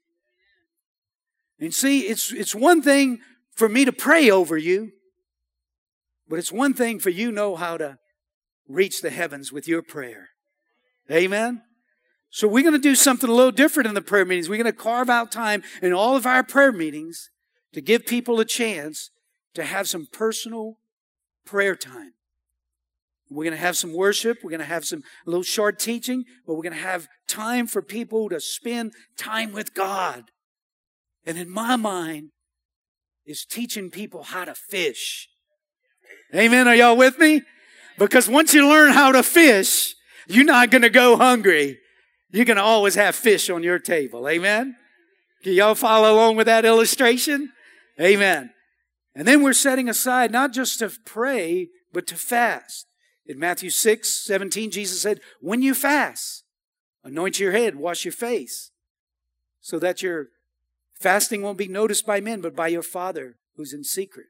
And 1.60 1.74
see, 1.74 2.01
it's, 2.01 2.32
it's 2.32 2.55
one 2.55 2.82
thing 2.82 3.20
for 3.51 3.68
me 3.68 3.84
to 3.84 3.91
pray 3.91 4.32
over 4.32 4.57
you, 4.57 4.93
but 6.30 6.39
it's 6.39 6.51
one 6.51 6.73
thing 6.73 6.99
for 6.99 7.09
you 7.09 7.32
know 7.32 7.55
how 7.55 7.77
to 7.77 7.97
reach 8.67 9.01
the 9.01 9.09
heavens 9.09 9.51
with 9.51 9.67
your 9.67 9.82
prayer. 9.82 10.30
Amen? 11.11 11.63
So 12.30 12.47
we're 12.47 12.63
going 12.63 12.73
to 12.73 12.80
do 12.80 12.95
something 12.95 13.30
a 13.30 13.34
little 13.34 13.51
different 13.51 13.88
in 13.88 13.95
the 13.95 14.01
prayer 14.01 14.25
meetings. 14.25 14.47
We're 14.47 14.61
going 14.61 14.65
to 14.65 14.73
carve 14.73 15.09
out 15.09 15.32
time 15.32 15.63
in 15.82 15.91
all 15.91 16.15
of 16.15 16.27
our 16.27 16.43
prayer 16.43 16.71
meetings 16.71 17.32
to 17.73 17.82
give 17.82 18.05
people 18.05 18.39
a 18.39 18.45
chance 18.45 19.09
to 19.55 19.63
have 19.63 19.89
some 19.89 20.07
personal 20.11 20.77
prayer 21.45 21.75
time. 21.75 22.13
We're 23.32 23.45
going 23.45 23.55
to 23.55 23.61
have 23.61 23.77
some 23.77 23.93
worship. 23.93 24.39
We're 24.43 24.51
going 24.51 24.59
to 24.59 24.65
have 24.65 24.86
some 24.86 25.03
a 25.25 25.30
little 25.30 25.43
short 25.43 25.80
teaching, 25.80 26.25
but 26.45 26.55
we're 26.55 26.63
going 26.63 26.73
to 26.73 26.80
have 26.80 27.07
time 27.27 27.67
for 27.67 27.82
people 27.82 28.30
to 28.30 28.39
spend 28.39 28.93
time 29.17 29.51
with 29.51 29.73
God. 29.73 30.25
And 31.25 31.38
in 31.38 31.49
my 31.49 31.75
mind, 31.75 32.30
is 33.25 33.45
teaching 33.45 33.91
people 33.91 34.23
how 34.23 34.43
to 34.45 34.55
fish. 34.55 35.30
Amen. 36.34 36.67
Are 36.67 36.75
y'all 36.75 36.97
with 36.97 37.17
me? 37.17 37.41
Because 37.97 38.30
once 38.30 38.53
you 38.53 38.67
learn 38.67 38.93
how 38.93 39.11
to 39.11 39.23
fish, 39.23 39.95
you're 40.27 40.45
not 40.45 40.71
going 40.71 40.84
to 40.84 40.89
go 40.89 41.17
hungry. 41.17 41.80
You're 42.32 42.45
going 42.45 42.57
to 42.57 42.63
always 42.63 42.95
have 42.95 43.15
fish 43.15 43.49
on 43.49 43.63
your 43.63 43.80
table. 43.80 44.27
Amen. 44.30 44.75
Can 45.43 45.53
y'all 45.53 45.75
follow 45.75 46.13
along 46.13 46.36
with 46.36 46.45
that 46.45 46.65
illustration? 46.65 47.51
Amen. 47.99 48.51
And 49.15 49.27
then 49.27 49.41
we're 49.41 49.53
setting 49.53 49.89
aside 49.89 50.32
not 50.32 50.53
just 50.53 50.80
to 50.80 50.91
pray, 51.05 51.69
but 51.91 52.07
to 52.07 52.15
fast. 52.15 52.86
In 53.25 53.39
Matthew 53.39 53.69
6, 53.69 54.07
17, 54.07 54.71
Jesus 54.71 55.01
said, 55.01 55.19
when 55.41 55.61
you 55.61 55.73
fast, 55.73 56.43
anoint 57.03 57.39
your 57.39 57.51
head, 57.51 57.75
wash 57.75 58.05
your 58.05 58.11
face, 58.11 58.71
so 59.61 59.77
that 59.80 60.01
your 60.01 60.30
fasting 60.99 61.41
won't 61.41 61.57
be 61.57 61.67
noticed 61.67 62.05
by 62.05 62.21
men, 62.21 62.41
but 62.41 62.55
by 62.55 62.67
your 62.67 62.84
Father 62.84 63.38
who's 63.55 63.73
in 63.73 63.84
secret. 63.84 64.27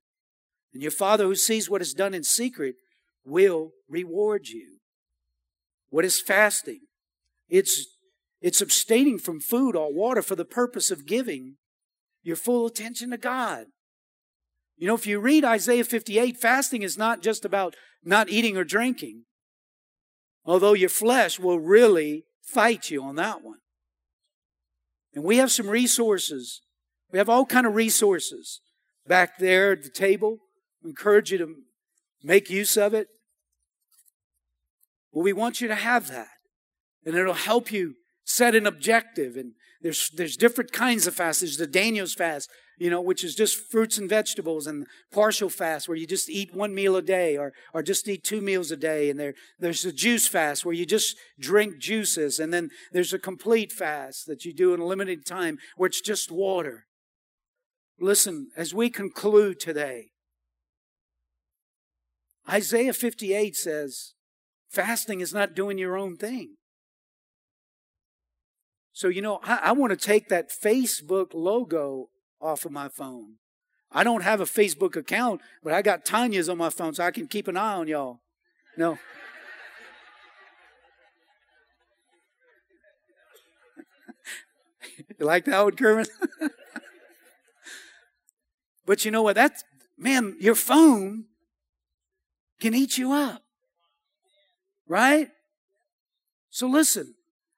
And 0.73 0.81
your 0.81 0.91
Father 0.91 1.25
who 1.25 1.35
sees 1.35 1.69
what 1.69 1.81
is 1.81 1.93
done 1.93 2.13
in 2.13 2.23
secret 2.23 2.75
will 3.25 3.71
reward 3.87 4.47
you. 4.47 4.77
What 5.89 6.05
is 6.05 6.21
fasting? 6.21 6.81
It's, 7.47 7.87
it's 8.41 8.61
abstaining 8.61 9.19
from 9.19 9.39
food 9.39 9.75
or 9.75 9.93
water 9.93 10.21
for 10.21 10.35
the 10.35 10.45
purpose 10.45 10.91
of 10.91 11.07
giving 11.07 11.55
your 12.21 12.35
full 12.35 12.67
attention 12.67 13.09
to 13.11 13.17
God. 13.17 13.65
You 14.77 14.87
know, 14.87 14.95
if 14.95 15.07
you 15.07 15.19
read 15.19 15.43
Isaiah 15.43 15.83
58, 15.83 16.37
fasting 16.37 16.83
is 16.83 16.97
not 16.97 17.21
just 17.21 17.43
about 17.43 17.75
not 18.03 18.29
eating 18.29 18.55
or 18.55 18.63
drinking, 18.63 19.23
although 20.45 20.73
your 20.73 20.89
flesh 20.89 21.39
will 21.39 21.59
really 21.59 22.23
fight 22.41 22.89
you 22.89 23.03
on 23.03 23.15
that 23.15 23.43
one. 23.43 23.59
And 25.13 25.23
we 25.23 25.37
have 25.37 25.51
some 25.51 25.67
resources. 25.67 26.61
We 27.11 27.17
have 27.17 27.29
all 27.29 27.45
kind 27.45 27.65
of 27.65 27.75
resources 27.75 28.61
back 29.07 29.37
there 29.39 29.73
at 29.73 29.83
the 29.83 29.89
table. 29.89 30.37
Encourage 30.83 31.31
you 31.31 31.37
to 31.39 31.55
make 32.23 32.49
use 32.49 32.77
of 32.77 32.93
it. 32.93 33.07
Well, 35.11 35.23
we 35.23 35.33
want 35.33 35.61
you 35.61 35.67
to 35.67 35.75
have 35.75 36.07
that. 36.09 36.27
And 37.05 37.15
it'll 37.15 37.33
help 37.33 37.71
you 37.71 37.95
set 38.25 38.55
an 38.55 38.67
objective. 38.67 39.35
And 39.35 39.53
there's, 39.81 40.09
there's 40.11 40.37
different 40.37 40.71
kinds 40.71 41.07
of 41.07 41.15
fasts. 41.15 41.41
There's 41.41 41.57
the 41.57 41.67
Daniel's 41.67 42.13
fast, 42.13 42.49
you 42.77 42.89
know, 42.89 43.01
which 43.01 43.23
is 43.23 43.35
just 43.35 43.57
fruits 43.71 43.97
and 43.97 44.09
vegetables, 44.09 44.67
and 44.67 44.85
partial 45.11 45.49
fast 45.49 45.87
where 45.87 45.97
you 45.97 46.05
just 46.05 46.29
eat 46.29 46.53
one 46.53 46.75
meal 46.75 46.95
a 46.95 47.01
day 47.01 47.37
or, 47.37 47.53
or 47.73 47.81
just 47.81 48.07
eat 48.07 48.23
two 48.23 48.41
meals 48.41 48.71
a 48.71 48.77
day. 48.77 49.09
And 49.09 49.19
there, 49.19 49.33
there's 49.57 49.81
the 49.81 49.91
juice 49.91 50.27
fast 50.27 50.65
where 50.65 50.75
you 50.75 50.85
just 50.85 51.17
drink 51.39 51.79
juices. 51.79 52.39
And 52.39 52.53
then 52.53 52.69
there's 52.91 53.13
a 53.13 53.19
complete 53.19 53.71
fast 53.71 54.27
that 54.27 54.45
you 54.45 54.53
do 54.53 54.73
in 54.73 54.79
a 54.79 54.85
limited 54.85 55.25
time 55.25 55.57
where 55.77 55.87
it's 55.87 56.01
just 56.01 56.31
water. 56.31 56.85
Listen, 57.99 58.49
as 58.55 58.73
we 58.73 58.89
conclude 58.89 59.59
today, 59.59 60.11
Isaiah 62.49 62.93
58 62.93 63.55
says, 63.55 64.13
fasting 64.69 65.21
is 65.21 65.33
not 65.33 65.55
doing 65.55 65.77
your 65.77 65.97
own 65.97 66.17
thing. 66.17 66.55
So, 68.91 69.07
you 69.07 69.21
know, 69.21 69.39
I, 69.43 69.59
I 69.63 69.71
want 69.71 69.91
to 69.91 69.97
take 69.97 70.29
that 70.29 70.49
Facebook 70.49 71.33
logo 71.33 72.09
off 72.41 72.65
of 72.65 72.71
my 72.71 72.89
phone. 72.89 73.35
I 73.91 74.03
don't 74.03 74.23
have 74.23 74.41
a 74.41 74.45
Facebook 74.45 74.95
account, 74.95 75.41
but 75.63 75.73
I 75.73 75.81
got 75.81 76.05
Tanya's 76.05 76.49
on 76.49 76.57
my 76.57 76.69
phone 76.69 76.93
so 76.93 77.03
I 77.03 77.11
can 77.11 77.27
keep 77.27 77.47
an 77.47 77.57
eye 77.57 77.75
on 77.75 77.87
y'all. 77.87 78.19
No. 78.77 78.97
you 85.19 85.25
like 85.25 85.45
that 85.45 85.63
one, 85.63 85.75
Kermit? 85.75 86.09
but 88.85 89.05
you 89.05 89.11
know 89.11 89.23
what? 89.23 89.35
That's, 89.35 89.63
man, 89.97 90.35
your 90.39 90.55
phone 90.55 91.25
can 92.59 92.73
eat 92.73 92.97
you 92.97 93.11
up. 93.11 93.43
Right? 94.87 95.29
So 96.49 96.67
listen, 96.67 97.15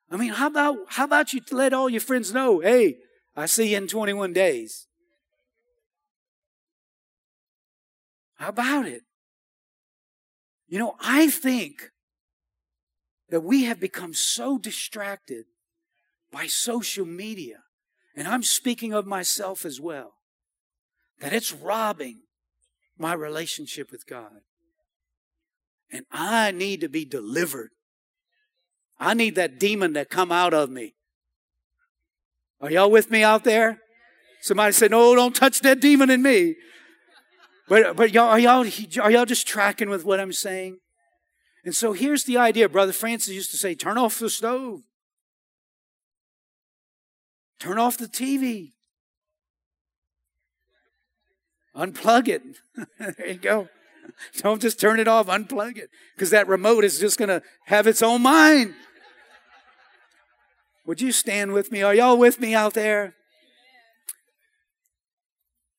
I 0.10 0.18
mean, 0.18 0.34
how 0.34 0.48
about, 0.48 0.78
how 0.90 1.06
about 1.06 1.34
you 1.34 1.42
let 1.52 1.74
all 1.74 1.90
your 1.90 2.02
friends 2.02 2.34
know, 2.34 2.60
hey, 2.60 2.98
I 3.36 3.46
see 3.46 3.72
you 3.72 3.78
in 3.78 3.88
21 3.88 4.34
days? 4.34 4.88
How 8.36 8.50
about 8.50 8.88
it? 8.88 9.04
You 10.68 10.80
know, 10.80 10.96
I 11.00 11.28
think 11.30 11.92
that 13.30 13.42
we 13.42 13.64
have 13.64 13.80
become 13.80 14.14
so 14.14 14.58
distracted 14.58 15.46
by 16.32 16.48
social 16.48 17.06
media, 17.06 17.64
and 18.16 18.28
I'm 18.28 18.44
speaking 18.44 18.94
of 18.94 19.06
myself 19.06 19.66
as 19.66 19.80
well, 19.80 20.14
that 21.20 21.34
it's 21.34 21.54
robbing 21.54 22.22
my 22.98 23.14
relationship 23.14 23.92
with 23.92 24.06
God. 24.06 24.42
And 25.92 26.06
I 26.12 26.52
need 26.52 26.82
to 26.82 26.90
be 26.90 27.06
delivered. 27.06 27.72
I 29.00 29.14
need 29.14 29.36
that 29.36 29.60
demon 29.60 29.94
to 29.96 30.06
come 30.06 30.32
out 30.32 30.54
of 30.54 30.70
me. 30.70 30.94
Are 32.62 32.70
y'all 32.70 32.92
with 32.92 33.10
me 33.10 33.24
out 33.24 33.44
there? 33.44 33.80
Somebody 34.42 34.74
said, 34.74 34.92
"No, 34.92 35.16
don't 35.16 35.36
touch 35.36 35.60
that 35.62 35.80
demon 35.80 36.10
in 36.10 36.22
me." 36.22 36.56
But 37.68 37.96
but 37.96 38.12
y'all 38.12 38.30
are 38.30 38.40
y'all 38.40 38.66
are 39.02 39.12
y'all 39.12 39.26
just 39.26 39.48
tracking 39.48 39.90
with 39.90 40.06
what 40.06 40.20
I'm 40.20 40.34
saying? 40.34 40.78
And 41.64 41.76
so 41.76 41.94
here's 41.94 42.24
the 42.24 42.38
idea. 42.38 42.70
Brother 42.70 42.94
Francis 42.94 43.34
used 43.34 43.52
to 43.52 43.58
say, 43.58 43.76
"Turn 43.76 43.98
off 43.98 44.20
the 44.20 44.30
stove. 44.30 44.82
Turn 47.60 47.78
off 47.78 47.98
the 47.98 48.08
TV. 48.08 48.74
Unplug 51.76 52.28
it." 52.28 52.44
there 53.00 53.28
you 53.28 53.36
go. 53.36 53.70
Don't 54.38 54.62
just 54.62 54.80
turn 54.80 55.00
it 55.00 55.08
off, 55.08 55.28
unplug 55.28 55.78
it, 55.78 55.90
because 56.16 56.30
that 56.32 56.48
remote 56.48 56.84
is 56.84 57.00
just 57.00 57.18
going 57.18 57.30
to 57.30 57.42
have 57.66 57.88
its 57.88 58.02
own 58.02 58.22
mind. 58.22 58.74
Would 60.86 61.02
you 61.02 61.12
stand 61.12 61.54
with 61.54 61.72
me? 61.72 61.84
Are 61.84 61.94
y'all 61.94 62.18
with 62.18 62.40
me 62.40 62.54
out 62.54 62.74
there? 62.74 63.16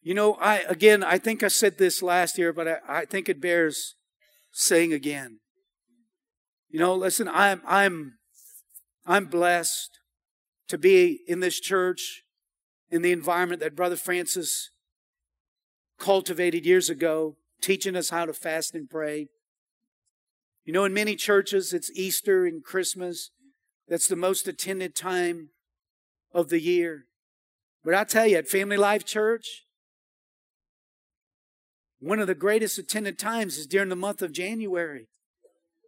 You 0.01 0.15
know, 0.15 0.35
I 0.35 0.59
again, 0.69 1.05
I 1.05 1.19
think 1.19 1.43
I 1.43 1.49
said 1.49 1.79
this 1.79 2.03
last 2.03 2.37
year, 2.37 2.53
but 2.53 2.67
I, 2.67 2.79
I 2.89 3.05
think 3.05 3.29
it 3.29 3.41
bears 3.41 3.95
saying 4.51 4.93
again. 4.93 5.39
You 6.71 6.81
know, 6.81 6.95
listen, 6.95 7.29
I'm 7.29 7.63
I'm 7.67 8.15
I'm 9.07 9.27
blessed 9.27 9.99
to 10.69 10.79
be 10.79 11.21
in 11.29 11.41
this 11.41 11.61
church 11.61 12.23
in 12.91 13.03
the 13.03 13.13
environment 13.13 13.61
that 13.61 13.77
Brother 13.77 13.97
Francis 13.97 14.71
cultivated 15.99 16.67
years 16.67 16.91
ago 16.91 17.37
teaching 17.63 17.97
us 17.97 18.11
how 18.11 18.27
to 18.27 18.33
fast 18.33 18.75
and 18.75 18.91
pray. 18.91 19.29
You 20.65 20.73
know, 20.73 20.85
in 20.85 20.93
many 20.93 21.17
churches, 21.17 21.73
it's 21.73 21.91
Easter 21.93 22.45
and 22.45 22.63
Christmas. 22.63 23.31
That's 23.89 24.09
the 24.09 24.17
most 24.17 24.47
attended 24.47 24.95
time 24.95 25.51
of 26.33 26.49
the 26.49 26.61
year. 26.61 27.07
But 27.85 27.95
I 27.95 28.05
tell 28.05 28.27
you, 28.27 28.37
at 28.37 28.49
Family 28.49 28.77
Life 28.77 29.05
Church, 29.05 29.65
one 31.99 32.21
of 32.21 32.27
the 32.27 32.35
greatest 32.35 32.79
attended 32.79 33.19
times 33.19 33.59
is 33.59 33.67
during 33.67 33.89
the 33.89 33.97
month 33.97 34.23
of 34.23 34.33
January 34.33 35.09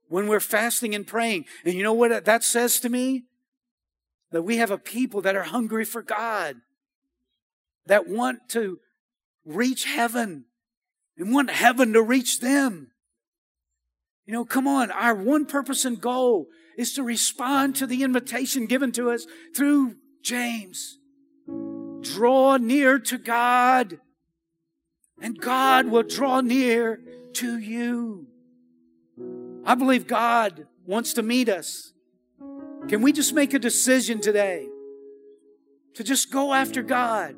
when 0.09 0.29
we're 0.29 0.41
fasting 0.41 0.95
and 0.95 1.07
praying. 1.07 1.45
And 1.65 1.75
you 1.75 1.83
know 1.83 1.93
what 1.93 2.25
that 2.25 2.45
says 2.45 2.79
to 2.81 2.89
me? 2.89 3.25
That 4.31 4.43
we 4.43 4.57
have 4.57 4.71
a 4.71 4.79
people 4.79 5.21
that 5.23 5.37
are 5.37 5.45
hungry 5.45 5.85
for 5.85 6.03
God, 6.03 6.57
that 7.87 8.09
want 8.09 8.49
to 8.51 8.79
reach 9.45 9.85
heaven, 9.85 10.47
and 11.17 11.33
want 11.33 11.51
heaven 11.51 11.93
to 11.93 12.03
reach 12.03 12.41
them. 12.41 12.91
You 14.27 14.33
know, 14.33 14.45
come 14.45 14.67
on. 14.67 14.91
Our 14.91 15.15
one 15.15 15.47
purpose 15.47 15.85
and 15.85 16.01
goal 16.01 16.47
is 16.77 16.95
to 16.95 17.03
respond 17.03 17.77
to 17.77 17.87
the 17.87 18.03
invitation 18.03 18.67
given 18.67 18.93
to 18.93 19.11
us 19.11 19.27
through 19.55 19.97
James. 20.23 20.99
Draw 22.01 22.59
near 22.59 22.99
to 22.99 23.19
God, 23.19 23.99
and 25.21 25.39
God 25.39 25.87
will 25.87 26.03
draw 26.03 26.41
near 26.41 27.01
to 27.35 27.59
you. 27.59 28.27
I 29.65 29.75
believe 29.75 30.07
God 30.07 30.67
wants 30.87 31.15
to 31.15 31.23
meet 31.23 31.49
us. 31.49 31.93
Can 32.89 33.01
we 33.01 33.13
just 33.13 33.33
make 33.33 33.55
a 33.55 33.59
decision 33.59 34.21
today 34.21 34.69
to 35.95 36.05
just 36.05 36.31
go 36.31 36.53
after 36.53 36.83
God? 36.83 37.37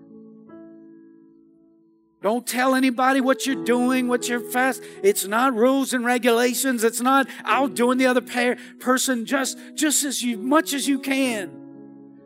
Don't 2.26 2.44
tell 2.44 2.74
anybody 2.74 3.20
what 3.20 3.46
you're 3.46 3.62
doing, 3.62 4.08
what 4.08 4.28
you're 4.28 4.40
fast. 4.40 4.82
It's 5.04 5.28
not 5.28 5.54
rules 5.54 5.92
and 5.92 6.04
regulations. 6.04 6.82
It's 6.82 7.00
not 7.00 7.28
outdoing 7.44 7.98
the 7.98 8.06
other 8.06 8.20
person 8.80 9.26
just, 9.26 9.56
just 9.74 10.02
as 10.02 10.24
you, 10.24 10.36
much 10.36 10.72
as 10.72 10.88
you 10.88 10.98
can. 10.98 11.65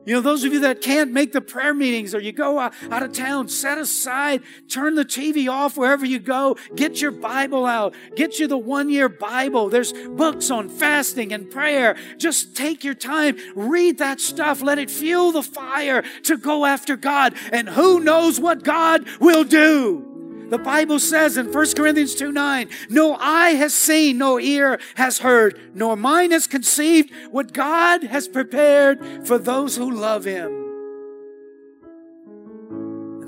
You 0.07 0.15
know, 0.15 0.21
those 0.21 0.45
of 0.45 0.53
you 0.53 0.61
that 0.61 0.81
can't 0.81 1.13
make 1.13 1.33
the 1.33 1.41
prayer 1.41 1.75
meetings 1.75 2.15
or 2.15 2.21
you 2.21 2.33
go 2.33 2.59
out, 2.59 2.73
of 2.91 3.13
town, 3.13 3.49
set 3.49 3.79
aside, 3.79 4.43
turn 4.69 4.95
the 4.95 5.05
TV 5.05 5.51
off 5.51 5.77
wherever 5.77 6.07
you 6.07 6.19
go, 6.19 6.57
get 6.75 7.01
your 7.01 7.11
Bible 7.11 7.67
out, 7.67 7.95
get 8.17 8.39
you 8.39 8.47
the 8.47 8.59
one 8.59 8.89
year 8.89 9.09
Bible. 9.09 9.69
There's 9.69 9.93
books 9.93 10.51
on 10.51 10.69
fasting 10.69 11.33
and 11.33 11.51
prayer. 11.51 11.97
Just 12.17 12.57
take 12.57 12.83
your 12.83 12.95
time, 12.95 13.37
read 13.55 13.99
that 13.99 14.21
stuff, 14.21 14.63
let 14.63 14.79
it 14.79 14.91
fuel 14.91 15.33
the 15.33 15.43
fire 15.43 16.03
to 16.25 16.37
go 16.37 16.65
after 16.65 16.97
God. 16.97 17.35
And 17.53 17.69
who 17.69 18.01
knows 18.01 18.41
what 18.41 18.65
God 18.65 19.07
will 19.21 19.45
do? 19.45 20.10
The 20.51 20.59
Bible 20.59 20.99
says 20.99 21.37
in 21.37 21.53
1 21.53 21.75
Corinthians 21.75 22.15
2 22.17 22.33
9, 22.33 22.69
no 22.89 23.15
eye 23.15 23.51
has 23.51 23.73
seen, 23.73 24.19
no 24.19 24.41
ear 24.41 24.81
has 24.97 25.21
heard, 25.21 25.61
nor 25.75 25.97
mind 25.97 26.33
has 26.33 26.47
conceived 26.49 27.13
what 27.31 27.53
God 27.53 28.03
has 28.03 28.27
prepared 28.27 29.27
for 29.27 29.39
those 29.39 29.77
who 29.77 29.91
love 29.91 30.25
Him. 30.25 30.61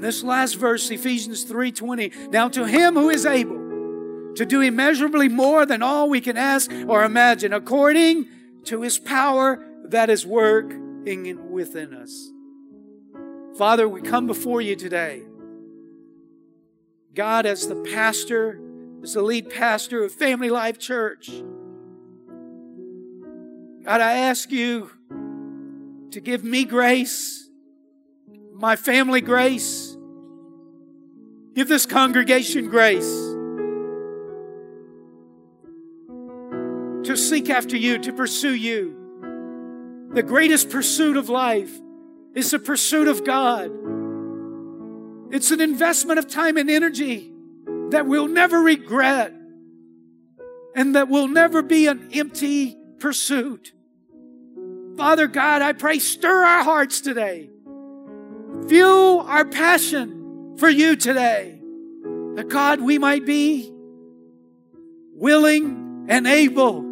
And 0.02 0.08
this 0.08 0.24
last 0.24 0.54
verse, 0.54 0.90
Ephesians 0.90 1.44
3:20, 1.44 2.32
now 2.32 2.48
to 2.48 2.66
him 2.66 2.94
who 2.94 3.08
is 3.08 3.24
able 3.24 4.34
to 4.34 4.44
do 4.44 4.60
immeasurably 4.60 5.28
more 5.28 5.64
than 5.64 5.80
all 5.80 6.08
we 6.08 6.20
can 6.20 6.36
ask 6.36 6.72
or 6.88 7.04
imagine, 7.04 7.52
according 7.52 8.26
to 8.64 8.82
his 8.82 8.98
power 8.98 9.64
that 9.84 10.10
is 10.10 10.26
working 10.26 11.52
within 11.52 11.94
us. 11.94 12.32
Father, 13.56 13.88
we 13.88 14.00
come 14.00 14.26
before 14.26 14.60
you 14.60 14.74
today. 14.74 15.22
God, 17.14 17.44
as 17.44 17.68
the 17.68 17.76
pastor, 17.76 18.58
as 19.02 19.14
the 19.14 19.22
lead 19.22 19.50
pastor 19.50 20.02
of 20.02 20.12
Family 20.12 20.48
Life 20.48 20.78
Church, 20.78 21.30
God, 23.84 24.00
I 24.00 24.12
ask 24.14 24.50
you 24.50 24.90
to 26.12 26.20
give 26.20 26.42
me 26.44 26.64
grace, 26.64 27.50
my 28.54 28.76
family 28.76 29.20
grace, 29.20 29.96
give 31.54 31.68
this 31.68 31.84
congregation 31.84 32.68
grace 32.68 33.04
to 37.04 37.16
seek 37.16 37.50
after 37.50 37.76
you, 37.76 37.98
to 37.98 38.12
pursue 38.12 38.54
you. 38.54 40.10
The 40.14 40.22
greatest 40.22 40.70
pursuit 40.70 41.16
of 41.16 41.28
life 41.28 41.72
is 42.34 42.50
the 42.52 42.58
pursuit 42.58 43.08
of 43.08 43.24
God. 43.24 43.81
It's 45.32 45.50
an 45.50 45.62
investment 45.62 46.18
of 46.18 46.28
time 46.28 46.58
and 46.58 46.68
energy 46.68 47.32
that 47.88 48.06
we'll 48.06 48.28
never 48.28 48.60
regret 48.60 49.32
and 50.74 50.94
that 50.94 51.08
will 51.08 51.26
never 51.26 51.62
be 51.62 51.86
an 51.86 52.10
empty 52.12 52.76
pursuit. 52.98 53.72
Father 54.98 55.26
God, 55.26 55.62
I 55.62 55.72
pray, 55.72 55.98
stir 56.00 56.44
our 56.44 56.64
hearts 56.64 57.00
today. 57.00 57.48
Fuel 58.68 59.20
our 59.20 59.46
passion 59.46 60.56
for 60.58 60.68
you 60.68 60.96
today. 60.96 61.58
That 62.34 62.50
God, 62.50 62.82
we 62.82 62.98
might 62.98 63.24
be 63.24 63.72
willing 65.14 66.06
and 66.10 66.26
able 66.26 66.82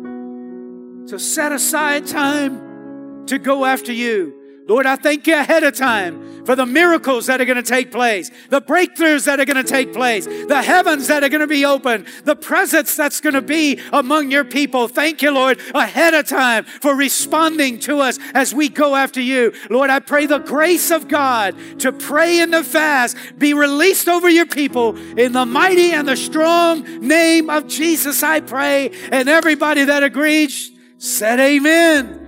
to 1.09 1.18
set 1.18 1.53
aside 1.53 2.07
time 2.07 3.26
to 3.26 3.38
go 3.38 3.66
after 3.66 3.93
you. 3.93 4.39
Lord, 4.71 4.87
I 4.87 4.95
thank 4.95 5.27
you 5.27 5.35
ahead 5.35 5.64
of 5.64 5.75
time 5.75 6.45
for 6.47 6.55
the 6.55 6.64
miracles 6.64 7.27
that 7.27 7.41
are 7.41 7.45
going 7.45 7.57
to 7.57 7.62
take 7.62 7.91
place, 7.91 8.31
the 8.51 8.62
breakthroughs 8.62 9.25
that 9.25 9.41
are 9.41 9.45
going 9.45 9.57
to 9.57 9.68
take 9.68 9.93
place, 9.93 10.27
the 10.27 10.62
heavens 10.62 11.09
that 11.09 11.25
are 11.25 11.29
going 11.29 11.41
to 11.41 11.49
be 11.49 11.64
open, 11.64 12.07
the 12.23 12.37
presence 12.37 12.95
that's 12.95 13.21
going 13.21 13.35
to 13.35 13.43
be 13.43 13.81
among 13.93 14.31
your 14.31 14.45
people. 14.45 14.87
Thank 14.87 15.23
you, 15.23 15.33
Lord, 15.33 15.59
ahead 15.75 16.14
of 16.14 16.29
time 16.29 16.62
for 16.62 16.95
responding 16.95 17.81
to 17.81 17.99
us 17.99 18.21
as 18.33 18.55
we 18.55 18.68
go 18.68 18.95
after 18.95 19.21
you. 19.21 19.53
Lord, 19.71 19.91
I 19.91 19.99
pray 19.99 20.27
the 20.27 20.39
grace 20.39 20.93
of 20.93 21.09
God 21.09 21.57
to 21.81 21.91
pray 21.91 22.39
in 22.39 22.53
the 22.53 22.62
fast 22.62 23.16
be 23.41 23.55
released 23.55 24.07
over 24.07 24.29
your 24.29 24.47
people 24.47 24.97
in 25.18 25.33
the 25.33 25.47
mighty 25.47 25.91
and 25.91 26.07
the 26.07 26.16
strong 26.16 26.85
name 27.01 27.51
of 27.51 27.66
Jesus, 27.66 28.23
I 28.23 28.39
pray. 28.39 28.93
And 29.11 29.29
everybody 29.29 29.83
that 29.83 30.05
agrees 30.05 30.71
said, 30.99 31.41
Amen. 31.41 32.20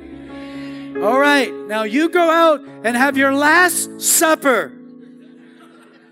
All 1.03 1.19
right, 1.19 1.53
now 1.53 1.83
you 1.83 2.09
go 2.11 2.31
out 2.31 2.61
and 2.61 2.97
have 2.97 3.17
your 3.17 3.35
last 3.35 4.01
supper. 4.01 4.73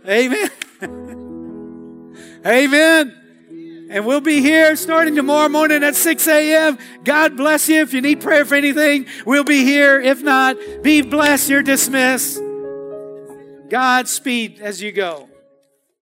Amen. 0.05 0.51
Amen. 2.45 3.87
And 3.89 4.05
we'll 4.05 4.21
be 4.21 4.41
here 4.41 4.75
starting 4.75 5.15
tomorrow 5.15 5.49
morning 5.49 5.85
at 5.85 5.95
6 5.95 6.27
a.m. 6.27 6.77
God 7.05 7.37
bless 7.37 7.69
you. 7.69 7.81
If 7.83 7.95
you 7.95 8.01
need 8.01 8.21
prayer 8.21 8.45
for 8.45 8.57
anything, 8.57 9.07
we'll 9.25 9.45
be 9.45 9.65
here. 9.65 10.01
If 10.01 10.23
not, 10.23 10.57
be 10.83 11.03
blessed. 11.03 11.49
You're 11.49 11.63
dismissed. 11.63 12.41
Godspeed 13.69 14.61
as 14.61 14.83
you 14.83 14.91
go. 14.91 15.30